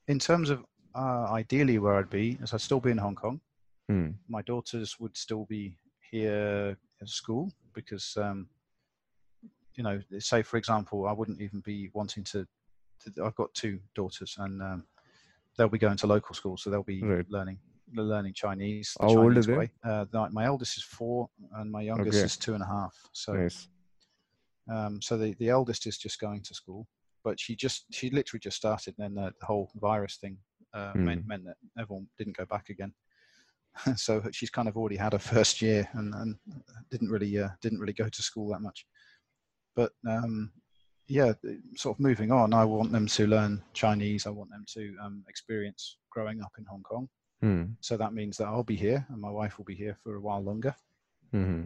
[0.07, 0.63] in terms of
[0.95, 3.41] uh, ideally where I'd be is I'd still be in Hong Kong.
[3.89, 4.11] Hmm.
[4.27, 5.77] My daughters would still be
[6.11, 8.47] here at school because um,
[9.75, 12.47] you know say for example I wouldn't even be wanting to.
[13.23, 14.83] I've got two daughters and um,
[15.57, 17.25] they'll be going to local school, so they'll be Right.
[17.29, 17.59] learning
[17.95, 18.95] learning Chinese.
[18.99, 19.55] the How old are Chinese they?
[19.57, 19.71] way.
[19.83, 22.25] Uh, my eldest is four, and my youngest Okay.
[22.25, 22.95] is two and a half.
[23.13, 23.67] So, Nice.
[24.71, 26.87] um, so the, the eldest is just going to school,
[27.23, 30.37] but she just she literally just started, and then the, the whole virus thing
[30.73, 31.27] uh, meant, Hmm.
[31.27, 32.93] meant that everyone didn't go back again.
[33.95, 36.35] so she's kind of already had her first year, and, and
[36.91, 38.85] didn't really uh, didn't really go to school that much.
[39.75, 40.51] But um,
[41.09, 41.33] yeah,
[41.75, 44.27] sort of moving on, I want them to learn Chinese.
[44.27, 47.09] I want them to um, experience growing up in Hong Kong.
[47.41, 47.63] Hmm.
[47.81, 50.21] So that means that I'll be here and my wife will be here for a
[50.21, 50.75] while longer.
[51.31, 51.63] Hmm.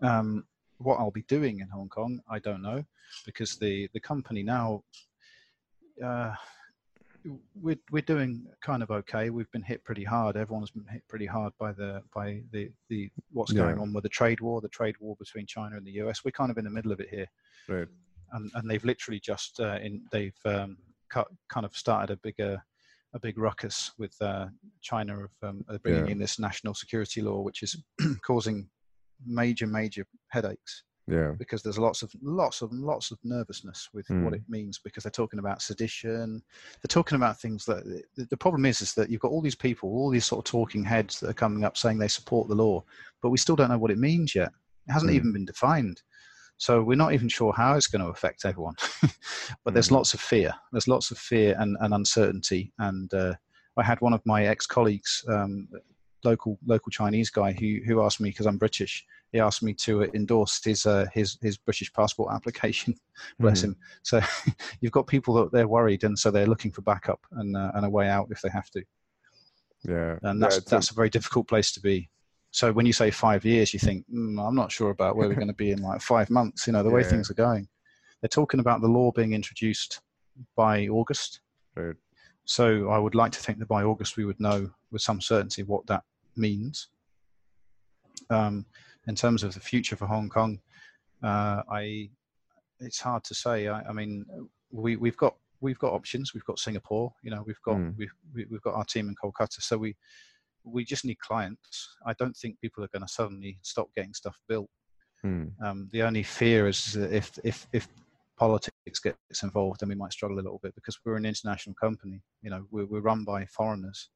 [0.00, 0.44] Um,
[0.78, 2.84] what I'll be doing in Hong Kong, I don't know,
[3.26, 4.84] because the the company now,
[6.02, 6.34] uh,
[7.60, 9.28] we're we're doing kind of okay.
[9.30, 10.36] We've been hit pretty hard.
[10.36, 13.82] Everyone's been hit pretty hard by the by the the what's going Yeah.
[13.82, 16.24] on with the trade war, the trade war between China and the US.
[16.24, 17.26] We're kind of in the middle of it here
[17.68, 17.88] Right.
[18.32, 20.76] And, and they've literally just uh, in they've um,
[21.10, 22.62] cut, kind of started a bigger
[23.14, 24.46] a big ruckus with uh,
[24.82, 26.12] China of um, bringing Yeah.
[26.12, 27.82] in this national security law, which is
[28.22, 28.68] causing
[29.26, 31.32] major major headaches Yeah.
[31.38, 34.36] because there's lots of lots of lots of nervousness with what Mm.
[34.36, 36.40] it means because they're talking about sedition
[36.80, 37.82] they're talking about things that
[38.16, 40.48] the, the problem is is that you've got all these people all these sort of
[40.48, 42.84] talking heads that are coming up saying they support the law
[43.22, 44.52] but we still don't know what it means yet
[44.86, 45.16] it hasn't Mm.
[45.16, 46.00] even been defined
[46.58, 48.74] so we're not even sure how it's going to affect everyone
[49.64, 49.92] but there's Mm.
[49.92, 53.34] lots of fear there's lots of fear and, and uncertainty and uh,
[53.76, 55.68] i had one of my ex-colleagues um,
[56.24, 60.04] local local chinese guy who who asked me because i'm british he asked me to
[60.14, 62.94] endorse his uh, his his British passport application.
[63.38, 63.64] Bless Mhm.
[63.64, 63.76] him.
[64.02, 64.20] So
[64.80, 67.84] you've got people that they're worried, and so they're looking for backup and uh, and
[67.84, 68.82] a way out if they have to.
[69.84, 70.18] Yeah.
[70.22, 72.08] And that's a- that's a very difficult place to be.
[72.58, 75.34] So when you say five years, you think mm, I'm not sure about where we're
[75.44, 76.66] going to be in like five months.
[76.66, 77.68] You know the way things are going.
[78.20, 80.00] They're talking about the law being introduced
[80.56, 81.40] by August.
[81.76, 81.94] Right.
[82.46, 85.62] So I would like to think that by August we would know with some certainty
[85.62, 86.02] what that
[86.34, 86.88] means.
[88.28, 88.66] Um,
[89.06, 90.58] in terms of the future for Hong Kong,
[91.22, 92.10] uh, I
[92.80, 93.68] it's hard to say.
[93.68, 94.26] I, I mean,
[94.72, 96.34] we we've got we've got options.
[96.34, 97.14] We've got Singapore.
[97.22, 97.96] You know, we've got Mm.
[97.96, 99.62] we've we- we've got our team in Kolkata.
[99.62, 99.94] So we
[100.72, 101.88] we just need clients.
[102.06, 104.68] I don't think people are going to suddenly stop getting stuff built.
[105.22, 105.46] Hmm.
[105.64, 107.88] Um, the only fear is that if if if
[108.36, 112.22] politics gets involved, then we might struggle a little bit because we're an international company.
[112.42, 114.10] You know, we're, we're run by foreigners.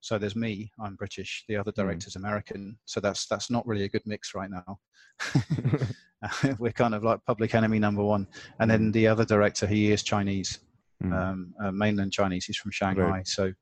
[0.00, 1.44] So there's me, I'm British.
[1.46, 2.20] The other director's mm.
[2.20, 2.78] American.
[2.86, 4.78] So that's that's not really a good mix right now.
[6.58, 8.26] we're kind of like public enemy number one.
[8.58, 8.90] And then hmm.
[8.90, 10.60] the other director, he is Chinese,
[11.02, 11.12] mm.
[11.14, 12.44] um, uh, mainland Chinese.
[12.44, 13.02] He's from Shanghai.
[13.02, 13.28] Right.
[13.28, 13.52] So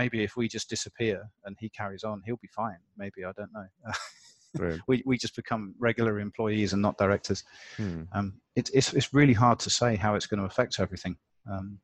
[0.00, 2.78] maybe if we just disappear and he carries on, he'll be fine.
[2.96, 4.72] Maybe I don't know.
[4.88, 7.44] we we just become regular employees and not directors.
[7.76, 8.02] Hmm.
[8.12, 11.16] Um, it, it's it's really hard to say how it's going to affect everything.
[11.50, 11.78] Um,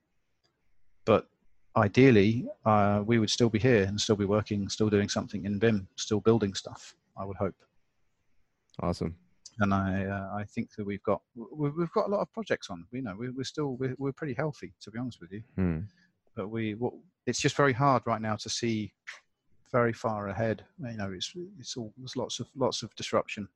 [1.04, 1.28] but
[1.76, 5.58] ideally, uh, we would still be here and still be working, still doing something in
[5.58, 6.94] BIM, still building stuff.
[7.20, 7.54] I would hope.
[8.80, 9.14] Awesome.
[9.60, 12.86] And I uh, I think that we've got we've got a lot of projects on.
[12.92, 15.42] We know we're, we're still we're, we're pretty healthy to be honest with you.
[15.56, 15.80] Hmm.
[16.36, 16.76] But we
[17.26, 18.92] it's just very hard right now to see
[19.72, 20.64] very far ahead.
[20.78, 23.48] You know, it's it's all there's lots of lots of disruption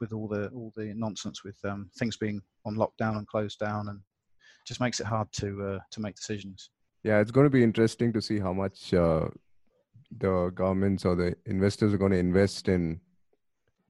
[0.00, 3.88] with all the all the nonsense with um, things being on lockdown and closed down,
[3.88, 4.00] and
[4.66, 6.70] just makes it hard to uh, to make decisions.
[7.02, 9.28] Yeah, it's going to be interesting to see how much uh,
[10.18, 13.00] the governments or the investors are going to invest in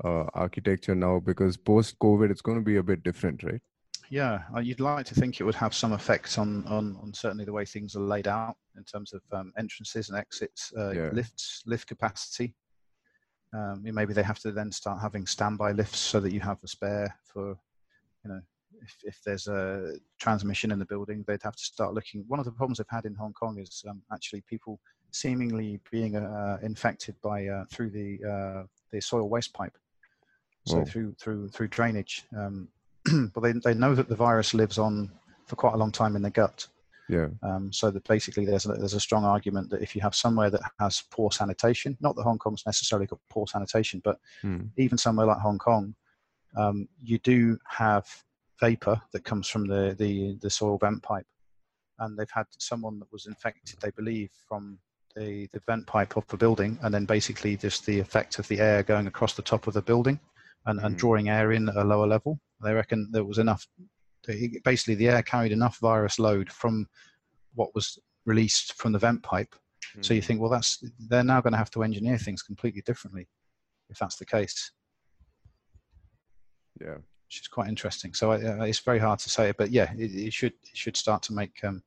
[0.03, 3.61] uh, architecture now because post COVID, it's going to be a bit different, right?
[4.11, 7.45] Yeah, uh, you'd like to think it would have some effects on, on, on certainly
[7.45, 11.11] the way things are laid out in terms of um, entrances and exits, uh, yeah.
[11.13, 12.55] lifts, lift capacity.
[13.53, 16.69] Um, maybe they have to then start having standby lifts so that you have a
[16.69, 17.57] spare for,
[18.25, 18.41] you know,
[18.83, 22.25] if, if there's a transmission in the building, they'd have to start looking.
[22.27, 24.81] One of the problems they've had in Hong Kong is um, actually people
[25.13, 29.77] seemingly being uh, infected by uh, through the uh, the soil waste pipe,
[30.67, 30.85] so Whoa.
[30.85, 32.25] through through through drainage.
[32.37, 32.69] Um,
[33.35, 35.11] but they, they know that the virus lives on
[35.47, 36.67] for quite a long time in the gut.
[37.09, 37.29] Yeah.
[37.43, 40.51] Um, so that basically there's a, there's a strong argument that if you have somewhere
[40.51, 44.63] that has poor sanitation, not that Hong Kong's necessarily got poor sanitation, but hmm.
[44.79, 45.95] even somewhere like Hong Kong,
[46.57, 48.07] um, you do have
[48.61, 51.27] vapor that comes from the, the, the soil vent pipe.
[51.99, 54.79] And they've had someone that was infected, they believe, from
[55.15, 58.61] the, the vent pipe of the building, and then basically just the effect of the
[58.61, 60.19] air going across the top of the building
[60.67, 60.85] and, mm.
[60.85, 62.41] and drawing air in at a lower level.
[62.65, 63.67] They reckon there was enough.
[64.65, 66.87] Basically, the air carried enough virus load from
[67.55, 69.55] what was released from the vent pipe.
[69.97, 70.05] Mm.
[70.05, 70.27] So you hmm.
[70.27, 73.29] think, well, that's they're now going to have to engineer things completely differently,
[73.91, 74.73] if that's the case.
[76.81, 78.15] Yeah, which is quite interesting.
[78.15, 81.23] So uh, it's very hard to say, but yeah, it, it should it should start
[81.25, 81.63] to make.
[81.63, 81.83] Um,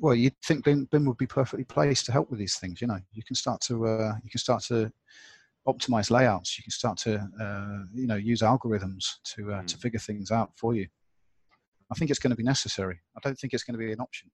[0.00, 2.80] well, you'd think BIM, BIM would be perfectly placed to help with these things.
[2.80, 4.92] You know, you can start to uh, you can start to
[5.66, 6.58] optimize layouts.
[6.58, 9.66] You can start to uh, you know use algorithms to uh, mm.
[9.66, 10.86] to figure things out for you.
[11.90, 12.98] I think it's going to be necessary.
[13.16, 14.30] I don't think it's going to be an option.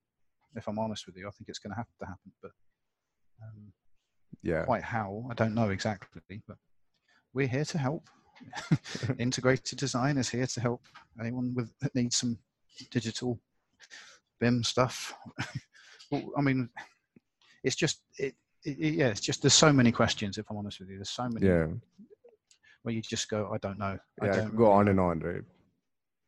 [0.55, 2.33] If I'm honest with you, I think it's going to have to happen.
[2.41, 2.51] But
[3.43, 3.73] um,
[4.43, 6.43] yeah, quite how I don't know exactly.
[6.47, 6.57] But
[7.33, 8.09] we're here to help.
[9.19, 10.83] Integrated design is here to help
[11.21, 12.39] anyone with that needs some
[12.91, 13.39] digital
[14.41, 15.15] BIM stuff.
[16.11, 16.69] well, I mean,
[17.63, 18.35] it's just it,
[18.65, 20.39] it, yeah, it's just there's so many questions.
[20.39, 21.47] If I'm honest with you, there's so many.
[21.47, 21.67] Yeah.
[22.83, 23.97] Where you just go, I don't know.
[24.21, 25.43] I yeah, don't go on and on, right?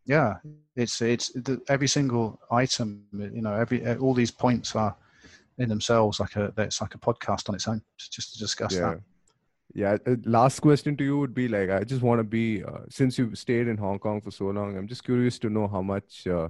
[0.07, 0.35] Yeah,
[0.77, 3.05] it's it's the, every single item.
[3.13, 4.95] You know, every all these points are
[5.59, 8.81] in themselves like a it's like a podcast on its own just to discuss yeah.
[8.81, 9.01] that.
[9.75, 9.97] Yeah.
[10.07, 13.19] Uh, last question to you would be like, I just want to be uh, since
[13.19, 14.77] you've stayed in Hong Kong for so long.
[14.77, 16.27] I'm just curious to know how much.
[16.27, 16.49] Uh,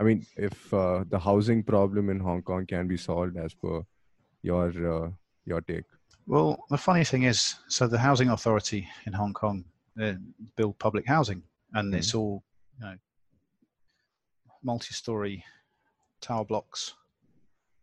[0.00, 3.82] I mean, if uh, the housing problem in Hong Kong can be solved as per
[4.42, 5.10] your uh,
[5.44, 5.84] your take?
[6.26, 9.64] Well, the funny thing is, so the housing authority in Hong Kong
[10.00, 10.14] uh,
[10.56, 11.42] build public housing,
[11.74, 11.96] and mm.
[11.96, 12.42] it's all
[12.78, 12.96] you know,
[14.62, 15.44] multi-story
[16.20, 16.94] tower blocks.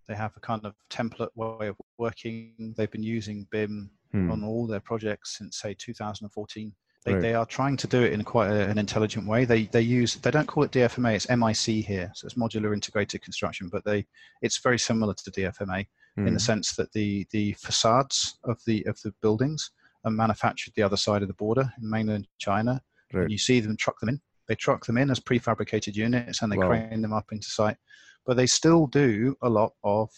[0.08, 2.74] They have a kind of template way of working.
[2.78, 4.32] They've been using BIM mm.
[4.32, 6.74] on all their projects since say 2014.
[7.10, 7.22] They, right.
[7.22, 9.44] they are trying to do it in quite a, an intelligent way.
[9.44, 11.16] They they use they don't call it DFMA.
[11.16, 13.68] It's MIC here, so it's modular integrated construction.
[13.72, 14.06] But they
[14.42, 15.88] it's very similar to DFMA mm.
[16.18, 16.38] in the hmm.
[16.38, 19.72] sense that the the facades of the of the buildings
[20.06, 22.82] are manufactured the other side of the border in mainland China.
[23.12, 23.24] Right.
[23.24, 24.22] And you see them truck them in.
[24.48, 26.68] They truck them in as prefabricated units and they wow.
[26.68, 27.78] crane them up into site.
[28.26, 30.10] But they still do a lot of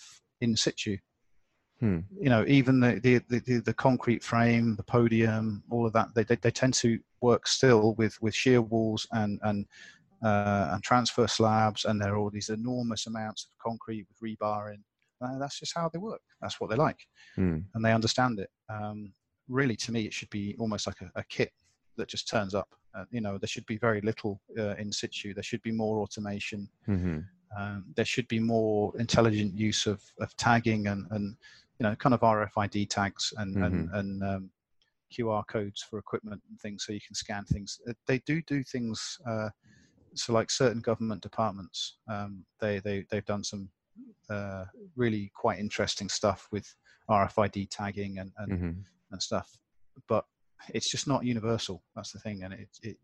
[0.42, 0.98] in situ.
[1.82, 1.99] Hmm.
[2.18, 6.24] You know, even the, the, the, the, concrete frame, the podium, all of that, they,
[6.24, 9.66] they, they tend to work still with, with shear walls and, and,
[10.24, 11.86] uh, and transfer slabs.
[11.86, 14.84] And there are all these enormous amounts of concrete with rebar in
[15.22, 16.22] uh, that's just how they work.
[16.41, 17.64] That's what they like, mm.
[17.74, 18.49] and they understand it.
[18.70, 19.14] Um,
[19.48, 21.52] really, to me, it should be almost like a, a kit
[21.98, 22.70] that just turns up.
[22.95, 25.34] Uh, you know, there should be very little uh, in situ.
[25.34, 26.68] There should be more automation.
[26.88, 27.20] Mm-hmm.
[27.58, 31.36] Um, there should be more intelligent use of, of tagging and, and
[31.82, 33.64] you know kind of RFID tags and mm-hmm.
[33.64, 34.49] and, and um,
[35.12, 37.80] QR codes for equipment and things, so you can scan things.
[37.90, 39.18] Uh, they do do things.
[39.28, 39.49] Uh,
[40.14, 43.68] so, like certain government departments, um, they they they've done some
[44.30, 46.72] uh, really quite interesting stuff with
[47.10, 48.80] RFID tagging and and, mm-hmm.
[49.12, 49.49] and stuff.
[50.08, 50.26] But
[50.70, 51.82] it's just not universal.
[51.95, 52.98] That's the thing, and it, it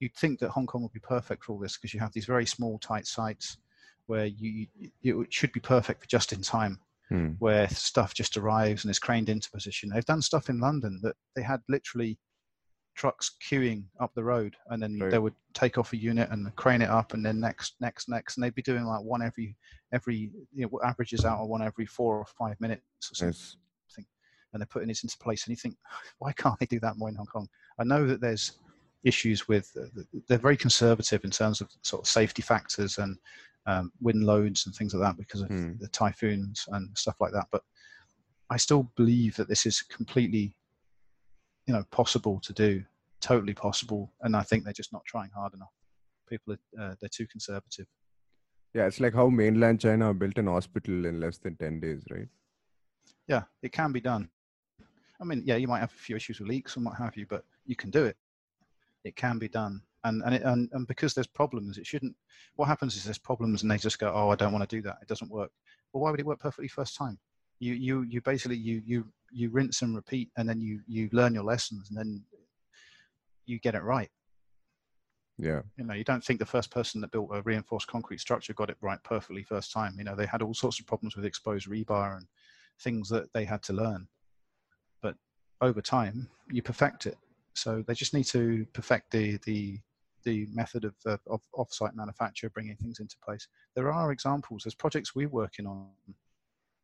[0.00, 2.26] you'd think that Hong Kong would be perfect for all this because you have these
[2.26, 3.56] very small, tight sites
[4.04, 4.66] where you
[5.02, 6.78] it should be perfect for just in time,
[7.08, 7.28] hmm.
[7.38, 9.90] where stuff just arrives and is craned into position.
[9.90, 12.18] They've done stuff in London that they had literally
[12.94, 15.10] trucks queuing up the road, and then right.
[15.10, 18.36] they would take off a unit and crane it up, and then next, next, next,
[18.36, 19.56] and they'd be doing like one every
[19.92, 23.28] every you know averages out on one every four or five minutes or something.
[23.28, 23.56] Yes.
[24.54, 25.76] And they're putting this into place, and you think,
[26.18, 27.46] why can't they do that more in Hong Kong?
[27.78, 28.52] I know that there's
[29.04, 29.70] issues with
[30.26, 33.16] they're very conservative in terms of sort of safety factors and
[33.68, 35.78] um, wind loads and things like that because of mm.
[35.78, 37.46] the typhoons and stuff like that.
[37.52, 37.62] But
[38.50, 40.56] I still believe that this is completely,
[41.66, 42.82] you know, possible to do,
[43.20, 44.10] totally possible.
[44.22, 45.72] And I think they're just not trying hard enough.
[46.28, 47.86] People are uh, they're too conservative.
[48.74, 52.28] Yeah, it's like how mainland China built an hospital in less than ten days, right?
[53.26, 54.30] Yeah, it can be done.
[55.20, 57.26] I mean, yeah, you might have a few issues with leaks and what have you,
[57.28, 58.16] but you can do it
[59.04, 62.16] it can be done and and, it, and and because there's problems it shouldn't
[62.56, 64.82] what happens is there's problems and they just go oh i don't want to do
[64.82, 64.98] that.
[65.00, 65.50] It doesn't work.
[65.92, 67.18] Well why would it work perfectly first time?
[67.60, 71.34] You you you basically you you you rinse and repeat and then you you learn
[71.34, 72.24] your lessons and then
[73.46, 74.10] you get it right.
[75.38, 75.62] Yeah.
[75.76, 78.70] You know you don't think the first person that built a reinforced concrete structure got
[78.70, 79.94] it right perfectly first time.
[79.98, 82.26] You know they had all sorts of problems with exposed rebar and
[82.80, 84.08] things that they had to learn.
[85.00, 85.14] But
[85.60, 87.16] over time you perfect it.
[87.54, 89.78] So they just need to perfect the the
[90.28, 93.48] the method of, uh, of off-site manufacture, bringing things into place.
[93.74, 94.62] There are examples.
[94.64, 95.86] There's projects we're working on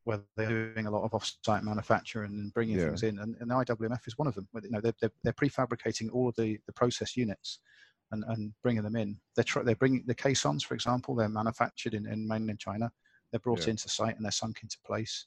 [0.04, 2.86] where they're doing a lot of off-site manufacture and bringing yeah.
[2.86, 4.46] things in, and, and the IWMF is one of them.
[4.62, 7.60] You know, they're, they're, they're prefabricating all of the, the process units
[8.12, 9.18] and, and bringing them in.
[9.34, 12.90] They're tr- they're bringing the caissons, for example, they're manufactured in, in mainland China.
[13.30, 13.70] They're brought yeah.
[13.70, 15.26] into site and they're sunk into place.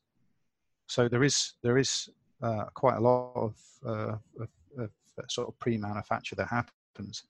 [0.88, 2.10] So there is there is
[2.42, 4.92] uh, quite a lot of, uh, of, of
[5.28, 7.24] sort of pre-manufacture that happens.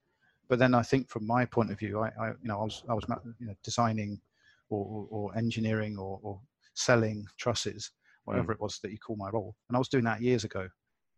[0.49, 2.83] But then I think from my point of view, I, I you know I was
[2.89, 3.05] I was
[3.39, 4.19] you know, designing
[4.69, 6.41] or, or, engineering or, or,
[6.73, 7.91] selling trusses,
[8.25, 8.55] whatever mm.
[8.55, 10.67] it was that you call my role, and I was doing that years ago,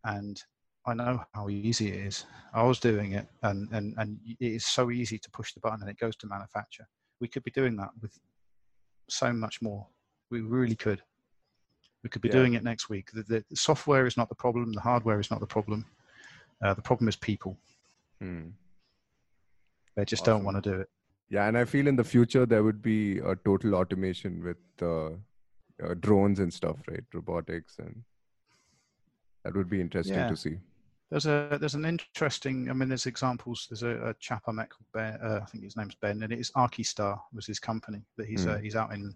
[0.03, 0.41] and
[0.85, 2.25] I know how easy it is.
[2.53, 5.81] I was doing it, and and and it is so easy to push the button
[5.81, 6.87] and it goes to manufacture.
[7.19, 8.17] We could be doing that with
[9.09, 9.85] so much more.
[10.29, 11.01] We really could.
[12.03, 12.35] We could be yeah.
[12.35, 13.09] doing it next week.
[13.11, 14.71] The, the, software is not the problem.
[14.71, 15.85] The hardware is not the problem.
[16.63, 17.57] Uh, the problem is people.
[18.21, 18.49] Hmm.
[19.95, 20.35] They just awesome.
[20.35, 20.89] don't want to do it.
[21.29, 25.11] Yeah, and I feel in the future there would be a total automation with uh,
[25.83, 27.03] uh, drones and stuff, right?
[27.13, 28.03] Robotics, and
[29.43, 30.29] that would be interesting yeah.
[30.29, 30.57] to see.
[31.11, 32.69] There's a there's an interesting.
[32.69, 33.67] I mean, there's examples.
[33.69, 35.19] There's a, a chap I met called Ben.
[35.21, 38.61] Uh, I think his name's Ben, and it's Archistar was his company that he's mm.
[38.61, 39.15] he's out in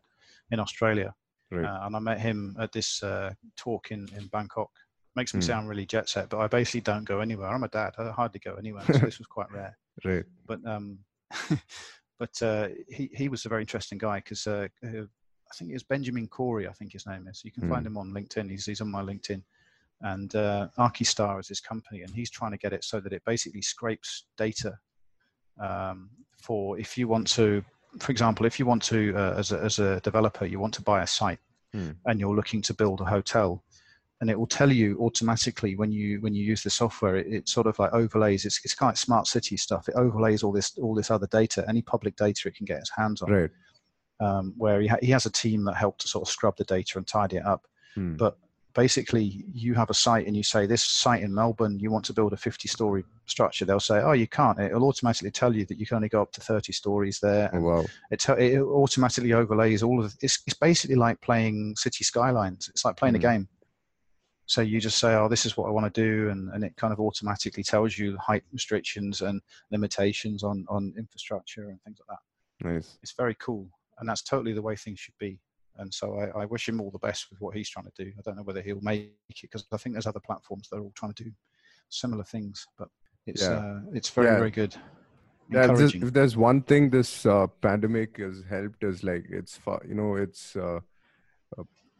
[0.52, 1.14] in Australia,
[1.52, 1.66] right.
[1.66, 4.70] Uh, and I met him at this uh, talk in in Bangkok
[5.16, 5.44] makes me mm.
[5.44, 7.50] sound really jet set, but I basically don't go anywhere.
[7.50, 7.94] I'm a dad.
[7.98, 8.84] I hardly go anywhere.
[8.86, 9.78] So this was quite rare.
[10.04, 10.26] Right.
[10.46, 11.00] But um,
[12.20, 15.84] but uh, he he was a very interesting guy because uh, uh, I think it's
[15.84, 16.68] Benjamin Coorey.
[16.68, 17.42] I think his name is.
[17.44, 17.70] You can mm.
[17.70, 17.94] find hmm.
[17.94, 18.50] him on LinkedIn.
[18.50, 19.44] He's he's on my LinkedIn.
[20.02, 23.22] And uh, Archistar is his company, and he's trying to get it so that it
[23.26, 24.78] basically scrapes data
[25.60, 26.10] um,
[26.42, 27.64] for if you want to,
[28.00, 30.82] for example, if you want to, uh, as, a, as a developer, you want to
[30.82, 31.40] buy a site
[31.76, 31.96] mm.
[32.06, 33.64] and you're looking to build a hotel,
[34.24, 37.18] and it will tell you automatically when you when you use the software.
[37.18, 39.90] It, it, sort of like overlays it's, it's kind of smart city stuff.
[39.90, 42.92] It overlays all this all this other data any public data it can get its
[42.96, 43.30] hands on.
[43.30, 43.50] Right.
[44.22, 46.64] Um, where he, ha- he has a team that help to sort of scrub the
[46.64, 47.68] data and tidy it up.
[47.96, 48.16] Hmm.
[48.16, 48.38] but
[48.74, 52.14] basically you have a site and you say this site in melbourne you want to
[52.14, 53.66] build a 50 story structure.
[53.66, 54.58] They'll say oh you can't.
[54.58, 57.50] It'll automatically tell you that you can only go up to 30 stories there.
[57.54, 57.86] Oh, wow.
[58.10, 62.70] it, t- it automatically overlays all of it's, it's basically like playing city skylines.
[62.70, 63.26] It's like playing hmm.
[63.26, 63.50] a game
[64.46, 66.76] so you just say, oh, this is what I want to do, and, and it
[66.76, 69.42] kind of automatically tells you height restrictions and
[69.72, 72.68] limitations on, on infrastructure and things like that.
[72.68, 72.98] Nice.
[73.02, 75.40] It's very cool, and that's totally the way things should be.
[75.78, 78.12] And so I, I wish him all the best with what he's trying to do.
[78.18, 80.82] I don't know whether he'll make it because I think there's other platforms that are
[80.82, 81.32] all trying to do
[81.90, 82.90] similar things, but
[83.26, 83.50] it's yeah.
[83.50, 84.38] uh, it's very yeah.
[84.38, 84.76] very good.
[85.50, 90.16] Yeah, if there's one thing this uh, pandemic has helped is like it's you know
[90.16, 90.80] it's uh,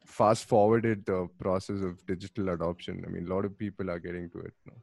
[0.06, 3.04] fast forwarded the process of digital adoption.
[3.06, 4.74] I mean, a lot of people are getting to it now.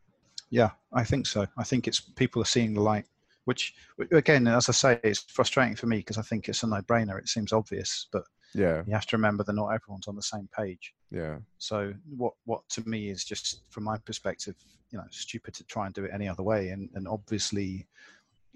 [0.51, 1.47] Yeah, I think so.
[1.57, 3.07] I think it's people are seeing the light,
[3.45, 3.75] which
[4.13, 7.19] again, as I say, it's frustrating for me because I think it's a no-brainer.
[7.19, 8.25] It seems obvious, but
[8.55, 8.83] Yeah.
[8.87, 10.95] You have to remember that not everyone's on the same page.
[11.11, 11.39] Yeah.
[11.59, 14.57] So what what to me is just from my perspective,
[14.91, 16.71] you know, stupid to try and do it any other way.
[16.71, 17.87] And and obviously,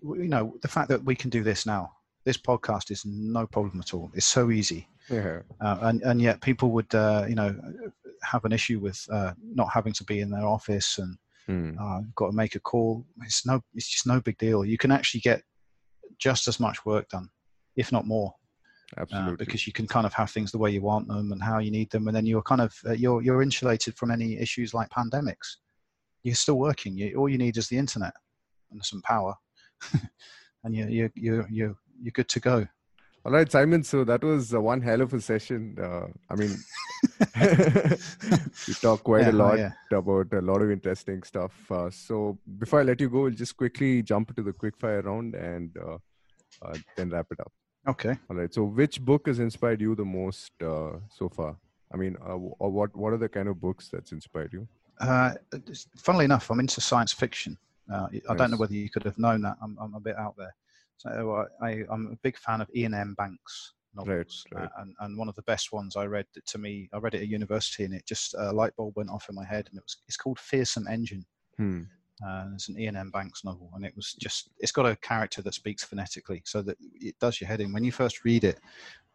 [0.02, 1.92] you know, the fact that we can do this now,
[2.24, 4.10] this podcast is no problem at all.
[4.14, 4.88] It's so easy.
[5.10, 5.40] Yeah.
[5.60, 7.54] Uh, and and yet people would uh, you know
[8.22, 11.16] have an issue with uh, not having to be in their office and
[11.48, 11.76] Mm.
[11.78, 13.04] uh, got to make a call.
[13.22, 14.64] It's no, it's just no big deal.
[14.64, 15.42] You can actually get
[16.18, 17.28] just as much work done,
[17.76, 18.32] if not more,
[18.96, 19.44] uh, Absolutely.
[19.44, 21.70] because you can kind of have things the way you want them and how you
[21.70, 24.88] need them, and then you're kind of uh, you're you're insulated from any issues like
[24.88, 25.56] pandemics.
[26.22, 26.96] You're still working.
[26.96, 28.14] You, all you need is the internet
[28.70, 29.34] and some power,
[30.64, 32.66] and you you you you you're good to go.
[33.26, 33.82] All right, Simon.
[33.82, 35.78] So that was uh, one hell of a session.
[35.80, 36.54] Uh, I mean,
[38.68, 39.72] we talked quite Yeah, a oh, lot yeah.
[39.90, 41.52] about a lot of interesting stuff.
[41.70, 45.34] Uh, so before I let you go, we'll just quickly jump to the quickfire round
[45.34, 45.96] and uh,
[46.60, 47.50] uh, then wrap it up.
[47.88, 48.14] Okay.
[48.28, 48.52] All right.
[48.52, 51.56] So which book has inspired you the most uh, so far?
[51.92, 54.68] I mean, uh, or what what are the kind of books that's inspired you?
[55.00, 55.34] Uh,
[55.96, 57.56] funnily enough, I'm into science fiction.
[57.90, 59.56] Uh, I don't know whether you could have known that.
[59.62, 60.54] I'm, I'm a bit out there.
[60.96, 63.14] So uh, I, I'm a big fan of Iain M.
[63.16, 64.64] Banks novels, right.
[64.64, 67.22] Uh, and, and one of the best ones I read to me, I read it
[67.22, 69.84] at university, and it just a light bulb went off in my head, and it
[69.84, 71.24] was it's called Feersum Endjinn.
[71.56, 71.82] Hmm.
[72.24, 73.10] Uh, it's an Iain M.
[73.10, 76.76] Banks novel, and it was just it's got a character that speaks phonetically, so that
[76.94, 77.72] it does your head in.
[77.72, 78.60] When you first read it,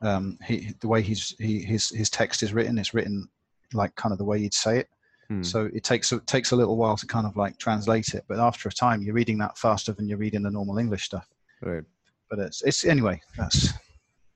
[0.02, 3.28] um, he, the way he's he, his his text is written, it's written
[3.74, 4.90] like kind of the way you'd say it.
[5.30, 5.44] Hmm.
[5.44, 8.40] So it takes it takes a little while to kind of like translate it, but
[8.40, 11.28] after a time, you're reading that faster than you're reading the normal English stuff.
[11.62, 11.84] Right.
[12.30, 13.22] But it's it's anyway.
[13.38, 13.74] That's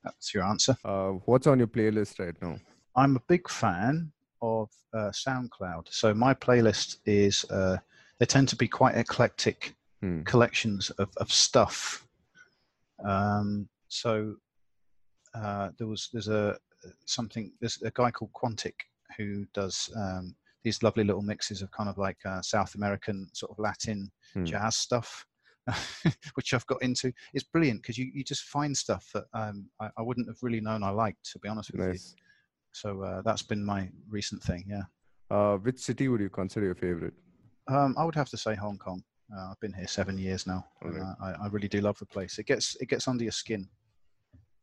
[0.04, 0.76] that's your answer.
[0.84, 2.58] Uh, what's on your playlist right now?
[2.95, 5.88] I'm a big fan of uh, SoundCloud.
[5.90, 7.78] So my playlist is uh,
[8.20, 10.24] they tend to be quite eclectic Hmm.
[10.24, 12.06] collections of, of stuff.
[13.06, 14.36] Um, so
[15.34, 16.58] uh, there was there's a
[17.06, 18.74] something there's a guy called Quantic
[19.18, 23.52] who does um, these lovely little mixes of kind of like uh, South American sort
[23.52, 24.44] of Latin Hmm.
[24.45, 25.26] jazz stuff.
[26.35, 27.11] which I've got into.
[27.34, 30.61] It's brilliant because you, you just find stuff that um, I, I wouldn't have really
[30.61, 31.99] known I liked, to be honest with you.
[32.72, 34.65] So uh, that's been my recent thing.
[34.68, 34.84] Yeah,
[35.30, 37.14] Uh, which city would you consider your favorite?
[37.69, 39.03] um, I would have to say Hong Kong.
[39.34, 40.65] Uh, I've been here seven years now.
[40.81, 42.38] and, I, I really do love the place.
[42.40, 43.69] It gets it gets under your skin.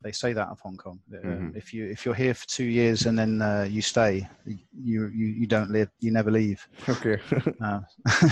[0.02, 1.01] They say that of Hong Kong.
[1.14, 1.56] um, Mhm.
[1.56, 5.27] If you if you're here for two years and then uh, you stay, you, you
[5.40, 5.90] you don't live.
[6.01, 6.66] You never leave.
[6.89, 7.18] Okay.
[7.62, 7.81] Uh,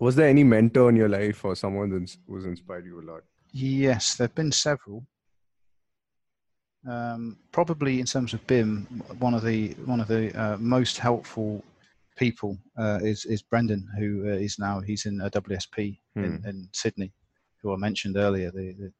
[0.00, 1.90] Was there any mentor in your life or someone
[2.26, 3.22] who's inspired you a lot?
[3.52, 5.06] Yes, there have been several.
[6.88, 8.86] Um, probably in terms of BIM,
[9.18, 11.62] one of the one of the uh, most helpful
[12.16, 16.48] people uh, is is Brendan, who uh, is now he's in uh, WSP in, Hmm.
[16.48, 17.12] in Sydney,
[17.60, 18.50] who I mentioned earlier.
[18.50, 18.92] The, the,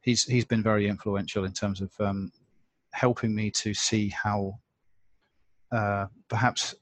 [0.00, 2.32] he's he's been very influential in terms of um,
[2.92, 4.58] helping me to see how
[5.70, 6.74] uh, perhaps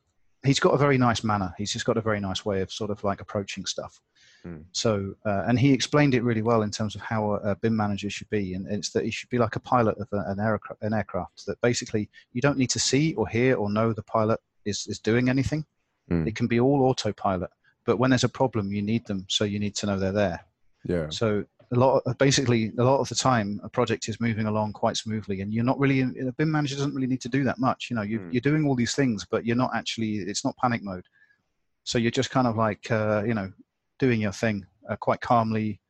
[0.47, 1.55] he's got a very nice manner.
[1.59, 4.01] He's just got a very nice way of sort of like approaching stuff.
[4.43, 4.59] Hmm.
[4.73, 7.77] So, uh, and he explained it really well in terms of how a, a BIM
[7.77, 10.41] manager should be, and it's that he should be like a pilot of a, an,
[10.41, 11.47] aircraft, an aircraft.
[11.47, 14.99] That basically you don't need to see or hear or know the pilot is is
[14.99, 15.65] doing anything.
[16.09, 16.27] Hmm.
[16.27, 17.51] It can be all autopilot,
[17.85, 20.41] but when there's a problem, you need them, so you need to know they're there.
[20.85, 21.07] Yeah.
[21.11, 24.73] So a lot, of, basically, a lot of the time, a project is moving along
[24.73, 26.01] quite smoothly, and you're not really.
[26.03, 27.89] A BIM manager doesn't really need to do that much.
[27.91, 28.31] You know, you, Hmm.
[28.31, 30.17] you're doing all these things, but you're not actually.
[30.19, 31.05] It's not panic mode.
[31.85, 33.53] So you're just kind of like, uh, you know,
[33.99, 35.81] doing your thing uh, quite calmly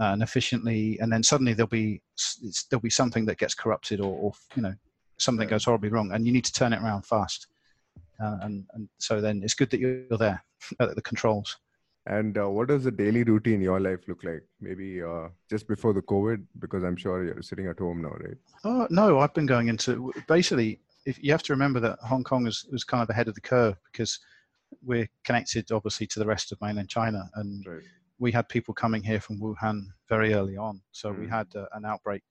[0.00, 4.00] uh, and efficiently, and then suddenly there'll be it's, there'll be something that gets corrupted,
[4.00, 4.74] or, or you know,
[5.18, 5.52] something Yeah.
[5.52, 7.46] goes horribly wrong, and you need to turn it around fast.
[8.22, 10.42] Uh, and and so then it's good that you're there
[10.80, 11.56] at the controls.
[12.10, 14.42] And uh, what does the daily routine in your life look like?
[14.60, 18.36] Maybe uh, just before the COVID, because I'm sure you're sitting at home now, right?
[18.64, 20.80] Oh no, I've been going into basically.
[21.06, 23.40] If you have to remember that Hong Kong is was kind of ahead of the
[23.40, 24.18] curve because
[24.82, 27.82] we're connected obviously to the rest of mainland China, and Right.
[28.18, 30.82] we had people coming here from Wuhan very early on.
[30.90, 31.30] So we Mm.
[31.30, 32.22] had uh, an outbreak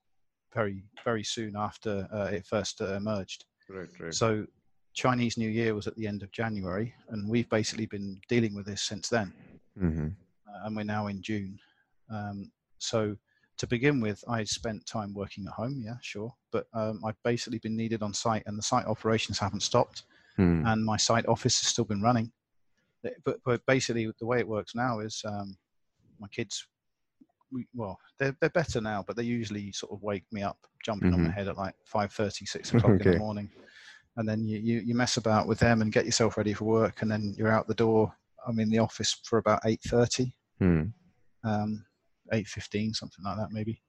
[0.54, 3.46] very very soon after uh, it first uh, emerged.
[3.70, 3.88] Right.
[3.98, 4.14] Right.
[4.14, 4.46] So
[4.94, 8.66] Chinese New Year was at the end of January, and we've basically been dealing with
[8.66, 9.32] this since then
[9.82, 10.08] mm-hmm.
[10.48, 11.58] uh, and we're now in June.
[12.12, 13.16] Um, so
[13.58, 17.60] to begin with, I spent time working at home, yeah, sure, but um, I've basically
[17.60, 20.04] been needed on site, and the site operations haven't stopped,
[20.38, 20.66] Hmm.
[20.66, 22.32] and my site office has still been running.
[23.26, 25.58] But, but basically, the way it works now is um,
[26.20, 26.66] my kids,
[27.52, 31.14] we, well, they're, they're better now, but they usually sort of wake me up, jumping
[31.14, 31.34] on my Mhm.
[31.34, 33.50] head at like 5.30, 6 o'clock in the morning.
[34.18, 37.02] And then you, you, you mess about with them and get yourself ready for work,
[37.02, 38.14] and then you're out the door.
[38.48, 40.84] I'm in the office for about 8.30 Hmm.
[41.44, 41.86] um,
[42.34, 43.82] eight fifteen, something like that, maybe.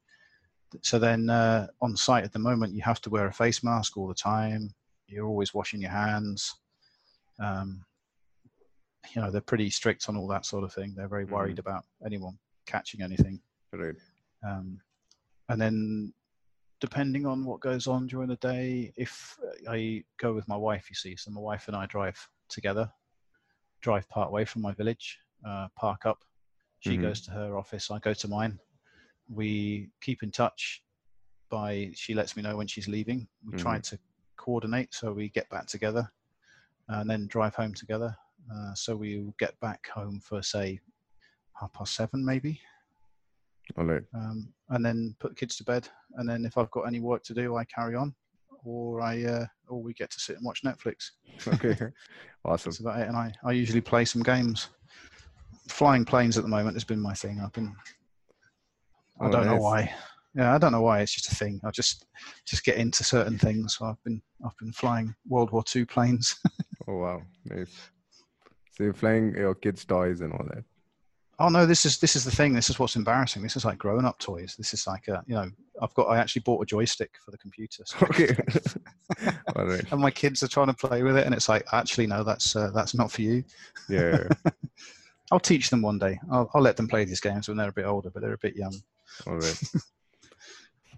[0.83, 3.97] so then uh, on site at the moment, you have to wear a face mask
[3.97, 4.73] all the time.
[5.09, 6.55] You're always washing your hands.
[7.41, 7.85] Um,
[9.15, 10.95] you know, they're pretty strict on all that sort of thing.
[10.97, 11.69] They're very worried mm-hmm.
[11.69, 13.41] about anyone catching anything.
[13.73, 13.95] Right.
[14.47, 14.79] Um,
[15.49, 16.13] and then
[16.81, 19.37] depending on what goes on during the day, if
[19.69, 22.17] I go with my wife, you see, so my wife and I drive
[22.49, 22.89] together,
[23.81, 26.19] drive part way from my village, uh, park up.
[26.81, 27.03] She mm-hmm.
[27.03, 28.59] goes to her office, I go to mine.
[29.29, 30.83] We keep in touch
[31.51, 33.27] by she lets me know when she's leaving.
[33.45, 33.63] We mm-hmm.
[33.63, 33.99] try to
[34.37, 36.11] coordinate so we get back together
[36.89, 38.17] and then drive home together.
[38.53, 40.81] Uh, so we get back home for say
[41.55, 42.61] half past seven maybe.
[43.77, 44.03] Right.
[44.15, 45.89] Um, and then put the kids to bed.
[46.17, 48.15] And then if I've got any work to do, I carry on,
[48.65, 51.11] or I uh, or we get to sit and watch Netflix.
[51.47, 51.77] Okay,
[52.45, 52.71] awesome.
[52.71, 53.09] That's about it.
[53.09, 54.69] And I, I usually play some games.
[55.69, 57.41] Flying planes at the moment has been my thing.
[57.43, 57.75] I've been.
[59.21, 59.55] I oh, don't nice.
[59.55, 59.95] know why.
[60.35, 61.01] Yeah, I don't know why.
[61.01, 61.61] It's just a thing.
[61.65, 62.07] I just
[62.47, 63.77] just get into certain things.
[63.77, 66.37] So I've been I've been flying World War II planes.
[66.89, 67.91] oh wow, nice.
[68.73, 70.65] So you're flying your kids' toys and all that
[71.41, 72.53] oh no this is this is the thing.
[72.53, 73.43] This is what's embarrassing.
[73.43, 74.55] This is like grown up toys.
[74.57, 75.51] This is like a you know
[75.83, 78.37] i've got i actually bought a joystick for the computer so okay.
[79.91, 82.55] and my kids are trying to play with it and it's like actually no that's
[82.55, 83.43] uh, that's not for you.
[83.89, 84.29] Yeah.
[85.33, 86.19] I'll teach them one day.
[86.31, 88.39] I'll, I'll let them play these games when they're a bit older but they're a
[88.39, 88.75] bit young.
[89.27, 89.63] All right.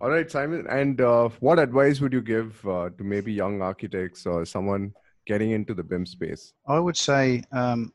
[0.01, 0.66] All right simon.
[0.69, 4.93] And uh, what advice would you give uh, to maybe young architects or someone
[5.27, 6.55] getting into the bim space?
[6.66, 7.93] I would say um,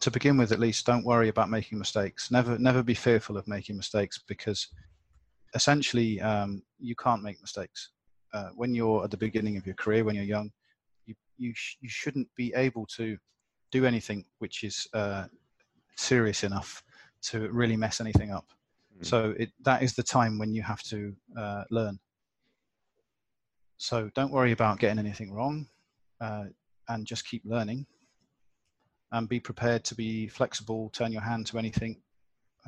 [0.00, 2.30] to begin with, at least, don't worry about making mistakes.
[2.30, 4.68] Never, never be fearful of making mistakes because
[5.54, 7.90] essentially um, you can't make mistakes.
[8.32, 10.50] Uh, when you're at the beginning of your career, when you're young,
[11.06, 13.16] you you, sh- you shouldn't be able to
[13.70, 15.24] do anything which is uh,
[15.96, 16.82] serious enough
[17.22, 18.46] to really mess anything up.
[18.98, 19.06] Mm.
[19.06, 21.98] So it, that is the time when you have to uh, learn.
[23.78, 25.66] So don't worry about getting anything wrong,
[26.20, 26.44] uh,
[26.88, 27.86] and just keep learning
[29.12, 32.00] and be prepared to be flexible, turn your hand to anything.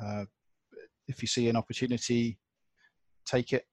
[0.01, 0.25] Uh,
[1.07, 2.37] if you see an opportunity,
[3.25, 3.65] take it.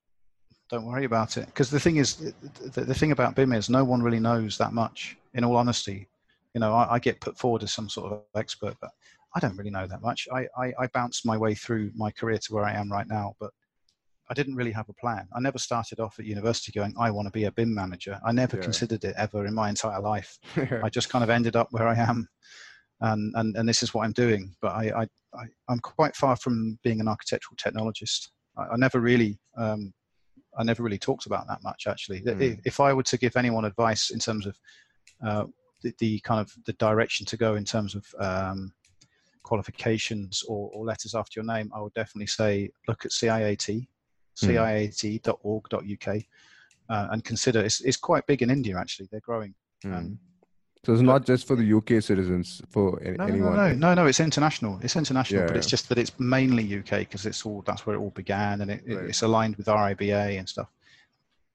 [0.68, 1.46] Don't worry about it.
[1.46, 2.32] Because the thing is,
[2.72, 6.08] the, the, thing about BIM is no one really knows that much, in all honesty.
[6.54, 8.90] You know, I, I, get put forward as some sort of expert, but
[9.34, 10.28] I don't really know that much.
[10.32, 13.34] I, I, I bounced my way through my career to where I am right now,
[13.40, 13.50] but
[14.30, 15.26] I didn't really have a plan.
[15.34, 18.20] I never started off at university going, I want to be a BIM manager.
[18.24, 18.62] I never yeah.
[18.62, 20.38] considered it ever in my entire life.
[20.56, 22.28] I just kind of ended up where I am.
[23.00, 24.54] And, and, and this is what I'm doing.
[24.62, 28.28] But I, I, I, am quite far from being an architectural technologist.
[28.56, 29.92] I, I never really, um,
[30.56, 32.20] I never really talked about that much actually.
[32.20, 32.60] Mm.
[32.64, 34.56] If I were to give anyone advice in terms of
[35.26, 35.44] uh,
[35.82, 38.72] the, the, kind of the direction to go in terms of um,
[39.42, 43.88] qualifications or, or, letters after your name, I would definitely say look at CIAT
[44.36, 46.16] ciat.org.uk,
[46.88, 49.08] uh, and consider it's, it's quite big in India actually.
[49.10, 49.54] They're growing.
[49.84, 49.96] Mm.
[49.96, 50.18] Um,
[50.84, 53.54] so it's not just for the UK citizens, for no, anyone.
[53.54, 54.80] No, no, no, no, It's international.
[54.82, 57.96] It's international, yeah, but it's just that it's mainly UK because it's all that's where
[57.96, 59.04] it all began, and it, right.
[59.04, 60.70] it's aligned with RIBA and stuff.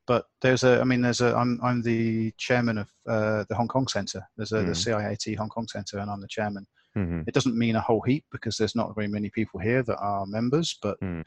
[0.05, 1.35] But there's a, I mean, there's a.
[1.35, 4.27] I'm I'm the chairman of uh, the Hong Kong Centre.
[4.37, 4.67] There's a mm.
[4.67, 6.67] the CIAT Hong Kong Centre, and I'm the chairman.
[6.95, 7.21] Mm-hmm.
[7.25, 10.27] It doesn't mean a whole heap because there's not very many people here that are
[10.27, 11.25] members, but mm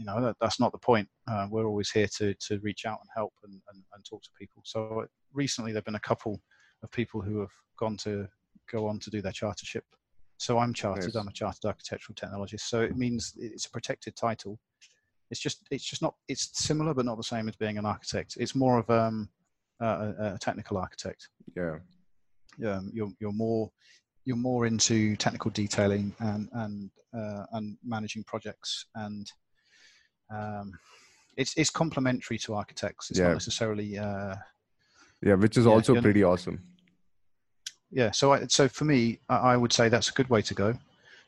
[0.00, 1.06] you know that, that's not the point.
[1.30, 4.30] Uh, we're always here to to reach out and help and, and, and talk to
[4.38, 4.62] people.
[4.64, 5.04] So
[5.34, 6.40] recently there've been a couple
[6.82, 8.26] of people who have gone to
[8.72, 9.82] go on to do their chartership.
[10.38, 11.12] So I'm chartered.
[11.12, 11.16] Yes.
[11.16, 12.62] I'm a chartered architectural technologist.
[12.62, 14.58] So it means it's a protected title.
[15.30, 18.38] It's just it's just not it's similar but not the same as being an architect.
[18.40, 19.28] It's more of um,
[19.80, 21.28] a, a technical architect.
[21.54, 21.76] Yeah.
[22.66, 23.70] Um, you're you're more
[24.24, 29.30] you're more into technical detailing and and uh, and managing projects and
[30.30, 30.78] um,
[31.36, 33.10] it's it's complementary to architects.
[33.10, 33.28] It's yeah.
[33.28, 33.98] not necessarily.
[33.98, 34.34] Uh,
[35.22, 36.62] yeah, which is yeah, also pretty awesome.
[37.90, 40.74] Yeah, so I, so for me, I would say that's a good way to go.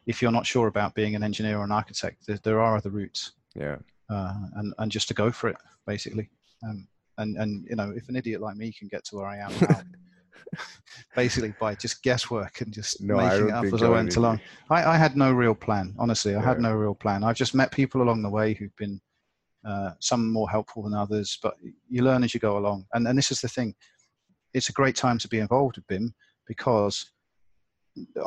[0.06, 2.90] If you're not sure about being an engineer or an architect, there, there are other
[2.90, 3.32] routes.
[3.54, 3.76] Yeah.
[4.08, 5.56] Uh, and and just to go for it,
[5.86, 6.28] basically.
[6.62, 6.86] Um,
[7.18, 9.52] and and you know, if an idiot like me can get to where I am
[9.60, 9.82] now,
[11.16, 14.40] basically by just guesswork and just no, making it up as I went along.
[14.70, 16.34] I, I, had no real plan, honestly.
[16.34, 16.44] I yeah.
[16.46, 17.24] had no real plan.
[17.24, 19.00] I've just met people along the way who've been
[19.66, 21.54] uh, some more helpful than others, but
[21.88, 22.86] you learn as you go along.
[22.94, 23.74] And, and this is the thing
[24.54, 26.14] it's a great time to be involved with BIM
[26.46, 27.10] because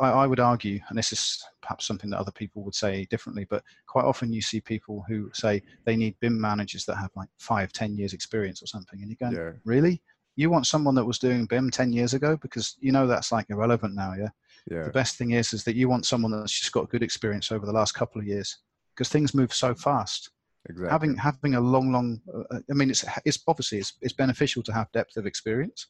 [0.00, 3.46] I, I, would argue, and this is perhaps something that other people would say differently,
[3.48, 7.28] but quite often you see people who say they need BIM managers that have like
[7.38, 9.58] five, ten years experience or something, and you're going, yeah.
[9.64, 10.02] really?
[10.36, 13.46] You want someone that was doing BIM 10 years ago because you know that's like
[13.48, 14.28] irrelevant now, yeah?
[14.70, 14.84] yeah.
[14.84, 17.66] The best thing is is that you want someone that's just got good experience over
[17.66, 18.58] the last couple of years
[18.94, 20.30] because things move so fast.
[20.68, 20.90] exactly.
[20.90, 22.20] having having a long, long.
[22.32, 25.88] Uh, I mean, it's it's obviously it's it's beneficial to have depth of experience,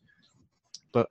[0.92, 1.08] but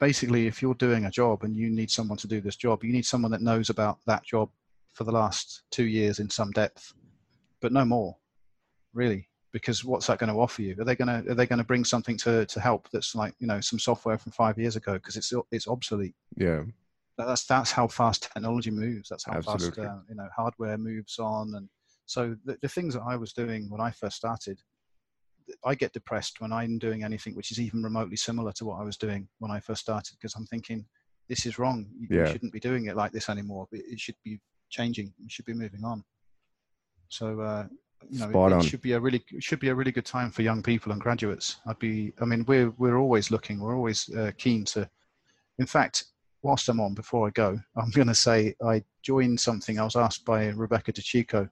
[0.00, 2.92] basically, if you're doing a job and you need someone to do this job, you
[2.92, 4.48] need someone that knows about that job
[4.94, 6.92] for the last two years in some depth,
[7.60, 8.16] but no more,
[8.94, 9.28] really.
[9.52, 10.76] Because what's that going to offer you?
[10.80, 13.34] Are they going to are they going to bring something to to help that's like
[13.38, 16.14] you know some software from five years ago because it's it's obsolete.
[16.36, 16.62] Yeah,
[17.18, 19.08] that's that's how fast technology moves.
[19.08, 19.84] That's how Absolutely.
[19.84, 21.68] fast uh, you know hardware moves on, and
[22.06, 24.60] so the, the things that I was doing when I first started,
[25.64, 28.84] I get depressed when I'm doing anything which is even remotely similar to what I
[28.84, 30.84] was doing when I first started because I'm thinking
[31.28, 31.86] this is wrong.
[31.98, 32.26] You, yeah.
[32.26, 33.66] you shouldn't be doing it like this anymore.
[33.72, 35.12] It, it, should be changing.
[35.18, 36.04] You should be moving on.
[37.08, 37.66] So uh,
[38.10, 40.42] you know, it, it, should be a really should be a really good time for
[40.42, 41.56] young people and graduates.
[41.66, 42.12] I'd be.
[42.20, 43.60] I mean, we're we're always looking.
[43.60, 44.88] We're always uh, keen to.
[45.58, 46.04] In fact,
[46.42, 49.78] whilst I'm on, before I go, I'm going to say I joined something.
[49.78, 51.48] I was asked by Rebecca De Cicco,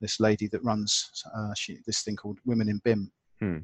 [0.00, 3.10] this lady that runs uh, she, this thing called Women in BIM.
[3.40, 3.58] Hmm.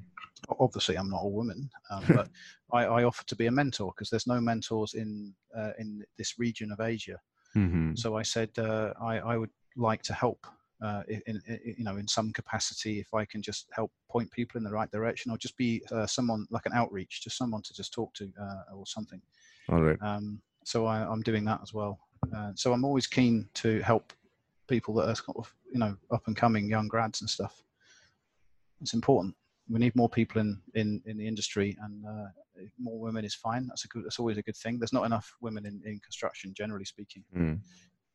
[0.61, 2.29] Obviously, I'm not a woman, um, but
[2.73, 6.39] I, I offered to be a mentor because there's no mentors in uh, in this
[6.39, 7.19] region of Asia.
[7.57, 7.95] Mm-hmm.
[7.95, 10.47] So I said uh, I, I would like to help
[10.83, 14.59] uh, in, in, you know in some capacity if I can just help point people
[14.59, 17.75] in the right direction or just be uh, someone like an outreach to someone to
[17.75, 19.21] just talk to uh, or something
[19.69, 21.99] all right um, so I, am doing that as well.
[22.35, 24.13] Uh, so I'm always keen to help
[24.67, 27.63] people that are kind of you know up and coming young grads and stuff.
[28.81, 29.35] It's important.
[29.69, 33.67] We need more people in in, in the industry, and uh, more women is fine.
[33.69, 34.05] That's a good.
[34.05, 34.79] That's always a good thing.
[34.79, 37.25] There's not enough women in, in construction, generally speaking.
[37.37, 37.61] Mm.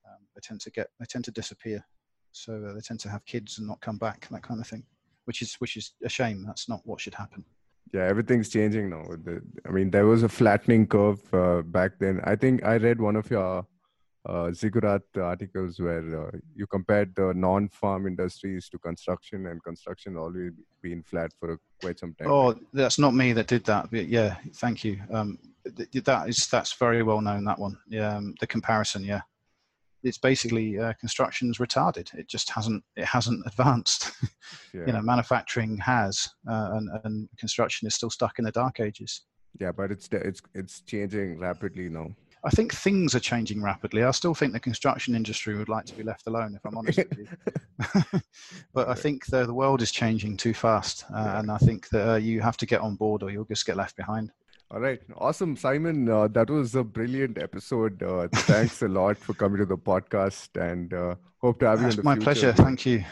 [0.06, 1.86] Um, they tend to get they tend to disappear,
[2.32, 4.84] so uh, they tend to have kids and not come back, that kind of thing,
[5.26, 6.44] which is which is a shame.
[6.46, 7.44] That's not what should happen.
[7.94, 9.04] Yeah everything's changing now.
[9.24, 12.22] The, i mean there was a flattening curve uh, back then.
[12.24, 13.66] I think i read one of your
[14.28, 20.52] uh, Zigurat articles where uh, you compared the non-farm industries to construction and construction always
[20.82, 22.30] been flat for a, quite some time.
[22.30, 23.90] Oh that's not me that did that.
[23.90, 25.02] But yeah thank you.
[25.12, 25.40] Um,
[25.76, 27.78] th- that is that's very well known that one.
[27.88, 29.22] Yeah um, the comparison yeah
[30.04, 32.14] it's basically uh, construction's retarded.
[32.14, 34.12] It just hasn't it hasn't advanced.
[34.74, 34.86] yeah.
[34.88, 39.22] You know, manufacturing has, uh, and and construction is still stuck in the dark ages.
[39.60, 42.10] Yeah, but it's it's it's changing rapidly now.
[42.44, 44.04] I think things are changing rapidly.
[44.04, 47.00] I still think the construction industry would like to be left alone, if I'm honest
[47.00, 48.20] with you.
[48.74, 52.10] but I think the, the world is changing too fast, uh, and I think that
[52.10, 54.32] uh, you have to get on board, or you'll just get left behind.
[54.72, 55.02] All right.
[55.18, 56.08] Awesome, Simon.
[56.08, 58.04] Uh, that was a brilliant episode.
[58.04, 61.96] Uh, thanks a lot for coming to the podcast and uh, hope to have That's
[61.96, 62.24] you in the my future.
[62.24, 62.54] pleasure.
[62.54, 63.04] Thank you.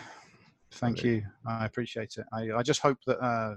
[0.73, 1.05] Thank right.
[1.05, 1.23] you.
[1.47, 2.27] I appreciate it.
[2.31, 3.55] I, I just hope that uh,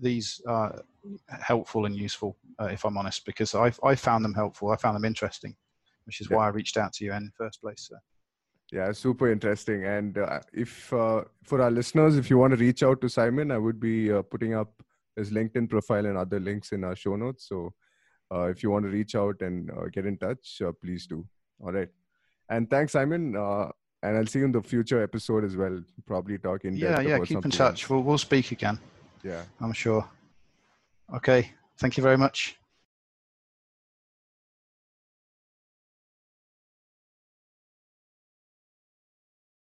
[0.00, 0.82] these are
[1.28, 4.72] helpful and useful, uh, if I'm honest, because I've, I found them helpful.
[4.72, 5.54] I found them interesting,
[6.06, 6.38] which is yeah.
[6.38, 7.88] why I reached out to you in the first place.
[7.88, 7.98] So.
[8.72, 9.84] Yeah, super interesting.
[9.84, 13.58] And uh, if for our listeners, if you want to reach out to Simon, I
[13.58, 14.72] would be putting up
[15.18, 17.48] his LinkedIn profile and other links in our show notes.
[17.48, 17.74] So
[18.32, 21.26] uh, if you want to reach out and uh, get in touch, uh, please do.
[21.60, 21.88] All right.
[22.48, 23.36] And thanks, Simon.
[23.36, 23.68] Uh,
[24.02, 25.82] and I'll see you in the future episode as well.
[26.06, 26.76] Probably talking.
[26.76, 27.18] Yeah, yeah.
[27.18, 27.90] Keep in touch.
[27.90, 28.78] We'll we'll speak again.
[29.24, 30.08] Yeah, I'm sure.
[31.14, 31.50] Okay.
[31.78, 32.57] Thank you very much.